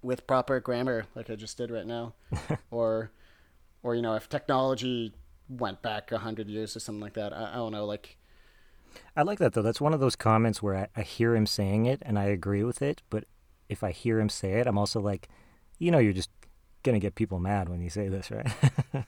with 0.01 0.27
proper 0.27 0.59
grammar, 0.59 1.05
like 1.15 1.29
I 1.29 1.35
just 1.35 1.57
did 1.57 1.71
right 1.71 1.85
now, 1.85 2.13
or, 2.71 3.11
or 3.83 3.95
you 3.95 4.01
know, 4.01 4.15
if 4.15 4.29
technology 4.29 5.13
went 5.49 5.81
back 5.81 6.11
a 6.11 6.19
hundred 6.19 6.49
years 6.49 6.75
or 6.75 6.79
something 6.79 7.01
like 7.01 7.13
that. 7.13 7.33
I, 7.33 7.51
I 7.51 7.55
don't 7.55 7.71
know, 7.71 7.85
like 7.85 8.17
I 9.15 9.21
like 9.23 9.39
that 9.39 9.53
though. 9.53 9.61
That's 9.61 9.81
one 9.81 9.93
of 9.93 9.99
those 9.99 10.15
comments 10.15 10.61
where 10.61 10.75
I, 10.75 10.87
I 10.95 11.01
hear 11.03 11.35
him 11.35 11.45
saying 11.45 11.85
it 11.85 12.01
and 12.05 12.17
I 12.17 12.25
agree 12.25 12.63
with 12.63 12.81
it, 12.81 13.01
but 13.09 13.25
if 13.69 13.83
I 13.83 13.91
hear 13.91 14.19
him 14.19 14.29
say 14.29 14.53
it, 14.53 14.67
I'm 14.67 14.77
also 14.77 14.99
like, 14.99 15.27
you 15.79 15.91
know, 15.91 15.99
you're 15.99 16.13
just 16.13 16.29
gonna 16.83 16.99
get 16.99 17.15
people 17.15 17.39
mad 17.39 17.69
when 17.69 17.81
you 17.81 17.89
say 17.89 18.07
this, 18.07 18.31
right? 18.31 18.47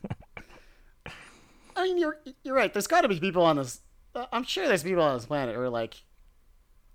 I 1.75 1.83
mean, 1.83 1.97
you're 1.97 2.17
you're 2.43 2.55
right. 2.55 2.73
There's 2.73 2.87
got 2.87 3.01
to 3.01 3.07
be 3.07 3.19
people 3.19 3.43
on 3.43 3.55
this. 3.55 3.81
uh, 4.13 4.25
I'm 4.33 4.43
sure 4.43 4.67
there's 4.67 4.83
people 4.83 5.01
on 5.01 5.15
this 5.15 5.25
planet 5.25 5.55
who 5.55 5.61
are 5.61 5.69
like, 5.69 6.03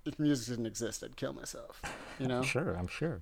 if 0.05 0.17
music 0.19 0.47
didn't 0.55 0.65
exist, 0.67 1.03
I'd 1.03 1.15
kill 1.15 1.33
myself. 1.33 1.81
You 2.19 2.27
know? 2.27 2.41
sure, 2.53 2.75
I'm 2.75 2.87
sure. 2.87 3.21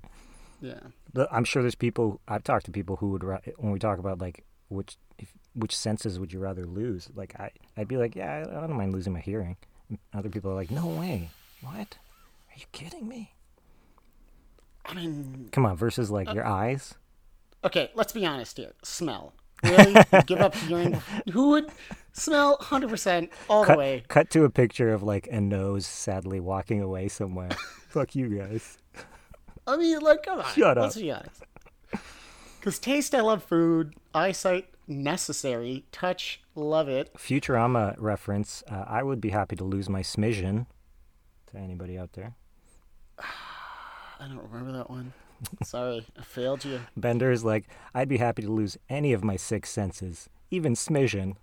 Yeah. 0.62 0.80
But 1.14 1.28
I'm 1.32 1.44
sure 1.44 1.62
there's 1.62 1.76
people. 1.76 2.22
I've 2.28 2.44
talked 2.44 2.66
to 2.66 2.72
people 2.72 2.98
who 2.98 3.10
would 3.12 3.24
when 3.58 3.72
we 3.72 3.80
talk 3.80 4.00
about 4.00 4.20
like 4.20 4.46
which 4.70 4.98
if, 5.20 5.34
which 5.56 5.76
senses 5.76 6.20
would 6.20 6.32
you 6.34 6.40
rather 6.40 6.66
lose? 6.66 7.10
Like 7.14 7.38
I 7.40 7.52
I'd 7.78 7.88
be 7.88 7.98
like, 7.98 8.16
yeah, 8.16 8.46
I, 8.50 8.58
I 8.58 8.68
don't 8.68 8.78
mind 8.78 8.94
losing 8.94 9.14
my 9.14 9.20
hearing. 9.20 9.58
And 9.90 10.00
other 10.14 10.30
people 10.30 10.52
are 10.52 10.56
like, 10.56 10.72
no 10.72 10.88
way. 10.88 11.30
What? 11.62 11.98
Are 12.50 12.58
you 12.58 12.66
kidding 12.72 13.08
me? 13.08 13.34
I 14.86 14.94
mean, 14.94 15.50
Come 15.52 15.66
on, 15.66 15.76
versus 15.78 16.12
like 16.12 16.30
Uh, 16.30 16.34
your 16.34 16.46
eyes. 16.46 16.96
okay. 17.64 17.92
Let's 17.96 18.14
be 18.14 18.26
honest 18.26 18.58
here. 18.58 18.74
Smell. 18.84 19.34
Really? 19.64 19.96
Give 20.26 20.40
up 20.40 20.54
hearing? 20.68 21.02
Who 21.32 21.50
would 21.52 21.72
smell 22.14 22.52
100 22.60 22.90
percent 22.90 23.32
all 23.50 23.66
the 23.66 23.76
way? 23.76 24.04
cut 24.08 24.30
to 24.32 24.46
a 24.46 24.50
picture 24.50 24.94
of 24.94 25.04
like 25.04 25.28
a 25.28 25.42
nose 25.42 25.86
sadly 25.86 26.40
walking 26.40 26.82
away 26.82 27.08
somewhere. 27.08 27.50
Fuck 27.90 28.16
you 28.16 28.30
guys. 28.40 28.78
I 29.68 29.78
mean, 29.78 30.00
like, 30.00 30.24
come 30.24 30.40
on. 30.40 30.54
Shut 30.54 30.78
up. 30.78 30.84
Let's 30.84 30.98
be 30.98 31.12
honest. 31.12 31.44
Because 32.60 32.80
taste, 32.80 33.14
I 33.14 33.22
love 33.22 33.44
food. 33.44 33.96
Eyesight, 34.14 34.68
necessary. 34.88 35.86
Touch, 35.92 36.42
love 36.56 36.88
it. 36.90 37.14
Futurama 37.18 37.96
reference. 37.98 38.64
Uh, 38.70 38.86
I 38.88 39.04
would 39.04 39.22
be 39.22 39.30
happy 39.30 39.56
to 39.58 39.64
lose 39.64 39.90
my 39.90 40.02
smidgen. 40.02 40.66
To 41.52 41.58
anybody 41.58 41.98
out 41.98 42.14
there. 42.14 42.36
I 43.20 44.28
don't 44.28 44.42
remember 44.50 44.72
that 44.78 44.90
one. 44.90 45.14
Sorry, 45.64 46.06
I 46.18 46.24
failed 46.24 46.64
you. 46.64 46.80
Bender's 46.98 47.44
like, 47.44 47.66
I'd 47.94 48.08
be 48.10 48.18
happy 48.18 48.42
to 48.44 48.52
lose 48.52 48.78
any 48.90 49.14
of 49.14 49.24
my 49.24 49.36
six 49.36 49.70
senses, 49.70 50.30
even 50.52 50.74
smidgen. 50.74 51.36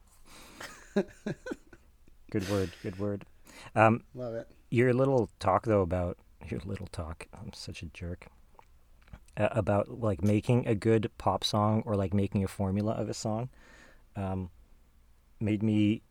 good 2.30 2.49
word, 2.51 2.70
good 2.82 2.99
word. 2.99 3.24
Um, 3.74 4.03
Love 4.14 4.34
it. 4.34 4.49
your 4.70 4.93
little 4.95 5.30
talk 5.38 5.64
though 5.64 5.82
about 5.82 6.18
your 6.49 6.61
little 6.64 6.86
talk. 6.88 7.26
I'm 7.34 7.53
such 7.53 7.82
a 7.82 7.86
jerk. 7.86 8.26
Uh, 9.36 9.49
about 9.53 10.01
like 10.01 10.22
making 10.22 10.66
a 10.66 10.74
good 10.74 11.11
pop 11.16 11.45
song 11.45 11.82
or 11.86 11.95
like 11.95 12.12
making 12.12 12.43
a 12.43 12.49
formula 12.49 12.93
of 12.93 13.09
a 13.09 13.14
song, 13.14 13.49
um, 14.16 14.51
made 15.38 15.62
me 15.62 16.03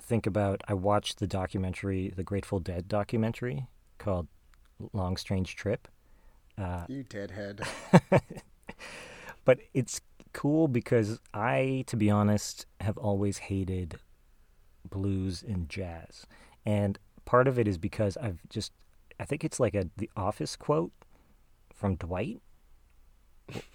think 0.00 0.26
about. 0.26 0.60
I 0.66 0.74
watched 0.74 1.18
the 1.20 1.26
documentary, 1.28 2.12
the 2.14 2.24
Grateful 2.24 2.58
Dead 2.58 2.88
documentary 2.88 3.68
called 3.98 4.26
"Long 4.92 5.16
Strange 5.16 5.54
Trip." 5.54 5.86
Uh, 6.58 6.84
You 6.88 7.04
deadhead. 7.04 7.62
but 9.44 9.60
it's 9.72 10.00
cool 10.32 10.66
because 10.68 11.20
I, 11.32 11.84
to 11.86 11.96
be 11.96 12.10
honest, 12.10 12.66
have 12.80 12.98
always 12.98 13.38
hated 13.38 13.98
blues 14.94 15.42
and 15.42 15.68
jazz, 15.68 16.26
and 16.64 16.98
part 17.24 17.48
of 17.48 17.58
it 17.58 17.66
is 17.66 17.78
because 17.78 18.16
I've 18.16 18.40
just, 18.48 18.72
I 19.18 19.24
think 19.24 19.44
it's 19.44 19.58
like 19.58 19.74
a 19.74 19.88
The 19.96 20.08
Office 20.16 20.54
quote 20.56 20.92
from 21.74 21.96
Dwight, 21.96 22.40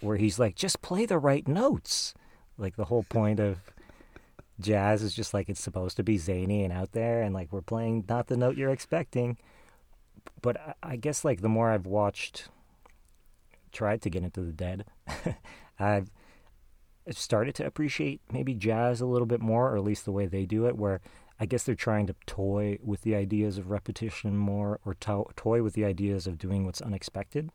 where 0.00 0.16
he's 0.16 0.38
like, 0.38 0.56
"Just 0.56 0.80
play 0.82 1.04
the 1.06 1.18
right 1.18 1.46
notes." 1.46 2.14
Like 2.56 2.76
the 2.76 2.86
whole 2.86 3.04
point 3.04 3.38
of 3.38 3.58
jazz 4.58 5.02
is 5.02 5.14
just 5.14 5.32
like 5.32 5.48
it's 5.48 5.60
supposed 5.62 5.96
to 5.96 6.02
be 6.02 6.18
zany 6.18 6.64
and 6.64 6.72
out 6.72 6.92
there, 6.92 7.22
and 7.22 7.34
like 7.34 7.52
we're 7.52 7.60
playing 7.60 8.04
not 8.08 8.28
the 8.28 8.36
note 8.36 8.56
you're 8.56 8.72
expecting. 8.72 9.36
But 10.42 10.58
I, 10.58 10.74
I 10.82 10.96
guess 10.96 11.24
like 11.24 11.42
the 11.42 11.48
more 11.48 11.70
I've 11.70 11.86
watched 11.86 12.48
tried 13.72 14.02
to 14.02 14.10
get 14.10 14.24
into 14.24 14.40
the 14.40 14.52
dead, 14.52 14.86
I've 15.78 16.10
started 17.16 17.54
to 17.56 17.66
appreciate 17.66 18.20
maybe 18.32 18.54
jazz 18.54 19.00
a 19.00 19.06
little 19.06 19.26
bit 19.26 19.40
more, 19.40 19.70
or 19.72 19.76
at 19.76 19.84
least 19.84 20.04
the 20.04 20.12
way 20.12 20.26
they 20.26 20.46
do 20.46 20.66
it, 20.66 20.76
where 20.76 21.00
I 21.38 21.46
guess 21.46 21.64
they're 21.64 21.74
trying 21.74 22.06
to 22.06 22.14
toy 22.26 22.78
with 22.82 23.02
the 23.02 23.14
ideas 23.14 23.56
of 23.58 23.70
repetition 23.70 24.36
more, 24.36 24.78
or 24.84 24.94
to- 24.94 25.26
toy 25.36 25.62
with 25.62 25.74
the 25.74 25.84
ideas 25.84 26.26
of 26.26 26.38
doing 26.38 26.64
what's 26.66 26.82
unexpected. 26.82 27.50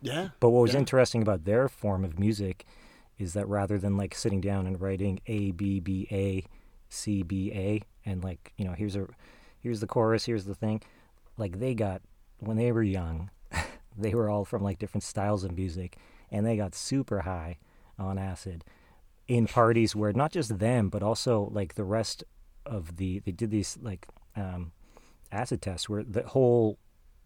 Yeah. 0.00 0.30
But 0.40 0.50
what 0.50 0.62
was 0.62 0.72
Yeah. 0.74 0.80
interesting 0.80 1.22
about 1.22 1.44
their 1.44 1.68
form 1.68 2.04
of 2.04 2.18
music 2.18 2.66
is 3.18 3.32
that 3.34 3.46
rather 3.48 3.78
than 3.78 3.96
like 3.96 4.14
sitting 4.14 4.40
down 4.40 4.66
and 4.66 4.80
writing 4.80 5.20
A 5.26 5.52
B 5.52 5.80
B 5.80 6.06
A 6.10 6.44
C 6.88 7.22
B 7.22 7.52
A 7.54 7.80
and 8.04 8.22
like 8.24 8.52
you 8.56 8.64
know 8.64 8.72
here's 8.72 8.96
a 8.96 9.06
here's 9.60 9.80
the 9.80 9.86
chorus 9.86 10.26
here's 10.26 10.44
the 10.46 10.54
thing 10.54 10.82
like 11.38 11.58
they 11.60 11.74
got 11.74 12.02
when 12.40 12.56
they 12.56 12.70
were 12.72 12.82
young 12.82 13.30
they 13.96 14.14
were 14.14 14.28
all 14.28 14.44
from 14.44 14.62
like 14.62 14.78
different 14.80 15.04
styles 15.04 15.44
of 15.44 15.56
music 15.56 15.96
and 16.30 16.44
they 16.44 16.56
got 16.56 16.74
super 16.74 17.20
high 17.20 17.56
on 17.98 18.18
acid 18.18 18.64
in 19.26 19.46
parties 19.46 19.96
where 19.96 20.12
not 20.12 20.32
just 20.32 20.58
them 20.58 20.88
but 20.88 21.02
also 21.02 21.48
like 21.52 21.74
the 21.74 21.84
rest 21.84 22.24
of 22.66 22.96
the 22.96 23.20
they 23.20 23.32
did 23.32 23.50
these 23.50 23.78
like 23.82 24.06
um 24.36 24.72
acid 25.32 25.60
tests 25.60 25.88
where 25.88 26.02
the 26.04 26.22
whole 26.22 26.78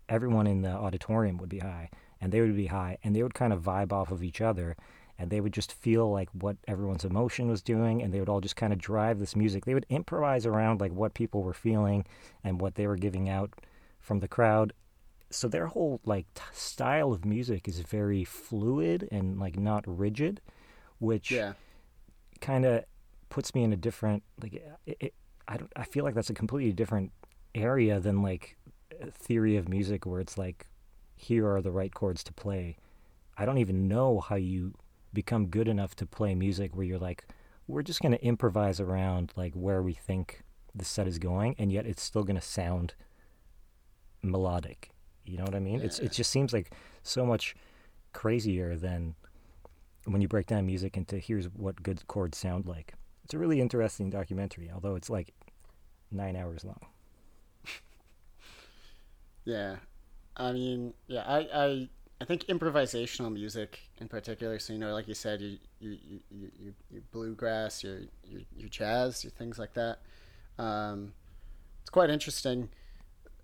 everyone 0.09 0.47
in 0.47 0.62
the 0.62 0.71
auditorium 0.71 1.37
would 1.39 1.49
be 1.49 1.59
high 1.59 1.91
and 2.21 2.33
they 2.33 2.41
would 2.41 2.57
be 2.57 2.66
high 2.66 2.99
and 3.05 3.14
they 3.14 3.23
would 3.23 3.35
kind 3.35 3.53
of 3.53 3.62
vibe 3.62 3.93
off 3.93 4.11
of 4.11 4.23
each 4.23 4.41
other 4.41 4.77
and 5.19 5.31
they 5.31 5.41
would 5.41 5.53
just 5.53 5.73
feel 5.73 6.11
like 6.11 6.29
what 6.33 6.57
everyone's 6.69 7.05
emotion 7.05 7.49
was 7.49 7.61
doing 7.61 8.01
and 8.03 8.14
they 8.14 8.21
would 8.21 8.29
all 8.29 8.41
just 8.41 8.57
kind 8.57 8.73
of 8.73 8.79
drive 8.79 9.19
this 9.19 9.35
music. 9.35 9.64
They 9.64 9.75
would 9.75 9.87
improvise 9.89 10.47
around 10.47 10.81
like 10.81 10.93
what 10.93 11.14
people 11.14 11.43
were 11.43 11.53
feeling 11.53 12.05
and 12.45 12.61
what 12.61 12.77
they 12.77 12.87
were 12.87 12.97
giving 12.97 13.29
out 13.29 13.53
from 13.99 14.21
the 14.21 14.29
crowd. 14.29 14.73
So 15.31 15.49
their 15.49 15.66
whole 15.66 16.01
like 16.05 16.33
t- 16.35 16.43
style 16.53 17.12
of 17.12 17.25
music 17.25 17.66
is 17.66 17.81
very 17.81 18.23
fluid 18.25 19.09
and 19.11 19.41
like 19.41 19.59
not 19.59 19.85
rigid 19.87 20.41
which 20.99 21.31
Yeah. 21.31 21.55
kind 22.41 22.65
of 22.65 22.85
puts 23.31 23.55
me 23.55 23.63
in 23.63 23.73
a 23.73 23.77
different 23.77 24.23
like 24.43 24.55
it, 24.87 24.97
it, 25.01 25.15
I 25.47 25.57
don't 25.57 25.73
I 25.77 25.85
feel 25.85 26.05
like 26.05 26.15
that's 26.15 26.31
a 26.31 26.35
completely 26.35 26.73
different 26.73 27.13
area 27.55 28.01
than 28.01 28.23
like 28.23 28.57
a 29.01 29.11
theory 29.11 29.57
of 29.57 29.69
music 29.69 30.07
where 30.07 30.21
it's 30.21 30.37
like 30.39 30.67
here 31.17 31.49
are 31.51 31.61
the 31.61 31.71
right 31.73 31.93
chords 31.93 32.23
to 32.25 32.33
play. 32.33 32.77
I 33.37 33.45
don't 33.45 33.59
even 33.59 33.89
know 33.89 34.21
how 34.21 34.37
you 34.37 34.75
become 35.13 35.47
good 35.47 35.69
enough 35.69 35.95
to 35.97 36.07
play 36.07 36.35
music 36.35 36.75
where 36.77 36.85
you're 36.85 36.99
like 36.99 37.27
we're 37.67 37.83
just 37.83 38.01
going 38.01 38.13
to 38.13 38.25
improvise 38.25 38.81
around 38.81 39.33
like 39.37 39.53
where 39.55 39.83
we 39.83 39.93
think 39.93 40.43
the 40.75 40.85
set 40.85 41.07
is 41.07 41.19
going 41.19 41.55
and 41.59 41.71
yet 41.73 41.87
it's 41.87 42.03
still 42.03 42.25
going 42.25 42.37
to 42.37 42.43
sound 42.43 42.95
melodic. 44.23 44.91
You 45.25 45.37
know 45.39 45.45
what 45.45 45.55
I 45.55 45.61
mean? 45.61 45.81
It's 45.83 45.99
it 45.99 46.13
just 46.13 46.31
seems 46.31 46.53
like 46.53 46.73
so 47.03 47.27
much 47.27 47.55
crazier 48.13 48.77
than 48.77 49.15
when 50.05 50.21
you 50.21 50.29
break 50.29 50.47
down 50.47 50.67
music 50.67 50.97
into 50.97 51.19
here's 51.19 51.47
what 51.47 51.83
good 51.83 52.07
chords 52.09 52.39
sound 52.39 52.67
like. 52.67 52.95
It's 53.25 53.35
a 53.35 53.39
really 53.39 53.61
interesting 53.61 54.11
documentary, 54.11 54.71
although 54.73 54.95
it's 54.95 55.11
like 55.11 55.35
nine 56.11 56.37
hours 56.37 56.65
long. 56.65 56.81
Yeah. 59.45 59.77
I 60.37 60.53
mean, 60.53 60.93
yeah, 61.07 61.25
I, 61.27 61.39
I, 61.55 61.89
I 62.21 62.25
think 62.25 62.45
improvisational 62.45 63.33
music 63.33 63.81
in 63.99 64.07
particular. 64.09 64.59
So 64.59 64.73
you 64.73 64.79
know, 64.79 64.93
like 64.93 65.09
you 65.09 65.15
said, 65.15 65.41
you 65.41 65.59
you 65.81 65.97
you 66.03 66.21
you, 66.31 66.75
you, 66.91 67.03
bluegrass, 67.13 67.83
your 67.83 68.01
your 68.25 68.43
your 68.57 68.69
jazz, 68.69 69.25
your 69.25 69.31
things 69.31 69.59
like 69.59 69.73
that. 69.75 70.01
Um, 70.59 71.13
it's 71.81 71.91
quite 71.91 72.11
interesting. 72.11 72.69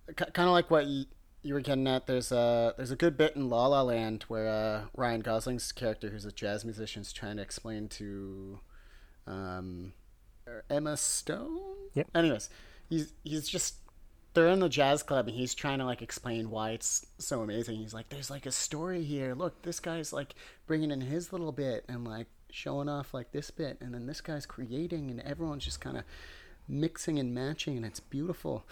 K- 0.09 0.31
kind 0.33 0.49
of 0.49 0.53
like 0.53 0.71
what 0.71 0.87
you, 0.87 1.05
you 1.45 1.55
were 1.55 1.61
getting 1.61 1.86
at. 1.86 2.07
There's 2.07 2.32
a 2.32 2.74
there's 2.76 2.90
a 2.90 2.97
good 2.97 3.16
bit 3.16 3.36
in 3.36 3.49
La 3.49 3.66
La 3.66 3.82
Land 3.82 4.24
where 4.28 4.49
uh, 4.49 4.86
Ryan 4.97 5.20
Gosling's 5.20 5.70
character, 5.72 6.09
who's 6.09 6.24
a 6.24 6.32
jazz 6.32 6.64
musician, 6.64 7.03
is 7.03 7.12
trying 7.12 7.36
to 7.36 7.42
explain 7.42 7.88
to 7.90 8.59
um, 9.26 9.92
Emma 10.70 10.97
Stone. 10.97 11.61
Yep. 11.95 12.09
Anyways, 12.14 12.49
he's 12.88 13.12
he's 13.22 13.49
just 13.49 13.76
they're 14.32 14.49
in 14.49 14.59
the 14.59 14.68
jazz 14.68 15.03
club 15.03 15.28
and 15.28 15.36
he's 15.36 15.55
trying 15.55 15.78
to 15.78 15.84
like 15.84 16.03
explain 16.03 16.51
why 16.51 16.70
it's 16.70 17.07
so 17.18 17.42
amazing. 17.42 17.76
He's 17.76 17.95
like, 17.95 18.09
"There's 18.09 18.30
like 18.30 18.47
a 18.47 18.53
story 18.53 19.05
here. 19.05 19.34
Look, 19.34 19.62
this 19.62 19.80
guy's 19.80 20.12
like 20.12 20.34
bringing 20.66 20.90
in 20.90 21.03
his 21.03 21.32
little 21.32 21.53
bit 21.53 21.84
and 21.88 22.07
like 22.07 22.26
showing 22.51 22.88
off 22.88 23.12
like 23.12 23.32
this 23.32 23.51
bit, 23.51 23.78
and 23.80 23.92
then 23.92 24.07
this 24.07 24.22
guy's 24.22 24.47
creating, 24.47 25.11
and 25.11 25.20
everyone's 25.20 25.64
just 25.64 25.80
kind 25.80 25.99
of 25.99 26.05
mixing 26.66 27.18
and 27.18 27.34
matching, 27.34 27.76
and 27.76 27.84
it's 27.84 28.01
beautiful." 28.01 28.64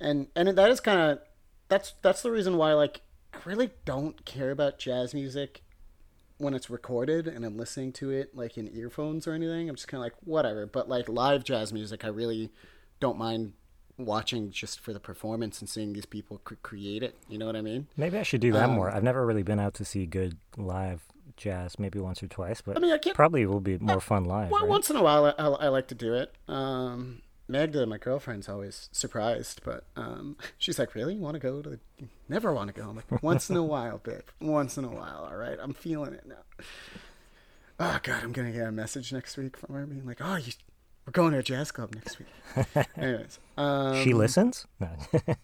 And 0.00 0.26
and 0.34 0.48
that 0.48 0.70
is 0.70 0.80
kind 0.80 1.00
of 1.00 1.20
that's 1.72 1.94
that's 2.02 2.20
the 2.22 2.30
reason 2.30 2.56
why 2.58 2.74
like 2.74 3.00
I 3.32 3.38
really 3.46 3.70
don't 3.86 4.24
care 4.26 4.50
about 4.50 4.78
jazz 4.78 5.14
music 5.14 5.62
when 6.36 6.52
it's 6.54 6.68
recorded 6.68 7.26
and 7.26 7.44
I'm 7.46 7.56
listening 7.56 7.92
to 7.94 8.10
it 8.10 8.36
like 8.36 8.58
in 8.58 8.68
earphones 8.76 9.26
or 9.26 9.32
anything. 9.32 9.68
I'm 9.70 9.76
just 9.76 9.88
kind 9.88 10.00
of 10.00 10.04
like 10.04 10.14
whatever. 10.22 10.66
But 10.66 10.88
like 10.88 11.08
live 11.08 11.44
jazz 11.44 11.72
music, 11.72 12.04
I 12.04 12.08
really 12.08 12.50
don't 13.00 13.16
mind 13.16 13.54
watching 13.96 14.50
just 14.50 14.80
for 14.80 14.92
the 14.92 15.00
performance 15.00 15.60
and 15.60 15.68
seeing 15.68 15.92
these 15.94 16.04
people 16.06 16.40
cr- 16.44 16.54
create 16.62 17.02
it. 17.02 17.16
You 17.28 17.38
know 17.38 17.46
what 17.46 17.56
I 17.56 17.62
mean? 17.62 17.86
Maybe 17.96 18.18
I 18.18 18.22
should 18.22 18.40
do 18.42 18.52
that 18.52 18.64
Um, 18.68 18.72
more. 18.74 18.90
I've 18.90 19.02
never 19.02 19.24
really 19.24 19.42
been 19.42 19.60
out 19.60 19.72
to 19.74 19.84
see 19.84 20.04
good 20.04 20.36
live 20.58 21.02
jazz, 21.38 21.78
maybe 21.78 21.98
once 21.98 22.22
or 22.22 22.26
twice, 22.28 22.60
but 22.60 22.76
I 22.76 22.80
mean, 22.80 22.92
I 22.92 22.98
can't. 22.98 23.16
probably 23.16 23.46
will 23.46 23.60
be 23.60 23.78
more 23.78 24.00
fun 24.00 24.24
live. 24.24 24.50
Well, 24.50 24.62
right? 24.62 24.68
once 24.70 24.90
in 24.90 24.96
a 24.96 25.02
while, 25.02 25.24
I, 25.26 25.30
I, 25.38 25.46
I 25.46 25.68
like 25.68 25.88
to 25.88 25.94
do 25.94 26.12
it. 26.14 26.34
Um, 26.48 27.22
Magda, 27.48 27.86
my 27.86 27.98
girlfriend's 27.98 28.48
always 28.48 28.88
surprised, 28.92 29.60
but 29.64 29.84
um, 29.96 30.36
she's 30.58 30.78
like, 30.78 30.94
"Really? 30.94 31.14
You 31.14 31.20
want 31.20 31.34
to 31.34 31.40
go 31.40 31.60
to? 31.62 31.70
The... 31.70 31.80
Never 32.28 32.52
want 32.52 32.74
to 32.74 32.80
go." 32.80 32.88
I'm 32.88 32.96
like, 32.96 33.22
"Once 33.22 33.50
in 33.50 33.56
a 33.56 33.62
while, 33.62 33.98
babe. 33.98 34.20
Once 34.40 34.78
in 34.78 34.84
a 34.84 34.90
while. 34.90 35.28
All 35.30 35.36
right. 35.36 35.58
I'm 35.60 35.74
feeling 35.74 36.14
it 36.14 36.26
now." 36.26 36.64
Oh 37.80 37.98
God, 38.02 38.22
I'm 38.22 38.32
gonna 38.32 38.52
get 38.52 38.66
a 38.66 38.72
message 38.72 39.12
next 39.12 39.36
week 39.36 39.56
from 39.56 39.74
her 39.74 39.86
being 39.86 40.06
like, 40.06 40.18
"Oh, 40.20 40.36
you, 40.36 40.52
we're 41.06 41.12
going 41.12 41.32
to 41.32 41.38
a 41.38 41.42
jazz 41.42 41.72
club 41.72 41.94
next 41.94 42.18
week." 42.18 42.86
Anyways, 42.96 43.38
um, 43.56 44.02
she 44.02 44.12
listens? 44.14 44.66
No. 44.80 44.88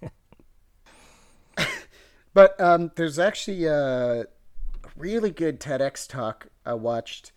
But 2.38 2.60
um, 2.60 2.92
there's 2.94 3.18
actually 3.18 3.64
a 3.64 4.26
really 4.96 5.32
good 5.32 5.58
TEDx 5.58 6.06
talk 6.08 6.46
I 6.64 6.74
watched 6.74 7.32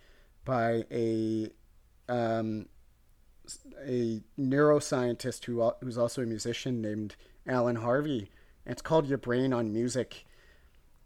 by 0.46 0.86
a 0.92 1.50
um, 2.08 2.68
a 3.86 4.22
neuroscientist 4.40 5.46
who 5.46 5.72
who's 5.82 5.98
also 5.98 6.22
a 6.22 6.26
musician 6.26 6.82
named 6.82 7.16
Alan 7.48 7.78
Harvey. 7.78 8.30
And 8.66 8.74
it's 8.74 8.82
called 8.82 9.08
Your 9.08 9.18
Brain 9.18 9.54
on 9.54 9.74
Music, 9.74 10.26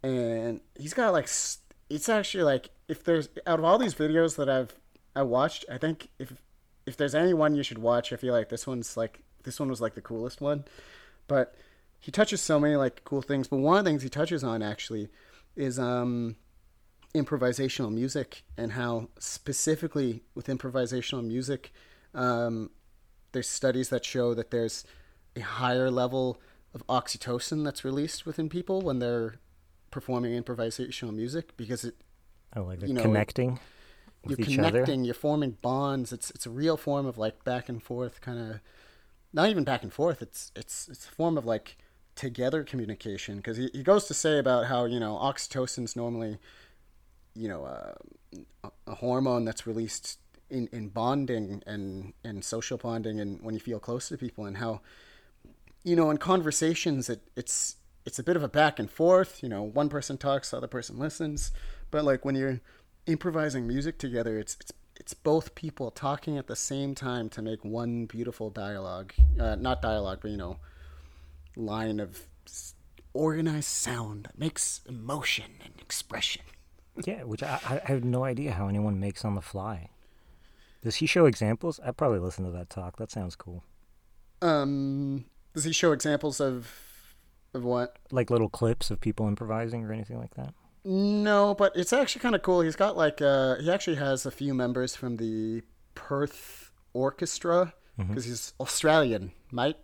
and 0.02 0.60
he's 0.78 0.94
got 0.94 1.12
like 1.12 1.28
it's 1.88 2.08
actually 2.08 2.44
like 2.44 2.70
if 2.88 3.02
there's 3.04 3.28
out 3.46 3.58
of 3.58 3.64
all 3.64 3.78
these 3.78 3.94
videos 3.94 4.36
that 4.36 4.48
I've 4.48 4.74
I 5.14 5.22
watched, 5.22 5.64
I 5.70 5.78
think 5.78 6.08
if 6.18 6.42
if 6.84 6.96
there's 6.96 7.14
any 7.14 7.34
one 7.34 7.54
you 7.54 7.62
should 7.62 7.78
watch, 7.78 8.12
I 8.12 8.16
feel 8.16 8.34
like 8.34 8.48
this 8.48 8.66
one's 8.66 8.96
like 8.96 9.20
this 9.44 9.58
one 9.58 9.68
was 9.68 9.80
like 9.80 9.94
the 9.94 10.02
coolest 10.02 10.40
one. 10.40 10.64
But 11.26 11.54
he 12.00 12.12
touches 12.12 12.40
so 12.40 12.60
many 12.60 12.76
like 12.76 13.02
cool 13.04 13.22
things. 13.22 13.48
But 13.48 13.56
one 13.56 13.78
of 13.78 13.84
the 13.84 13.90
things 13.90 14.02
he 14.02 14.08
touches 14.08 14.44
on 14.44 14.62
actually 14.62 15.08
is 15.56 15.78
um, 15.78 16.36
improvisational 17.14 17.92
music 17.92 18.44
and 18.56 18.72
how 18.72 19.08
specifically 19.18 20.22
with 20.34 20.46
improvisational 20.46 21.24
music, 21.24 21.72
um, 22.16 22.70
there's 23.32 23.48
studies 23.48 23.88
that 23.90 24.04
show 24.04 24.34
that 24.34 24.50
there's 24.50 24.84
a 25.36 25.40
higher 25.40 25.90
level 25.90 26.40
of 26.74 26.86
oxytocin 26.88 27.64
that's 27.64 27.84
released 27.84 28.26
within 28.26 28.48
people 28.48 28.80
when 28.80 28.98
they're 28.98 29.36
performing 29.90 30.32
improvisational 30.42 31.14
music 31.14 31.56
because 31.56 31.84
it 31.84 31.94
Oh, 32.54 32.62
like 32.62 32.82
You 32.82 32.94
know, 32.94 33.02
connecting 33.02 33.58
you're 34.26 34.36
connecting, 34.38 35.00
other. 35.00 35.04
you're 35.04 35.14
forming 35.14 35.52
bonds. 35.62 36.12
It's 36.12 36.30
it's 36.30 36.46
a 36.46 36.50
real 36.50 36.76
form 36.76 37.06
of 37.06 37.16
like 37.18 37.44
back 37.44 37.68
and 37.68 37.82
forth 37.82 38.20
kind 38.20 38.38
of 38.38 38.60
not 39.32 39.48
even 39.50 39.64
back 39.64 39.82
and 39.82 39.92
forth. 39.92 40.22
It's 40.22 40.50
it's 40.56 40.88
it's 40.88 41.06
a 41.06 41.10
form 41.10 41.38
of 41.38 41.44
like 41.44 41.76
together 42.14 42.64
communication 42.64 43.36
because 43.36 43.56
he, 43.58 43.68
he 43.72 43.82
goes 43.82 44.06
to 44.06 44.14
say 44.14 44.38
about 44.38 44.66
how 44.66 44.84
you 44.86 44.98
know 44.98 45.16
oxytocin's 45.16 45.94
normally 45.94 46.38
you 47.34 47.48
know 47.48 47.64
uh, 47.64 47.94
a 48.86 48.94
hormone 48.96 49.44
that's 49.44 49.66
released 49.66 50.18
in, 50.50 50.68
in 50.72 50.88
bonding 50.88 51.62
and 51.66 52.12
and 52.24 52.44
social 52.44 52.78
bonding 52.78 53.20
and 53.20 53.40
when 53.42 53.54
you 53.54 53.60
feel 53.60 53.78
close 53.78 54.08
to 54.08 54.16
people 54.16 54.44
and 54.44 54.58
how 54.58 54.80
you 55.82 55.96
know 55.96 56.10
in 56.10 56.18
conversations 56.18 57.08
it 57.08 57.20
it's 57.36 57.76
it's 58.04 58.18
a 58.18 58.22
bit 58.22 58.36
of 58.36 58.42
a 58.42 58.48
back 58.48 58.78
and 58.78 58.90
forth 58.90 59.42
you 59.42 59.48
know 59.48 59.62
one 59.62 59.88
person 59.88 60.16
talks 60.16 60.50
the 60.50 60.56
other 60.56 60.68
person 60.68 60.98
listens 60.98 61.52
but 61.90 62.04
like 62.04 62.24
when 62.24 62.34
you're 62.34 62.60
improvising 63.06 63.66
music 63.66 63.98
together 63.98 64.38
it's 64.38 64.56
it's 64.60 64.72
it's 64.98 65.12
both 65.14 65.54
people 65.54 65.90
talking 65.90 66.38
at 66.38 66.46
the 66.46 66.56
same 66.56 66.94
time 66.94 67.28
to 67.28 67.42
make 67.42 67.64
one 67.64 68.06
beautiful 68.06 68.48
dialogue 68.50 69.12
uh, 69.40 69.54
not 69.56 69.82
dialogue 69.82 70.18
but 70.22 70.30
you 70.30 70.36
know 70.36 70.58
line 71.56 72.00
of 72.00 72.22
organized 73.12 73.68
sound 73.68 74.24
that 74.24 74.38
makes 74.38 74.80
emotion 74.88 75.52
and 75.64 75.74
expression 75.80 76.42
Yeah, 77.04 77.24
which 77.24 77.42
I, 77.42 77.60
I 77.68 77.80
I 77.84 77.92
have 77.92 78.04
no 78.04 78.24
idea 78.24 78.52
how 78.52 78.68
anyone 78.68 78.98
makes 79.00 79.24
on 79.24 79.34
the 79.34 79.42
fly. 79.42 79.90
Does 80.86 80.94
he 80.96 81.06
show 81.06 81.26
examples? 81.26 81.80
I'd 81.84 81.96
probably 81.96 82.20
listen 82.20 82.44
to 82.44 82.52
that 82.52 82.70
talk. 82.70 82.96
That 82.98 83.10
sounds 83.10 83.34
cool. 83.34 83.64
um 84.40 85.24
does 85.52 85.64
he 85.64 85.72
show 85.72 85.90
examples 85.90 86.40
of 86.40 86.70
of 87.54 87.64
what 87.64 87.96
Like 88.12 88.30
little 88.30 88.48
clips 88.48 88.90
of 88.92 89.00
people 89.00 89.26
improvising 89.26 89.84
or 89.84 89.92
anything 89.92 90.18
like 90.18 90.34
that. 90.34 90.54
No, 90.84 91.54
but 91.54 91.72
it's 91.74 91.92
actually 91.92 92.20
kind 92.20 92.36
of 92.36 92.42
cool. 92.42 92.60
He's 92.60 92.76
got 92.76 92.96
like 92.96 93.20
uh, 93.20 93.56
he 93.56 93.68
actually 93.68 93.96
has 93.96 94.24
a 94.26 94.30
few 94.30 94.54
members 94.54 94.94
from 94.94 95.16
the 95.16 95.62
Perth 95.96 96.70
Orchestra 96.92 97.74
because 97.98 98.24
he's 98.26 98.52
Australian, 98.60 99.32
mate. 99.50 99.76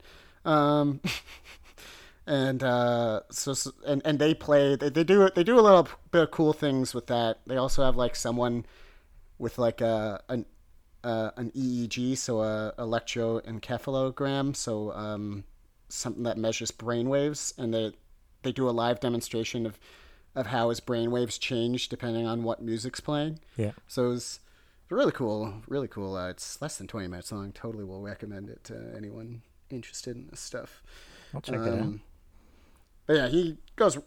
Um, 0.45 1.01
and 2.27 2.63
uh, 2.63 3.23
so 3.31 3.55
so- 3.55 3.73
and 3.85 4.03
and 4.05 4.19
they 4.21 4.35
play. 4.35 4.77
They, 4.77 4.91
they 4.91 5.03
do 5.03 5.29
they 5.35 5.43
do 5.43 5.59
a 5.59 5.65
little 5.65 5.89
bit 6.13 6.23
of 6.23 6.31
cool 6.31 6.53
things 6.53 6.95
with 6.95 7.09
that. 7.09 7.41
They 7.47 7.57
also 7.57 7.83
have 7.85 7.97
like 7.97 8.15
someone 8.15 8.65
with 9.39 9.59
like 9.59 9.81
a 9.81 10.21
an 10.29 10.47
uh, 11.05 11.31
an 11.37 11.51
EEG, 11.51 12.17
so 12.17 12.41
a 12.43 12.73
electroencephalogram, 12.79 14.55
so 14.55 14.93
um, 14.93 15.45
something 15.89 16.23
that 16.23 16.39
measures 16.39 16.71
brain 16.71 17.09
waves, 17.09 17.55
and 17.59 17.73
they 17.73 17.93
they 18.43 18.53
do 18.53 18.69
a 18.69 18.71
live 18.71 19.01
demonstration 19.01 19.67
of 19.67 19.79
of 20.35 20.47
how 20.47 20.71
his 20.71 20.81
brain 20.81 21.11
waves 21.11 21.37
change 21.37 21.89
depending 21.89 22.27
on 22.27 22.43
what 22.43 22.63
music's 22.63 23.01
playing. 23.01 23.39
Yeah. 23.57 23.73
So 23.87 24.13
it's 24.13 24.41
really 24.89 25.13
cool, 25.13 25.55
really 25.69 25.89
cool. 25.89 26.17
Uh, 26.17 26.31
it's 26.31 26.61
less 26.63 26.79
than 26.79 26.87
20 26.87 27.09
minutes 27.09 27.33
long. 27.33 27.53
Totally 27.53 27.85
will 27.85 28.01
recommend 28.01 28.49
it 28.49 28.65
to 28.65 28.95
anyone 28.97 29.43
interested 29.71 30.17
in 30.17 30.29
this 30.29 30.41
stuff. 30.41 30.83
I'll 31.35 31.41
check 31.41 31.57
it 31.57 31.61
out. 31.61 31.81
Um, 31.81 32.03
But 33.07 33.17
yeah, 33.17 33.29
he 33.29 33.59
goes 33.77 33.99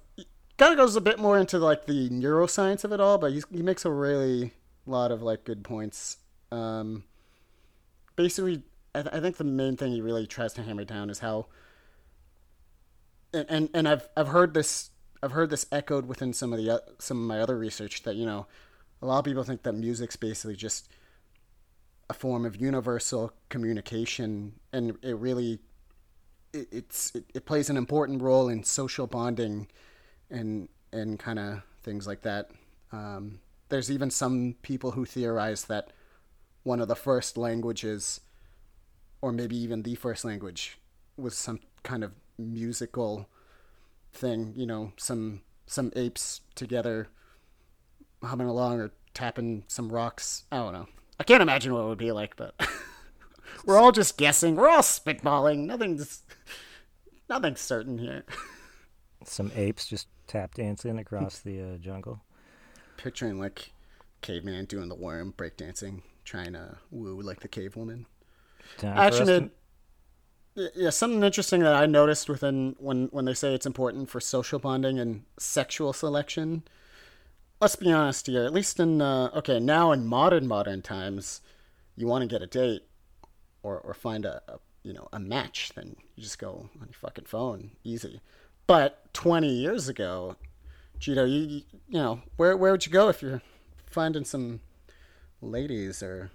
kind 0.57 0.71
of 0.71 0.77
goes 0.77 0.95
a 0.95 1.01
bit 1.01 1.19
more 1.19 1.37
into 1.37 1.59
like 1.59 1.85
the 1.85 2.09
neuroscience 2.09 2.83
of 2.83 2.91
it 2.91 2.99
all, 2.99 3.17
but 3.17 3.31
he's, 3.31 3.45
he 3.51 3.61
makes 3.61 3.85
a 3.85 3.91
really 3.91 4.53
lot 4.85 5.11
of 5.11 5.21
like 5.21 5.43
good 5.43 5.63
points. 5.63 6.17
Um, 6.51 7.03
basically, 8.15 8.63
I, 8.93 9.01
th- 9.01 9.13
I 9.13 9.19
think 9.19 9.37
the 9.37 9.43
main 9.43 9.77
thing 9.77 9.91
he 9.91 10.01
really 10.01 10.27
tries 10.27 10.53
to 10.53 10.63
hammer 10.63 10.85
down 10.85 11.09
is 11.09 11.19
how, 11.19 11.47
and 13.33 13.45
and, 13.49 13.69
and 13.73 13.87
I've 13.87 14.07
I've 14.15 14.29
heard 14.29 14.53
this 14.53 14.91
I've 15.21 15.31
heard 15.31 15.49
this 15.49 15.65
echoed 15.71 16.05
within 16.05 16.33
some 16.33 16.53
of 16.53 16.59
the 16.59 16.81
some 16.99 17.17
of 17.19 17.27
my 17.27 17.39
other 17.39 17.57
research 17.57 18.03
that 18.03 18.15
you 18.15 18.25
know 18.25 18.47
a 19.01 19.05
lot 19.05 19.19
of 19.19 19.25
people 19.25 19.43
think 19.43 19.63
that 19.63 19.73
music's 19.73 20.15
basically 20.15 20.55
just 20.55 20.89
a 22.09 22.13
form 22.13 22.45
of 22.45 22.55
universal 22.55 23.33
communication, 23.49 24.53
and 24.71 24.97
it 25.01 25.17
really 25.17 25.59
it, 26.53 26.67
it's 26.71 27.13
it, 27.15 27.25
it 27.33 27.45
plays 27.45 27.69
an 27.69 27.77
important 27.77 28.21
role 28.21 28.49
in 28.49 28.63
social 28.63 29.07
bonding 29.07 29.67
and 30.29 30.69
and 30.93 31.19
kind 31.19 31.39
of 31.39 31.61
things 31.83 32.07
like 32.07 32.21
that. 32.21 32.51
Um, 32.91 33.39
there's 33.69 33.91
even 33.91 34.09
some 34.09 34.55
people 34.61 34.91
who 34.91 35.05
theorize 35.05 35.65
that 35.65 35.91
one 36.65 36.81
of 36.81 36.89
the 36.89 36.95
first 36.95 37.37
languages, 37.37 38.19
or 39.21 39.31
maybe 39.31 39.55
even 39.55 39.83
the 39.83 39.95
first 39.95 40.25
language, 40.25 40.77
was 41.15 41.37
some 41.37 41.61
kind 41.83 42.03
of 42.03 42.11
musical 42.37 43.29
thing. 44.11 44.51
You 44.57 44.65
know, 44.65 44.91
some 44.97 45.41
some 45.65 45.93
apes 45.95 46.41
together 46.55 47.07
humming 48.21 48.47
along 48.47 48.81
or 48.81 48.91
tapping 49.13 49.63
some 49.67 49.89
rocks. 49.89 50.43
I 50.51 50.57
don't 50.57 50.73
know. 50.73 50.87
I 51.19 51.23
can't 51.23 51.41
imagine 51.41 51.73
what 51.73 51.81
it 51.83 51.87
would 51.87 51.97
be 51.97 52.11
like, 52.11 52.35
but 52.35 52.55
we're 53.65 53.77
all 53.77 53.91
just 53.91 54.17
guessing. 54.17 54.55
We're 54.55 54.69
all 54.69 54.81
spitballing. 54.81 55.65
Nothing's 55.65 56.23
nothing's 57.29 57.61
certain 57.61 57.97
here. 57.97 58.25
Some 59.23 59.51
apes 59.55 59.87
just 59.87 60.07
tap 60.27 60.55
dancing 60.55 60.99
across 60.99 61.39
the 61.45 61.61
uh, 61.61 61.77
jungle. 61.77 62.21
Picturing 62.97 63.39
like 63.39 63.71
caveman 64.21 64.65
doing 64.65 64.89
the 64.89 64.95
worm 64.95 65.33
breakdancing, 65.35 66.01
trying 66.25 66.53
to 66.53 66.77
woo 66.91 67.21
like 67.21 67.39
the 67.39 67.47
cave 67.47 67.75
woman. 67.75 68.05
Time 68.77 68.95
for 68.95 68.99
Actually, 68.99 69.51
yeah, 70.75 70.89
something 70.89 71.23
interesting 71.23 71.61
that 71.61 71.75
I 71.75 71.85
noticed 71.85 72.27
within 72.27 72.75
when 72.79 73.07
when 73.07 73.25
they 73.25 73.33
say 73.33 73.53
it's 73.53 73.65
important 73.65 74.09
for 74.09 74.19
social 74.19 74.59
bonding 74.59 74.99
and 74.99 75.23
sexual 75.37 75.93
selection. 75.93 76.63
Let's 77.61 77.75
be 77.75 77.91
honest 77.91 78.27
here. 78.27 78.43
At 78.43 78.53
least 78.53 78.79
in 78.79 79.01
uh, 79.01 79.29
okay 79.35 79.59
now 79.59 79.91
in 79.91 80.05
modern 80.05 80.47
modern 80.47 80.81
times, 80.81 81.41
you 81.95 82.07
want 82.07 82.21
to 82.21 82.27
get 82.27 82.41
a 82.41 82.47
date 82.47 82.83
or 83.63 83.79
or 83.79 83.93
find 83.93 84.25
a, 84.25 84.41
a 84.47 84.59
you 84.83 84.93
know 84.93 85.07
a 85.11 85.19
match, 85.19 85.71
then 85.75 85.95
you 86.15 86.23
just 86.23 86.39
go 86.39 86.69
on 86.81 86.87
your 86.87 86.93
fucking 86.93 87.25
phone, 87.25 87.71
easy. 87.83 88.21
But 88.67 89.13
twenty 89.13 89.49
years 89.49 89.89
ago, 89.89 90.35
Gito, 90.99 91.25
you 91.25 91.39
you 91.41 91.61
you 91.89 91.99
know 91.99 92.21
where 92.37 92.55
where 92.55 92.71
would 92.71 92.85
you 92.85 92.91
go 92.91 93.09
if 93.09 93.21
you're 93.21 93.41
finding 93.89 94.23
some 94.23 94.61
ladies 95.45 96.01
or 96.03 96.31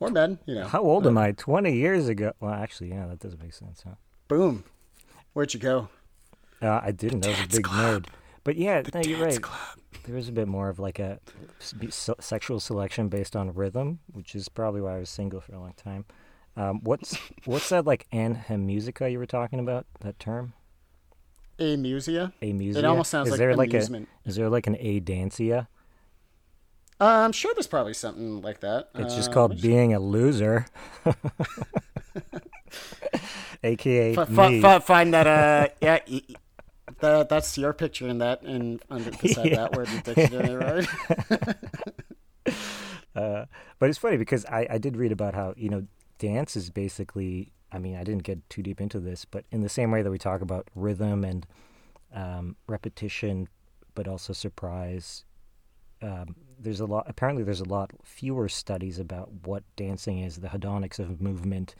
or 0.00 0.10
men? 0.10 0.38
You 0.46 0.54
know, 0.56 0.66
How 0.68 0.80
old 0.82 1.06
am 1.06 1.16
I? 1.18 1.32
20 1.32 1.72
years 1.74 2.08
ago. 2.08 2.32
Well, 2.40 2.52
actually, 2.54 2.88
yeah, 2.90 3.06
that 3.06 3.20
doesn't 3.20 3.40
make 3.42 3.54
sense, 3.54 3.82
huh? 3.86 3.94
boom, 4.28 4.64
where'd 5.34 5.52
you 5.54 5.60
go? 5.60 5.88
Uh, 6.62 6.80
I 6.82 6.90
didn't. 6.92 7.26
I 7.26 7.30
was 7.30 7.40
a 7.40 7.48
big 7.48 7.64
club. 7.64 8.04
nerd. 8.04 8.06
But 8.44 8.56
yeah, 8.56 8.82
no, 8.94 9.00
you're 9.00 9.24
right. 9.24 9.40
club. 9.40 9.78
There 10.04 10.16
is 10.16 10.28
a 10.28 10.32
bit 10.32 10.48
more 10.48 10.68
of 10.68 10.78
like 10.80 10.98
a 10.98 11.20
se- 11.60 12.14
sexual 12.20 12.58
selection 12.60 13.08
based 13.08 13.36
on 13.36 13.52
rhythm, 13.54 14.00
which 14.12 14.34
is 14.34 14.48
probably 14.48 14.80
why 14.80 14.96
I 14.96 14.98
was 14.98 15.10
single 15.10 15.40
for 15.40 15.54
a 15.54 15.60
long 15.60 15.74
time. 15.76 16.04
Um, 16.56 16.80
what's 16.82 17.16
what's 17.44 17.68
that 17.68 17.84
like 17.84 18.06
anhemusica 18.12 19.10
you 19.12 19.18
were 19.18 19.26
talking 19.26 19.58
about? 19.60 19.86
That 20.00 20.18
term, 20.18 20.54
Amusia. 21.58 22.32
amusia. 22.42 22.76
It 22.78 22.84
almost 22.84 23.10
sounds 23.10 23.28
is 23.28 23.32
like 23.32 23.38
there 23.38 23.54
like 23.56 23.70
amusement. 23.70 24.08
a 24.24 24.28
is 24.28 24.36
there 24.36 24.48
like 24.48 24.66
an 24.66 24.76
a 24.80 25.00
adancia? 25.00 25.66
Uh, 27.00 27.04
I'm 27.24 27.32
sure 27.32 27.52
there's 27.54 27.66
probably 27.66 27.94
something 27.94 28.40
like 28.42 28.60
that. 28.60 28.90
It's 28.94 29.14
just 29.14 29.30
Uh, 29.30 29.34
called 29.34 29.60
being 29.60 29.92
a 29.92 29.98
loser, 29.98 30.66
aka 33.64 34.14
fi- 34.14 34.24
me. 34.26 34.60
fi- 34.60 34.78
find 34.78 35.12
that. 35.14 35.26
Uh, 35.26 35.68
yeah, 35.80 35.98
y- 36.08 36.22
that 37.00 37.28
that's 37.28 37.56
your 37.58 37.72
picture 37.72 38.06
in 38.08 38.18
that 38.18 38.42
and 38.42 38.80
under 38.90 39.10
beside 39.22 39.50
Yeah. 39.50 39.56
that 39.56 39.72
word 39.72 39.88
in 39.88 40.00
the 40.00 40.14
dictionary, 40.14 40.56
right? 40.56 40.88
Uh, 43.14 43.44
but 43.78 43.90
it's 43.90 43.98
funny 43.98 44.16
because 44.16 44.46
I, 44.46 44.66
I 44.70 44.78
did 44.78 44.96
read 44.96 45.12
about 45.12 45.34
how 45.34 45.52
you 45.54 45.68
know 45.68 45.86
dance 46.18 46.56
is 46.56 46.70
basically 46.70 47.52
I 47.70 47.76
mean 47.78 47.94
I 47.94 48.04
didn't 48.04 48.22
get 48.22 48.48
too 48.48 48.62
deep 48.62 48.80
into 48.80 48.98
this 49.00 49.26
but 49.26 49.44
in 49.52 49.60
the 49.60 49.68
same 49.68 49.90
way 49.90 50.00
that 50.00 50.10
we 50.10 50.16
talk 50.16 50.40
about 50.40 50.66
rhythm 50.74 51.22
and 51.24 51.46
um, 52.14 52.56
repetition 52.66 53.48
but 53.94 54.08
also 54.08 54.32
surprise 54.32 55.24
um, 56.00 56.36
there's 56.58 56.80
a 56.80 56.86
lot 56.86 57.04
apparently 57.08 57.42
there's 57.42 57.60
a 57.60 57.68
lot 57.68 57.90
fewer 58.02 58.48
studies 58.48 58.98
about 58.98 59.30
what 59.44 59.62
dancing 59.76 60.20
is 60.20 60.36
the 60.36 60.48
hedonics 60.48 60.98
of 60.98 61.20
movement 61.20 61.74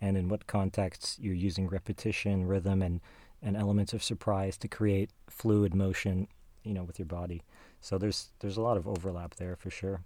and 0.00 0.16
in 0.16 0.28
what 0.28 0.46
contexts 0.46 1.18
you're 1.20 1.34
using 1.34 1.68
repetition 1.68 2.46
rhythm 2.46 2.82
and 2.82 3.00
and 3.42 3.56
elements 3.56 3.92
of 3.92 4.02
surprise 4.02 4.56
to 4.56 4.68
create 4.68 5.10
fluid 5.28 5.74
motion 5.74 6.26
you 6.62 6.72
know 6.72 6.84
with 6.84 6.98
your 6.98 7.06
body 7.06 7.42
so 7.80 7.98
there's 7.98 8.30
there's 8.40 8.56
a 8.56 8.62
lot 8.62 8.76
of 8.76 8.88
overlap 8.88 9.34
there 9.36 9.56
for 9.56 9.70
sure 9.70 10.00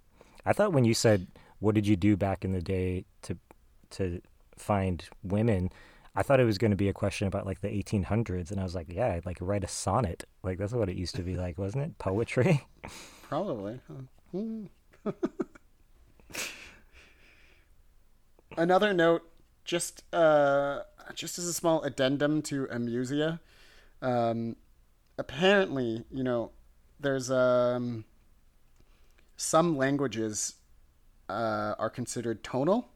I 0.45 0.53
thought 0.53 0.73
when 0.73 0.85
you 0.85 0.93
said 0.93 1.27
what 1.59 1.75
did 1.75 1.85
you 1.85 1.95
do 1.95 2.15
back 2.15 2.43
in 2.43 2.53
the 2.53 2.61
day 2.61 3.05
to 3.23 3.37
to 3.91 4.21
find 4.59 5.03
women, 5.23 5.71
I 6.15 6.23
thought 6.23 6.39
it 6.39 6.45
was 6.45 6.57
going 6.57 6.71
to 6.71 6.77
be 6.77 6.89
a 6.89 6.93
question 6.93 7.27
about 7.27 7.45
like 7.45 7.61
the 7.61 7.69
1800s, 7.69 8.51
and 8.51 8.59
I 8.59 8.63
was 8.63 8.75
like, 8.75 8.87
yeah, 8.89 9.13
I'd 9.13 9.25
like 9.25 9.37
write 9.41 9.63
a 9.63 9.67
sonnet. 9.67 10.25
Like 10.43 10.57
that's 10.57 10.73
what 10.73 10.89
it 10.89 10.95
used 10.95 11.15
to 11.15 11.23
be 11.23 11.35
like, 11.35 11.57
wasn't 11.57 11.85
it? 11.85 11.97
Poetry. 11.97 12.67
Probably. 13.29 13.79
Hmm. 14.31 14.65
Another 18.57 18.91
note, 18.91 19.21
just 19.63 20.03
uh, 20.11 20.79
just 21.13 21.37
as 21.37 21.45
a 21.45 21.53
small 21.53 21.83
addendum 21.83 22.41
to 22.41 22.65
Amusia. 22.71 23.39
Um, 24.01 24.55
apparently, 25.19 26.05
you 26.11 26.23
know, 26.23 26.49
there's 26.99 27.29
um 27.29 28.03
some 29.37 29.77
languages 29.77 30.55
uh, 31.29 31.75
are 31.77 31.91
considered 31.91 32.43
tonal, 32.43 32.89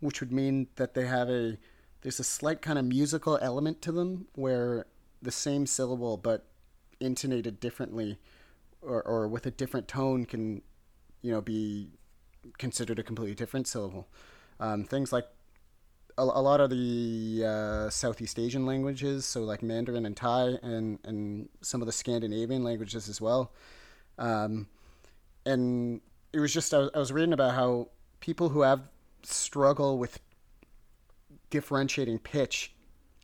which 0.00 0.20
would 0.20 0.32
mean 0.32 0.68
that 0.76 0.94
they 0.94 1.04
have 1.04 1.28
a 1.28 1.58
there's 2.00 2.18
a 2.18 2.24
slight 2.24 2.62
kind 2.62 2.78
of 2.78 2.86
musical 2.86 3.38
element 3.42 3.82
to 3.82 3.92
them 3.92 4.28
where 4.34 4.86
the 5.20 5.30
same 5.30 5.66
syllable 5.66 6.16
but 6.16 6.46
intonated 7.00 7.60
differently 7.60 8.16
or, 8.82 9.02
or 9.02 9.28
with 9.28 9.46
a 9.46 9.50
different 9.50 9.88
tone 9.88 10.24
can 10.24 10.62
you 11.22 11.30
know 11.30 11.40
be 11.40 11.90
considered 12.58 12.98
a 12.98 13.02
completely 13.02 13.34
different 13.34 13.66
syllable. 13.66 14.08
Um, 14.60 14.84
things 14.84 15.12
like 15.12 15.26
a, 16.18 16.22
a, 16.22 16.42
lot 16.42 16.60
of 16.60 16.70
the 16.70 17.44
uh, 17.46 17.90
Southeast 17.90 18.38
Asian 18.38 18.66
languages, 18.66 19.24
so 19.24 19.42
like 19.42 19.62
Mandarin 19.62 20.06
and 20.06 20.16
Thai, 20.16 20.58
and 20.62 20.98
and 21.04 21.48
some 21.60 21.80
of 21.80 21.86
the 21.86 21.92
Scandinavian 21.92 22.64
languages 22.64 23.08
as 23.08 23.20
well. 23.20 23.52
Um, 24.18 24.68
and 25.46 26.00
it 26.32 26.40
was 26.40 26.52
just 26.52 26.72
I 26.74 26.78
was, 26.78 26.90
I 26.94 26.98
was 26.98 27.12
reading 27.12 27.32
about 27.32 27.54
how 27.54 27.88
people 28.20 28.50
who 28.50 28.62
have 28.62 28.82
struggle 29.22 29.98
with 29.98 30.20
differentiating 31.50 32.18
pitch 32.18 32.72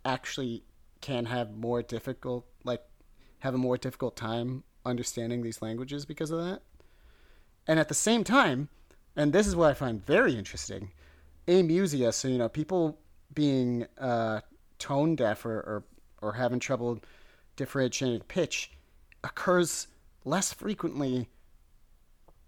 actually 0.05 0.63
can 1.01 1.25
have 1.27 1.57
more 1.57 1.83
difficult 1.83 2.47
like 2.65 2.83
have 3.41 3.55
a 3.55 3.59
more 3.59 3.77
difficult 3.77 4.17
time 4.17 4.65
understanding 4.89 5.43
these 5.43 5.63
languages 5.63 6.05
because 6.05 6.31
of 6.31 6.39
that. 6.45 6.63
And 7.67 7.79
at 7.79 7.89
the 7.89 7.95
same 7.95 8.25
time, 8.25 8.69
and 9.15 9.33
this 9.33 9.47
is 9.47 9.55
what 9.55 9.71
I 9.71 9.75
find 9.75 10.05
very 10.05 10.37
interesting, 10.37 10.91
amusia, 11.47 12.13
so 12.13 12.29
you 12.29 12.39
know, 12.39 12.49
people 12.49 12.99
being 13.35 13.87
uh, 13.99 14.41
tone 14.79 15.15
deaf 15.17 15.45
or, 15.45 15.59
or, 15.59 15.85
or 16.23 16.33
having 16.33 16.61
trouble 16.61 17.01
differentiating 17.57 18.21
pitch 18.23 18.71
occurs 19.23 19.89
less 20.25 20.53
frequently 20.53 21.29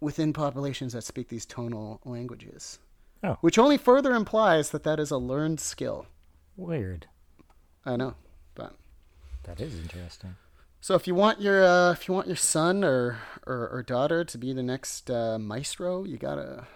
within 0.01 0.33
populations 0.33 0.93
that 0.95 1.05
speak 1.05 1.29
these 1.29 1.45
tonal 1.45 2.01
languages. 2.05 2.79
Oh. 3.23 3.37
Which 3.43 3.59
only 3.59 3.77
further 3.77 4.15
implies 4.15 4.71
that 4.71 4.83
that 4.85 4.99
is 4.99 5.11
a 5.11 5.19
learned 5.19 5.61
skill. 5.61 6.07
Weird. 6.57 7.07
I 7.85 7.97
know, 7.97 8.15
but 8.55 8.75
that 9.45 9.61
is 9.61 9.79
interesting. 9.79 10.37
So 10.83 10.95
if 10.95 11.07
you 11.07 11.15
want 11.15 11.43
your 11.43 11.63
uh, 11.63 11.93
if 11.93 12.09
you 12.09 12.15
want 12.15 12.27
your 12.27 12.37
son 12.37 12.83
or, 12.83 13.19
or, 13.47 13.69
or 13.69 13.83
daughter 13.83 14.25
to 14.25 14.39
be 14.39 14.55
the 14.55 14.63
next 14.63 15.11
uh, 15.11 15.39
maestro, 15.39 16.05
you 16.05 16.17
gotta 16.17 16.67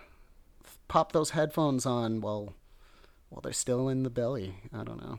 pop 0.89 1.13
those 1.13 1.31
headphones 1.31 1.87
on 1.87 2.21
while 2.21 2.53
while 3.31 3.41
they're 3.41 3.55
still 3.55 3.89
in 3.89 4.03
the 4.03 4.11
belly. 4.11 4.57
I 4.75 4.85
don't 4.85 5.01
know. 5.01 5.19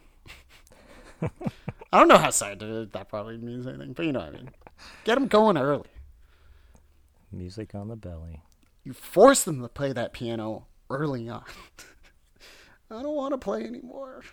I 1.92 2.00
don't 2.00 2.08
know 2.08 2.20
how 2.20 2.30
scientific 2.30 2.92
that 2.92 3.10
probably 3.10 3.38
means 3.38 3.66
anything, 3.66 3.94
but 3.94 4.06
you 4.06 4.12
know 4.12 4.20
what 4.20 4.30
I 4.30 4.38
mean. 4.38 4.52
Get 5.04 5.16
them 5.16 5.28
going 5.28 5.58
early. 5.58 5.90
Music 7.32 7.74
on 7.74 7.88
the 7.88 7.96
belly. 7.96 8.44
You 8.84 8.94
force 8.94 9.44
them 9.44 9.64
to 9.64 9.68
play 9.68 9.94
that 9.94 10.14
piano 10.14 10.68
early 10.92 11.28
on. 11.28 11.44
I 12.92 13.02
don't 13.02 13.16
want 13.16 13.34
to 13.34 13.40
play 13.40 13.64
anymore. 13.64 14.24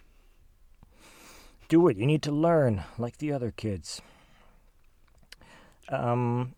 Do 1.69 1.89
it. 1.89 1.97
You 1.97 2.05
need 2.05 2.23
to 2.25 2.33
learn 2.33 2.85
like 2.99 3.17
the 3.17 3.33
other 3.33 3.51
kids. 3.51 4.03
Um, 5.89 6.55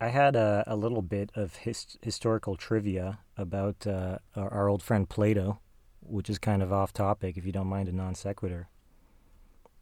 I 0.00 0.08
had 0.08 0.36
a, 0.36 0.64
a 0.66 0.76
little 0.76 1.02
bit 1.02 1.30
of 1.34 1.56
his, 1.56 1.98
historical 2.02 2.56
trivia 2.56 3.18
about 3.36 3.86
uh, 3.86 4.18
our, 4.36 4.52
our, 4.52 4.68
old 4.68 4.82
friend 4.82 5.08
Plato, 5.08 5.60
which 6.00 6.28
is 6.28 6.38
kind 6.38 6.62
of 6.62 6.72
off 6.72 6.92
topic 6.92 7.36
if 7.36 7.46
you 7.46 7.52
don't 7.52 7.66
mind 7.66 7.88
a 7.88 7.92
non 7.92 8.14
sequitur. 8.14 8.68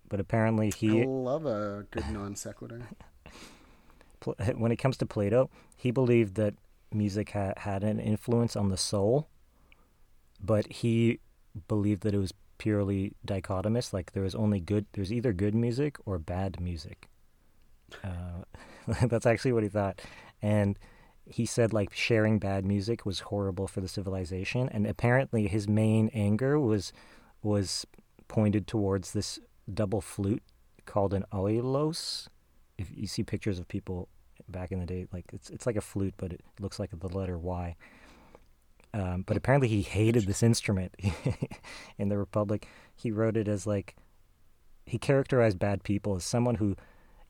But 0.08 0.20
apparently 0.20 0.70
he. 0.70 1.02
I 1.02 1.04
love 1.06 1.46
a 1.46 1.86
good 1.90 2.08
non 2.10 2.36
sequitur. 2.36 2.82
when 4.56 4.70
it 4.70 4.76
comes 4.76 4.96
to 4.98 5.06
Plato, 5.06 5.50
he 5.76 5.90
believed 5.90 6.34
that 6.36 6.54
music 6.92 7.30
ha- 7.30 7.54
had 7.56 7.82
an 7.82 7.98
influence 7.98 8.54
on 8.54 8.68
the 8.68 8.76
soul, 8.76 9.28
but 10.40 10.70
he 10.70 11.20
believed 11.68 12.02
that 12.02 12.14
it 12.14 12.18
was 12.18 12.32
purely 12.58 13.14
dichotomous. 13.26 13.92
Like 13.92 14.12
there 14.12 14.22
was 14.22 14.34
only 14.34 14.60
good, 14.60 14.86
there's 14.92 15.12
either 15.12 15.32
good 15.32 15.54
music 15.54 15.96
or 16.04 16.18
bad 16.18 16.60
music. 16.60 17.08
Uh, 18.04 19.04
that's 19.06 19.26
actually 19.26 19.52
what 19.52 19.62
he 19.62 19.68
thought. 19.68 20.00
And 20.40 20.78
he 21.24 21.46
said 21.46 21.72
like 21.72 21.92
sharing 21.92 22.38
bad 22.38 22.64
music 22.64 23.06
was 23.06 23.20
horrible 23.20 23.66
for 23.66 23.80
the 23.80 23.88
civilization. 23.88 24.68
And 24.70 24.86
apparently 24.86 25.46
his 25.46 25.68
main 25.68 26.10
anger 26.12 26.58
was 26.58 26.92
was 27.42 27.86
pointed 28.28 28.66
towards 28.66 29.12
this 29.12 29.38
double 29.72 30.00
flute 30.00 30.42
called 30.86 31.14
an 31.14 31.24
aulos. 31.32 32.28
If 32.78 32.90
you 32.94 33.06
see 33.06 33.22
pictures 33.22 33.58
of 33.58 33.68
people 33.68 34.08
back 34.48 34.72
in 34.72 34.80
the 34.80 34.86
day, 34.86 35.06
like 35.12 35.26
it's 35.32 35.50
it's 35.50 35.66
like 35.66 35.76
a 35.76 35.80
flute, 35.80 36.14
but 36.16 36.32
it 36.32 36.40
looks 36.60 36.78
like 36.78 36.90
the 36.98 37.08
letter 37.08 37.38
Y. 37.38 37.76
Um, 38.94 39.22
but 39.26 39.38
apparently 39.38 39.68
he 39.68 39.82
hated 39.82 40.26
this 40.26 40.42
instrument 40.42 40.94
in 41.98 42.08
the 42.08 42.18
Republic. 42.18 42.66
He 42.94 43.10
wrote 43.10 43.36
it 43.36 43.48
as 43.48 43.66
like 43.66 43.96
he 44.84 44.98
characterized 44.98 45.58
bad 45.58 45.82
people 45.82 46.16
as 46.16 46.24
someone 46.24 46.56
who 46.56 46.76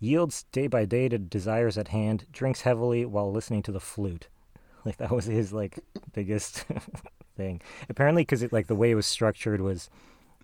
yields 0.02 0.44
day 0.52 0.66
by 0.66 0.84
day 0.84 1.08
to 1.08 1.16
desires 1.16 1.78
at 1.78 1.88
hand, 1.88 2.26
drinks 2.32 2.62
heavily 2.62 3.04
while 3.06 3.30
listening 3.30 3.62
to 3.62 3.72
the 3.72 3.80
flute. 3.80 4.28
Like 4.84 4.96
that 4.96 5.12
was 5.12 5.26
his 5.26 5.52
like 5.52 5.78
biggest 6.12 6.64
thing. 7.36 7.62
Apparently, 7.88 8.22
because 8.22 8.42
it 8.42 8.52
like 8.52 8.66
the 8.66 8.74
way 8.74 8.90
it 8.90 8.96
was 8.96 9.06
structured 9.06 9.60
was 9.60 9.88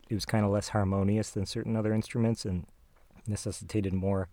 it 0.09 0.14
was 0.14 0.24
kind 0.24 0.44
of 0.44 0.52
less 0.52 0.68
harmonious 0.68 1.30
than 1.30 1.44
certain 1.44 1.74
other 1.74 1.92
instruments 1.92 2.44
and 2.44 2.64
necessitated 3.26 3.92
more 3.92 4.28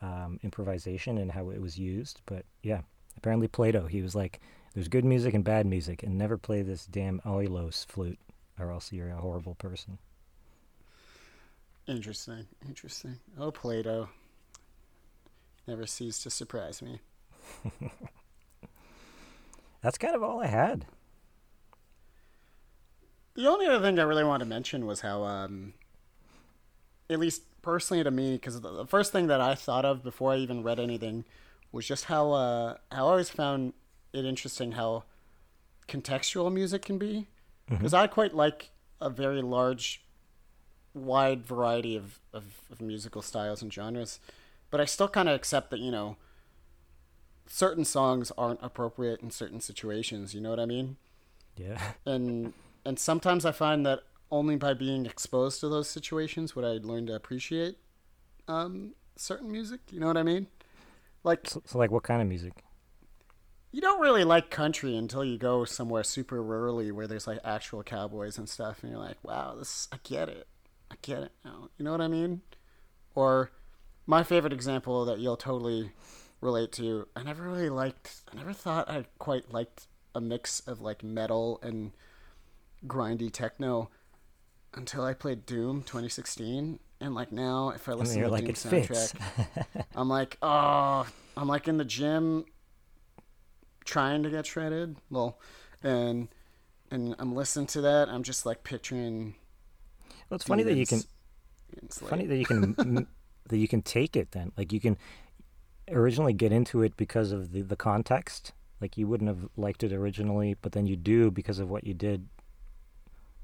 um, 0.00 0.38
improvisation 0.44 1.18
and 1.18 1.32
how 1.32 1.50
it 1.50 1.60
was 1.60 1.76
used. 1.76 2.20
But 2.24 2.44
yeah, 2.62 2.82
apparently 3.16 3.48
Plato, 3.48 3.88
he 3.88 4.00
was 4.00 4.14
like, 4.14 4.38
"There's 4.74 4.86
good 4.86 5.04
music 5.04 5.34
and 5.34 5.42
bad 5.42 5.66
music, 5.66 6.04
and 6.04 6.16
never 6.16 6.38
play 6.38 6.62
this 6.62 6.86
damn 6.86 7.18
aulos 7.24 7.84
flute, 7.84 8.20
or 8.60 8.70
else 8.70 8.92
you're 8.92 9.10
a 9.10 9.16
horrible 9.16 9.56
person." 9.56 9.98
Interesting, 11.88 12.46
interesting. 12.68 13.18
Oh, 13.36 13.50
Plato 13.50 14.08
never 15.66 15.86
cease 15.86 16.18
to 16.20 16.30
surprise 16.30 16.82
me. 16.82 17.00
That's 19.82 19.98
kind 19.98 20.14
of 20.14 20.22
all 20.22 20.40
I 20.40 20.46
had. 20.46 20.86
The 23.34 23.48
only 23.48 23.66
other 23.66 23.80
thing 23.80 23.98
I 23.98 24.02
really 24.02 24.24
wanted 24.24 24.44
to 24.44 24.50
mention 24.50 24.86
was 24.86 25.00
how, 25.00 25.24
um, 25.24 25.74
at 27.08 27.18
least 27.18 27.42
personally 27.62 28.04
to 28.04 28.10
me, 28.10 28.34
because 28.34 28.60
the 28.60 28.86
first 28.86 29.10
thing 29.12 29.26
that 29.28 29.40
I 29.40 29.54
thought 29.54 29.84
of 29.84 30.02
before 30.02 30.32
I 30.32 30.36
even 30.36 30.62
read 30.62 30.78
anything 30.78 31.24
was 31.72 31.86
just 31.86 32.04
how 32.04 32.32
uh, 32.32 32.76
how 32.90 33.06
I 33.06 33.10
always 33.10 33.30
found 33.30 33.72
it 34.12 34.24
interesting 34.24 34.72
how 34.72 35.04
contextual 35.88 36.52
music 36.52 36.82
can 36.82 36.98
be. 36.98 37.26
Because 37.68 37.92
mm-hmm. 37.92 38.02
I 38.02 38.06
quite 38.06 38.34
like 38.34 38.70
a 39.00 39.08
very 39.08 39.40
large, 39.40 40.02
wide 40.94 41.46
variety 41.46 41.96
of, 41.96 42.20
of, 42.32 42.44
of 42.70 42.80
musical 42.80 43.22
styles 43.22 43.62
and 43.62 43.72
genres 43.72 44.20
but 44.72 44.80
I 44.80 44.86
still 44.86 45.06
kind 45.06 45.28
of 45.28 45.36
accept 45.36 45.70
that 45.70 45.78
you 45.78 45.92
know 45.92 46.16
certain 47.46 47.84
songs 47.84 48.32
aren't 48.36 48.58
appropriate 48.62 49.20
in 49.20 49.30
certain 49.30 49.60
situations. 49.60 50.34
You 50.34 50.40
know 50.40 50.50
what 50.50 50.58
I 50.58 50.66
mean? 50.66 50.96
Yeah. 51.56 51.80
And 52.06 52.54
and 52.84 52.98
sometimes 52.98 53.44
I 53.44 53.52
find 53.52 53.86
that 53.86 54.00
only 54.32 54.56
by 54.56 54.74
being 54.74 55.06
exposed 55.06 55.60
to 55.60 55.68
those 55.68 55.88
situations 55.88 56.56
would 56.56 56.64
I 56.64 56.84
learn 56.84 57.06
to 57.06 57.14
appreciate 57.14 57.76
um, 58.48 58.94
certain 59.14 59.52
music. 59.52 59.80
You 59.90 60.00
know 60.00 60.08
what 60.08 60.16
I 60.16 60.24
mean? 60.24 60.48
Like 61.22 61.48
so, 61.48 61.62
so, 61.64 61.78
like 61.78 61.92
what 61.92 62.02
kind 62.02 62.20
of 62.20 62.26
music? 62.26 62.64
You 63.70 63.80
don't 63.80 64.00
really 64.00 64.24
like 64.24 64.50
country 64.50 64.96
until 64.96 65.24
you 65.24 65.38
go 65.38 65.64
somewhere 65.64 66.02
super 66.02 66.42
rurally 66.42 66.90
where 66.92 67.06
there's 67.06 67.26
like 67.26 67.38
actual 67.44 67.82
cowboys 67.82 68.38
and 68.38 68.48
stuff, 68.48 68.82
and 68.82 68.90
you're 68.90 69.00
like, 69.00 69.18
wow, 69.22 69.54
this 69.56 69.86
I 69.92 69.98
get 70.02 70.28
it, 70.28 70.48
I 70.90 70.94
get 71.02 71.22
it 71.22 71.32
now. 71.44 71.68
You 71.76 71.84
know 71.84 71.92
what 71.92 72.00
I 72.00 72.08
mean? 72.08 72.40
Or 73.14 73.52
my 74.06 74.22
favorite 74.22 74.52
example 74.52 75.04
that 75.04 75.18
you'll 75.18 75.36
totally 75.36 75.92
relate 76.40 76.72
to. 76.72 77.06
I 77.16 77.22
never 77.22 77.42
really 77.44 77.70
liked. 77.70 78.22
I 78.32 78.36
never 78.36 78.52
thought 78.52 78.90
I 78.90 79.04
quite 79.18 79.52
liked 79.52 79.86
a 80.14 80.20
mix 80.20 80.60
of 80.60 80.80
like 80.80 81.02
metal 81.02 81.58
and 81.62 81.92
grindy 82.86 83.32
techno 83.32 83.90
until 84.74 85.04
I 85.04 85.14
played 85.14 85.46
Doom 85.46 85.82
2016. 85.82 86.78
And 87.00 87.14
like 87.14 87.32
now, 87.32 87.70
if 87.70 87.88
I 87.88 87.92
listen 87.92 88.18
to 88.18 88.24
the 88.24 88.30
like, 88.30 88.44
Doom 88.44 88.54
soundtrack, 88.54 89.14
I'm 89.96 90.08
like, 90.08 90.38
oh, 90.42 91.06
I'm 91.36 91.48
like 91.48 91.68
in 91.68 91.78
the 91.78 91.84
gym 91.84 92.44
trying 93.84 94.22
to 94.22 94.30
get 94.30 94.46
shredded. 94.46 94.96
Well, 95.10 95.38
and 95.82 96.28
and 96.90 97.16
I'm 97.18 97.34
listening 97.34 97.66
to 97.68 97.80
that. 97.82 98.08
I'm 98.08 98.22
just 98.22 98.46
like 98.46 98.62
picturing. 98.64 99.34
Well, 100.28 100.36
it's 100.36 100.44
funny 100.44 100.62
that 100.62 100.76
you 100.76 100.86
can. 100.86 101.02
Funny 101.90 102.26
that 102.26 102.36
you 102.36 102.44
can 102.44 103.06
that 103.48 103.58
you 103.58 103.68
can 103.68 103.82
take 103.82 104.16
it 104.16 104.32
then. 104.32 104.52
Like 104.56 104.72
you 104.72 104.80
can 104.80 104.96
originally 105.90 106.32
get 106.32 106.52
into 106.52 106.82
it 106.82 106.96
because 106.96 107.32
of 107.32 107.52
the, 107.52 107.62
the 107.62 107.76
context. 107.76 108.52
Like 108.80 108.96
you 108.96 109.06
wouldn't 109.06 109.28
have 109.28 109.48
liked 109.56 109.82
it 109.82 109.92
originally, 109.92 110.56
but 110.60 110.72
then 110.72 110.86
you 110.86 110.96
do 110.96 111.30
because 111.30 111.58
of 111.58 111.70
what 111.70 111.84
you 111.84 111.94
did 111.94 112.28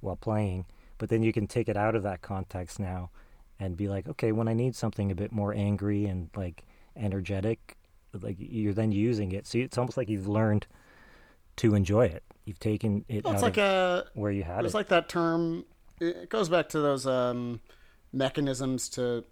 while 0.01 0.16
playing. 0.16 0.66
But 0.99 1.11
then 1.11 1.22
you 1.22 1.32
can 1.32 1.46
take 1.46 1.68
it 1.68 1.76
out 1.76 1.94
of 1.94 2.03
that 2.03 2.22
context 2.22 2.80
now 2.80 3.11
and 3.61 3.76
be 3.76 3.88
like, 3.88 4.09
okay, 4.09 4.32
when 4.32 4.49
I 4.49 4.55
need 4.55 4.74
something 4.74 5.11
a 5.11 5.14
bit 5.14 5.32
more 5.32 5.55
angry 5.55 6.07
and 6.07 6.30
like 6.36 6.64
energetic. 6.99 7.76
Like 8.12 8.36
you're 8.38 8.72
then 8.72 8.92
using 8.92 9.32
it, 9.32 9.46
so 9.46 9.59
it's 9.59 9.78
almost 9.78 9.96
like 9.96 10.09
you've 10.09 10.28
learned 10.28 10.66
to 11.57 11.74
enjoy 11.74 12.07
it. 12.07 12.22
You've 12.44 12.59
taken 12.59 13.05
it 13.09 13.24
Well, 13.24 13.34
it's 13.34 13.42
out 13.42 13.46
like 13.46 13.59
a 13.59 14.07
where 14.14 14.32
you 14.32 14.42
had 14.42 14.61
it. 14.61 14.64
It's 14.64 14.74
it. 14.74 14.76
like 14.76 14.88
that 14.88 15.09
term. 15.09 15.64
It 16.01 16.30
goes 16.30 16.49
back 16.49 16.68
to 16.70 16.80
those 16.80 17.07
um, 17.07 17.61
mechanisms 18.12 18.88
to 18.90 19.24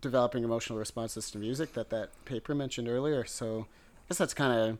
developing 0.00 0.44
emotional 0.44 0.78
responses 0.78 1.30
to 1.30 1.38
music 1.38 1.72
that 1.74 1.90
that 1.90 2.10
paper 2.24 2.54
mentioned 2.54 2.88
earlier. 2.88 3.24
So 3.24 3.66
I 3.68 4.02
guess 4.08 4.18
that's 4.18 4.34
kind 4.34 4.58
of 4.58 4.78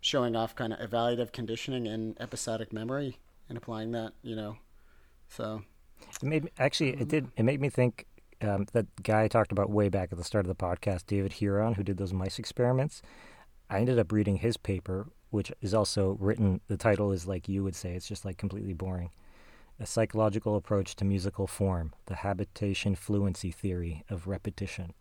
showing 0.00 0.36
off 0.36 0.54
kind 0.54 0.72
of 0.72 0.78
evaluative 0.78 1.32
conditioning 1.32 1.86
and 1.86 2.16
episodic 2.20 2.72
memory 2.72 3.18
and 3.48 3.58
applying 3.58 3.92
that. 3.92 4.12
You 4.22 4.36
know, 4.36 4.56
so 5.28 5.62
It 6.22 6.26
made 6.26 6.44
me, 6.44 6.50
actually 6.58 6.90
it 6.90 7.08
did 7.08 7.28
it 7.36 7.42
made 7.42 7.60
me 7.60 7.68
think 7.68 8.06
um, 8.40 8.66
that 8.72 8.86
guy 9.02 9.24
I 9.24 9.28
talked 9.28 9.52
about 9.52 9.70
way 9.70 9.88
back 9.88 10.10
at 10.12 10.18
the 10.18 10.24
start 10.24 10.44
of 10.44 10.48
the 10.48 10.54
podcast, 10.54 11.06
David 11.06 11.32
Huron, 11.34 11.74
who 11.74 11.82
did 11.82 11.96
those 11.96 12.12
mice 12.12 12.38
experiments. 12.38 13.02
I 13.70 13.78
ended 13.78 13.98
up 13.98 14.12
reading 14.12 14.36
his 14.36 14.56
paper, 14.56 15.08
which 15.30 15.52
is 15.60 15.74
also 15.74 16.16
written. 16.20 16.60
The 16.68 16.76
title 16.76 17.12
is 17.12 17.26
like 17.26 17.48
you 17.48 17.62
would 17.64 17.74
say, 17.76 17.94
it's 17.94 18.08
just 18.08 18.24
like 18.24 18.38
completely 18.38 18.72
boring. 18.74 19.10
A 19.80 19.86
psychological 19.86 20.56
approach 20.56 20.96
to 20.96 21.04
musical 21.04 21.46
form: 21.46 21.94
the 22.06 22.16
habituation 22.16 22.94
fluency 22.94 23.50
theory 23.50 24.04
of 24.10 24.26
repetition, 24.26 24.92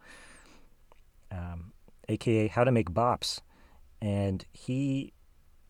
um, 1.31 1.73
aka 2.07 2.47
how 2.47 2.63
to 2.63 2.71
make 2.71 2.91
bops. 2.91 3.39
And 4.01 4.45
he 4.53 5.13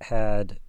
had 0.01 0.59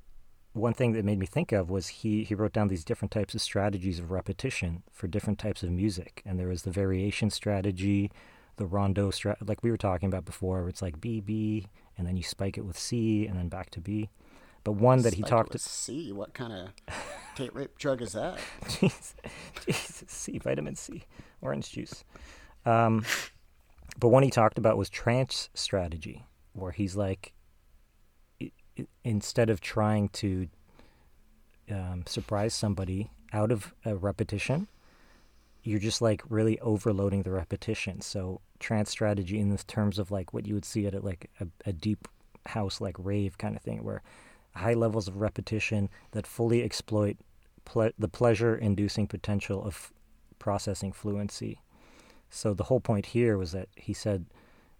one 0.52 0.74
thing 0.74 0.92
that 0.92 1.04
made 1.04 1.18
me 1.18 1.26
think 1.26 1.52
of 1.52 1.70
was 1.70 1.88
he, 1.88 2.24
he 2.24 2.34
wrote 2.34 2.52
down 2.52 2.68
these 2.68 2.84
different 2.84 3.12
types 3.12 3.34
of 3.34 3.40
strategies 3.40 3.98
of 3.98 4.10
repetition 4.10 4.82
for 4.92 5.06
different 5.06 5.38
types 5.38 5.62
of 5.62 5.70
music. 5.70 6.22
And 6.24 6.38
there 6.38 6.48
was 6.48 6.62
the 6.62 6.70
variation 6.70 7.30
strategy, 7.30 8.10
the 8.56 8.66
rondo 8.66 9.10
strat, 9.10 9.36
like 9.46 9.62
we 9.62 9.70
were 9.70 9.76
talking 9.76 10.08
about 10.08 10.24
before, 10.24 10.60
where 10.60 10.68
it's 10.68 10.82
like 10.82 11.00
B, 11.00 11.20
B, 11.20 11.66
and 11.96 12.06
then 12.06 12.16
you 12.16 12.22
spike 12.22 12.58
it 12.58 12.62
with 12.62 12.78
C, 12.78 13.26
and 13.26 13.38
then 13.38 13.48
back 13.48 13.70
to 13.70 13.80
B. 13.80 14.10
But 14.64 14.72
one 14.72 15.02
that 15.02 15.14
he 15.14 15.22
talked 15.22 15.52
to. 15.52 15.58
C. 15.58 16.12
What 16.12 16.34
kind 16.34 16.52
of 16.52 16.68
date 17.38 17.54
rape 17.54 17.78
drug 17.78 18.02
is 18.02 18.12
that? 18.12 18.38
Jesus, 18.68 19.14
C, 20.08 20.38
vitamin 20.38 20.74
C, 20.74 21.04
orange 21.40 21.70
juice. 21.70 22.04
Um, 22.66 23.04
but 23.98 24.08
one 24.08 24.24
he 24.24 24.30
talked 24.30 24.58
about 24.58 24.76
was 24.76 24.90
trance 24.90 25.48
strategy, 25.54 26.24
where 26.52 26.72
he's 26.72 26.96
like, 26.96 27.32
instead 29.04 29.50
of 29.50 29.60
trying 29.60 30.08
to 30.08 30.48
um, 31.70 32.04
surprise 32.06 32.54
somebody 32.54 33.10
out 33.32 33.52
of 33.52 33.72
a 33.84 33.94
repetition, 33.94 34.68
you're 35.62 35.78
just 35.78 36.02
like 36.02 36.22
really 36.28 36.58
overloading 36.60 37.22
the 37.22 37.30
repetition. 37.30 38.00
So 38.00 38.40
trance 38.58 38.90
strategy 38.90 39.38
in 39.38 39.50
the 39.50 39.58
terms 39.58 39.98
of 39.98 40.10
like 40.10 40.32
what 40.32 40.46
you 40.46 40.54
would 40.54 40.64
see 40.64 40.86
at 40.86 40.94
a, 40.94 41.00
like 41.00 41.30
a, 41.40 41.46
a 41.66 41.72
deep 41.72 42.08
house 42.46 42.80
like 42.80 42.96
rave 42.98 43.38
kind 43.38 43.54
of 43.54 43.62
thing, 43.62 43.84
where 43.84 44.02
high 44.54 44.74
levels 44.74 45.06
of 45.06 45.20
repetition 45.20 45.88
that 46.12 46.26
fully 46.26 46.62
exploit 46.62 47.16
ple- 47.68 47.92
the 47.98 48.08
pleasure-inducing 48.08 49.06
potential 49.06 49.62
of 49.62 49.92
processing 50.38 50.92
fluency. 50.92 51.60
So 52.30 52.54
the 52.54 52.64
whole 52.64 52.80
point 52.80 53.06
here 53.06 53.36
was 53.38 53.52
that 53.52 53.68
he 53.76 53.92
said 53.92 54.26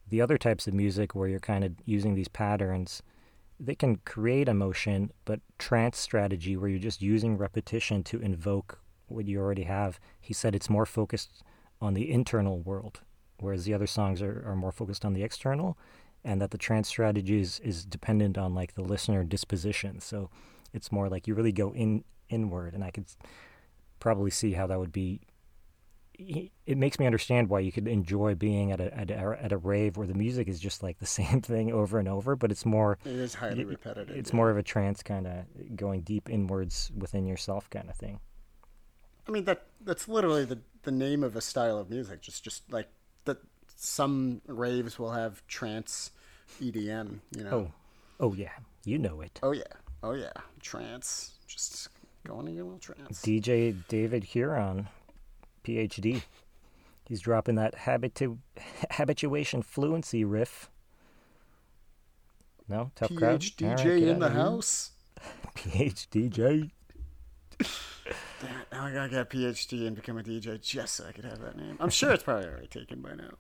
the 0.08 0.20
other 0.20 0.38
types 0.38 0.66
of 0.66 0.74
music 0.74 1.14
where 1.14 1.28
you're 1.28 1.38
kind 1.40 1.64
of 1.64 1.72
using 1.84 2.14
these 2.14 2.28
patterns, 2.28 3.02
they 3.60 3.74
can 3.74 3.96
create 4.04 4.48
emotion, 4.48 5.10
but 5.24 5.40
trance 5.58 5.98
strategy 5.98 6.56
where 6.56 6.68
you're 6.68 6.78
just 6.78 7.02
using 7.02 7.36
repetition 7.36 8.02
to 8.04 8.20
invoke 8.20 8.80
what 9.08 9.26
you 9.26 9.40
already 9.40 9.64
have, 9.64 9.98
he 10.20 10.34
said 10.34 10.54
it's 10.54 10.70
more 10.70 10.86
focused 10.86 11.42
on 11.80 11.94
the 11.94 12.10
internal 12.10 12.58
world, 12.60 13.00
whereas 13.40 13.64
the 13.64 13.74
other 13.74 13.86
songs 13.86 14.22
are, 14.22 14.42
are 14.46 14.56
more 14.56 14.72
focused 14.72 15.04
on 15.04 15.12
the 15.12 15.22
external, 15.22 15.76
and 16.24 16.40
that 16.40 16.50
the 16.50 16.58
trance 16.58 16.88
strategy 16.88 17.40
is, 17.40 17.60
is 17.60 17.84
dependent 17.84 18.36
on 18.36 18.54
like 18.54 18.74
the 18.74 18.82
listener 18.82 19.24
disposition. 19.24 20.00
So 20.00 20.30
it's 20.72 20.92
more 20.92 21.08
like 21.08 21.26
you 21.26 21.34
really 21.34 21.52
go 21.52 21.72
in 21.72 22.04
inward, 22.28 22.74
and 22.74 22.84
I 22.84 22.90
could 22.90 23.06
probably 24.00 24.30
see 24.30 24.52
how 24.52 24.66
that 24.66 24.78
would 24.78 24.92
be 24.92 25.20
it 26.18 26.76
makes 26.76 26.98
me 26.98 27.06
understand 27.06 27.48
why 27.48 27.60
you 27.60 27.70
could 27.70 27.86
enjoy 27.86 28.34
being 28.34 28.72
at 28.72 28.80
a, 28.80 28.92
at 28.92 29.10
a 29.10 29.38
at 29.40 29.52
a 29.52 29.56
rave 29.56 29.96
where 29.96 30.06
the 30.06 30.14
music 30.14 30.48
is 30.48 30.58
just 30.58 30.82
like 30.82 30.98
the 30.98 31.06
same 31.20 31.40
thing 31.40 31.72
over 31.72 31.98
and 31.98 32.08
over, 32.08 32.34
but 32.34 32.50
it's 32.50 32.66
more 32.66 32.98
It 33.04 33.12
is 33.12 33.34
highly 33.34 33.64
repetitive. 33.64 34.16
it's 34.16 34.30
yeah. 34.30 34.36
more 34.36 34.50
of 34.50 34.56
a 34.56 34.62
trance 34.62 35.02
kind 35.02 35.26
of 35.26 35.44
going 35.76 36.00
deep 36.00 36.28
inwards 36.28 36.90
within 36.96 37.24
yourself 37.26 37.70
kind 37.70 37.88
of 37.88 37.96
thing. 37.96 38.18
I 39.28 39.30
mean 39.30 39.44
that 39.44 39.66
that's 39.80 40.08
literally 40.08 40.44
the 40.44 40.58
the 40.82 40.90
name 40.90 41.22
of 41.22 41.36
a 41.36 41.40
style 41.40 41.78
of 41.78 41.88
music. 41.90 42.20
Just 42.20 42.42
just 42.42 42.70
like 42.72 42.88
that. 43.24 43.38
Some 43.76 44.40
raves 44.48 44.98
will 44.98 45.12
have 45.12 45.46
trance 45.46 46.10
EDM. 46.60 47.20
You 47.36 47.44
know. 47.44 47.50
Oh, 47.50 47.72
oh 48.18 48.34
yeah, 48.34 48.50
you 48.84 48.98
know 48.98 49.20
it. 49.20 49.38
Oh 49.40 49.52
yeah. 49.52 49.62
Oh 50.02 50.14
yeah. 50.14 50.32
Trance. 50.60 51.34
Just 51.46 51.88
going 52.28 52.48
in 52.48 52.60
a 52.60 52.64
little 52.64 52.78
trance. 52.78 53.22
DJ 53.22 53.74
David 53.88 54.24
Huron, 54.24 54.88
PhD. 55.64 56.22
He's 57.06 57.20
dropping 57.20 57.54
that 57.54 57.74
habitu- 57.74 58.38
habituation 58.90 59.62
fluency 59.62 60.24
riff. 60.24 60.70
No, 62.68 62.90
tough 62.94 63.14
crowd. 63.16 63.40
PhDJ 63.40 63.62
All 63.64 63.70
right, 63.70 63.98
get 63.98 64.08
in 64.08 64.18
the 64.18 64.28
house. 64.28 64.90
PhDJ. 65.56 66.70
Damn 67.58 68.50
it, 68.50 68.66
now 68.70 68.84
I 68.84 68.92
gotta 68.92 69.08
get 69.08 69.20
a 69.20 69.24
PhD 69.24 69.86
and 69.86 69.96
become 69.96 70.18
a 70.18 70.22
DJ 70.22 70.60
just 70.60 70.94
so 70.96 71.06
I 71.08 71.12
could 71.12 71.24
have 71.24 71.40
that 71.40 71.56
name. 71.56 71.76
I'm 71.80 71.90
sure 71.90 72.12
it's 72.12 72.22
probably 72.22 72.46
already 72.46 72.68
taken 72.68 73.00
by 73.00 73.14
now. 73.14 73.30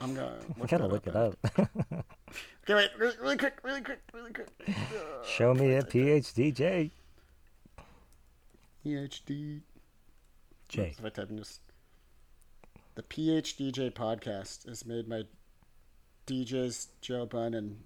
I'm 0.00 0.14
gonna 0.14 0.38
I 0.56 0.60
look 0.60 0.70
gotta 0.70 0.84
that 0.84 0.92
look 0.92 1.06
it 1.06 1.16
up. 1.16 1.36
Okay, 2.68 2.74
wait, 2.74 2.90
really, 2.98 3.14
really 3.20 3.36
quick, 3.36 3.58
really 3.62 3.80
quick, 3.80 4.00
really 4.12 4.32
quick. 4.32 4.48
Show 5.24 5.54
me 5.54 5.74
a 5.74 5.82
PhDJ. 5.84 6.90
PhD. 8.86 9.62
J. 10.68 10.94
If 10.96 11.04
I 11.04 11.08
type 11.08 11.30
in 11.30 11.38
just 11.38 11.60
the 12.94 13.02
PhDJ 13.02 13.92
podcast 13.92 14.68
is 14.68 14.86
made 14.86 15.08
by 15.08 15.22
DJs 16.26 16.88
Joe 17.00 17.26
Bunn, 17.26 17.54
and 17.54 17.82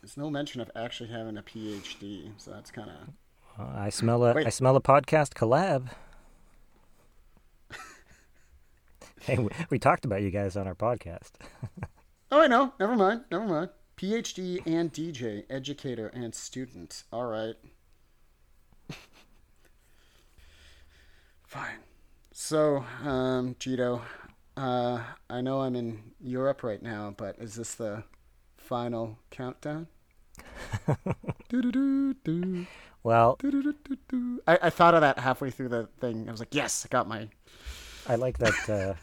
there's 0.00 0.16
no 0.16 0.30
mention 0.30 0.60
of 0.60 0.70
actually 0.76 1.10
having 1.10 1.36
a 1.36 1.42
PhD, 1.42 2.30
so 2.36 2.52
that's 2.52 2.70
kind 2.70 2.90
of. 2.90 2.96
I 3.58 3.88
smell 3.88 4.24
a 4.24 4.30
I 4.30 4.34
Wait. 4.34 4.52
smell 4.52 4.76
a 4.76 4.80
podcast 4.80 5.34
collab. 5.34 5.88
hey, 9.22 9.38
we, 9.38 9.48
we 9.70 9.78
talked 9.78 10.04
about 10.04 10.22
you 10.22 10.30
guys 10.30 10.56
on 10.56 10.66
our 10.66 10.74
podcast. 10.74 11.32
Oh, 12.32 12.40
I 12.40 12.48
know. 12.48 12.72
Never 12.80 12.96
mind. 12.96 13.20
Never 13.30 13.46
mind. 13.46 13.70
PhD 13.96 14.60
and 14.66 14.92
DJ, 14.92 15.44
educator 15.48 16.08
and 16.08 16.34
student. 16.34 17.04
All 17.12 17.26
right. 17.26 17.54
Fine. 21.46 21.78
So, 22.46 22.84
um, 23.02 23.56
Gito, 23.58 24.02
uh, 24.56 25.02
I 25.28 25.40
know 25.40 25.62
I'm 25.62 25.74
in 25.74 26.00
Europe 26.20 26.62
right 26.62 26.80
now, 26.80 27.12
but 27.16 27.34
is 27.40 27.56
this 27.56 27.74
the 27.74 28.04
final 28.56 29.18
countdown? 29.30 29.88
Well. 33.02 33.36
I, 34.46 34.58
I 34.62 34.70
thought 34.70 34.94
of 34.94 35.00
that 35.00 35.18
halfway 35.18 35.50
through 35.50 35.70
the 35.70 35.88
thing. 35.98 36.28
I 36.28 36.30
was 36.30 36.38
like, 36.38 36.54
yes, 36.54 36.86
I 36.86 36.88
got 36.88 37.08
my. 37.08 37.28
I 38.08 38.14
like 38.14 38.38
that. 38.38 38.68
Uh, 38.70 38.94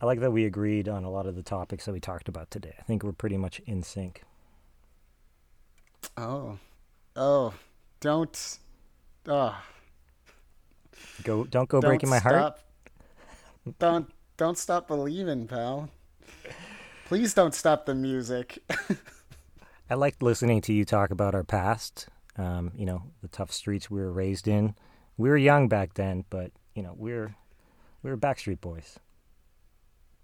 I 0.00 0.06
like 0.06 0.20
that 0.20 0.30
we 0.30 0.46
agreed 0.46 0.88
on 0.88 1.04
a 1.04 1.10
lot 1.10 1.26
of 1.26 1.36
the 1.36 1.42
topics 1.42 1.84
that 1.84 1.92
we 1.92 2.00
talked 2.00 2.30
about 2.30 2.50
today. 2.50 2.76
I 2.78 2.82
think 2.84 3.02
we're 3.02 3.12
pretty 3.12 3.36
much 3.36 3.60
in 3.66 3.82
sync. 3.82 4.22
Oh. 6.16 6.58
Oh. 7.14 7.52
Don't. 8.00 8.58
Oh. 9.28 9.54
Go, 11.22 11.44
don't 11.44 11.68
go 11.68 11.80
Don't 11.80 11.90
breaking 11.90 12.10
my 12.10 12.18
heart. 12.18 12.34
stop. 12.34 12.60
Don't 13.78 14.10
don't 14.36 14.58
stop 14.58 14.86
believing, 14.86 15.46
pal. 15.48 15.90
Please 17.06 17.34
don't 17.34 17.54
stop 17.54 17.86
the 17.86 17.94
music. 17.94 18.58
I 19.90 19.94
liked 19.94 20.22
listening 20.22 20.60
to 20.62 20.72
you 20.72 20.84
talk 20.84 21.10
about 21.10 21.34
our 21.34 21.44
past. 21.44 22.08
Um, 22.36 22.72
you 22.76 22.84
know, 22.84 23.04
the 23.22 23.28
tough 23.28 23.50
streets 23.52 23.90
we 23.90 24.00
were 24.00 24.12
raised 24.12 24.46
in. 24.46 24.74
We 25.16 25.28
were 25.28 25.36
young 25.36 25.68
back 25.68 25.94
then, 25.94 26.24
but 26.28 26.50
you 26.74 26.82
know, 26.82 26.94
we 26.96 27.12
we're 27.12 27.34
we 28.02 28.10
were 28.10 28.16
Backstreet 28.16 28.60
Boys. 28.60 28.98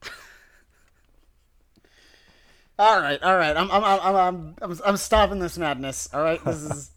all 2.78 3.00
right, 3.00 3.22
all 3.22 3.36
right. 3.36 3.56
I'm 3.56 3.70
I'm 3.70 3.84
I'm 3.84 4.16
I'm 4.16 4.56
I'm, 4.60 4.78
I'm 4.84 4.96
stopping 4.96 5.38
this 5.38 5.56
madness. 5.56 6.08
All 6.12 6.22
right, 6.22 6.44
this 6.44 6.62
is. 6.62 6.90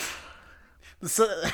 this, 1.00 1.20
uh, 1.20 1.50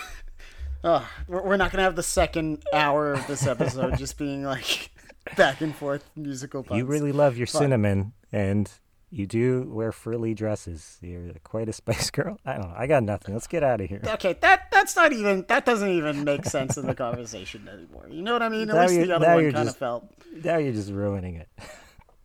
oh, 0.85 1.09
we're 1.28 1.57
not 1.57 1.70
gonna 1.72 1.83
have 1.85 1.97
the 1.97 2.03
second 2.03 2.62
hour 2.72 3.12
of 3.12 3.26
this 3.26 3.47
episode 3.47 3.97
just 3.99 4.18
being 4.18 4.43
like 4.45 4.91
back 5.37 5.61
and 5.61 5.74
forth 5.74 6.09
musical 6.16 6.62
puns. 6.62 6.78
You 6.78 6.85
really 6.87 7.12
love 7.12 7.37
your 7.37 7.47
cinnamon, 7.47 8.12
and 8.33 8.70
you 9.11 9.26
do 9.26 9.68
wear 9.72 9.91
frilly 9.93 10.35
dresses. 10.35 10.99
You're 11.03 11.33
quite 11.45 11.68
a 11.68 11.72
spice 11.81 12.11
girl. 12.11 12.39
I 12.47 12.55
don't 12.55 12.68
know. 12.68 12.74
I 12.76 12.87
got 12.87 13.03
nothing. 13.03 13.35
Let's 13.35 13.47
get 13.47 13.62
out 13.62 13.81
of 13.81 13.89
here. 13.89 14.01
Okay, 14.05 14.35
that 14.41 14.70
that's 14.70 14.95
not 14.97 15.12
even 15.12 15.45
that 15.49 15.64
doesn't 15.66 15.91
even 15.91 16.24
make 16.24 16.45
sense 16.45 16.76
in 16.76 16.87
the 16.87 16.95
conversation 16.95 17.68
anymore. 17.68 18.07
You 18.11 18.22
know 18.22 18.33
what 18.33 18.43
I 18.43 18.49
mean? 18.49 18.70
At 18.70 18.76
Now 18.76 18.83
least 18.83 18.95
you- 18.95 19.07
the 19.07 19.16
other 19.16 19.35
one 19.35 19.53
kind 19.53 19.68
of 19.68 19.76
felt. 19.76 20.11
Now 20.45 20.59
you're 20.59 20.72
just 20.72 20.91
ruining 20.91 21.37
it. 21.37 21.49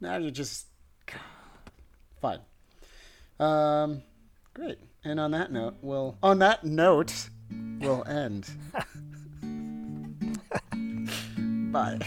Now 0.01 0.18
you're 0.18 0.30
just 0.30 0.68
fine. 2.22 2.39
Um, 3.39 4.03
great. 4.53 4.78
And 5.03 5.20
on 5.20 5.32
that 5.32 5.51
note, 5.51 5.76
we'll 5.82 6.18
On 6.22 6.39
that 6.39 6.64
note, 6.64 7.30
we'll 7.52 8.04
end. 8.08 8.50
bye. 11.72 12.00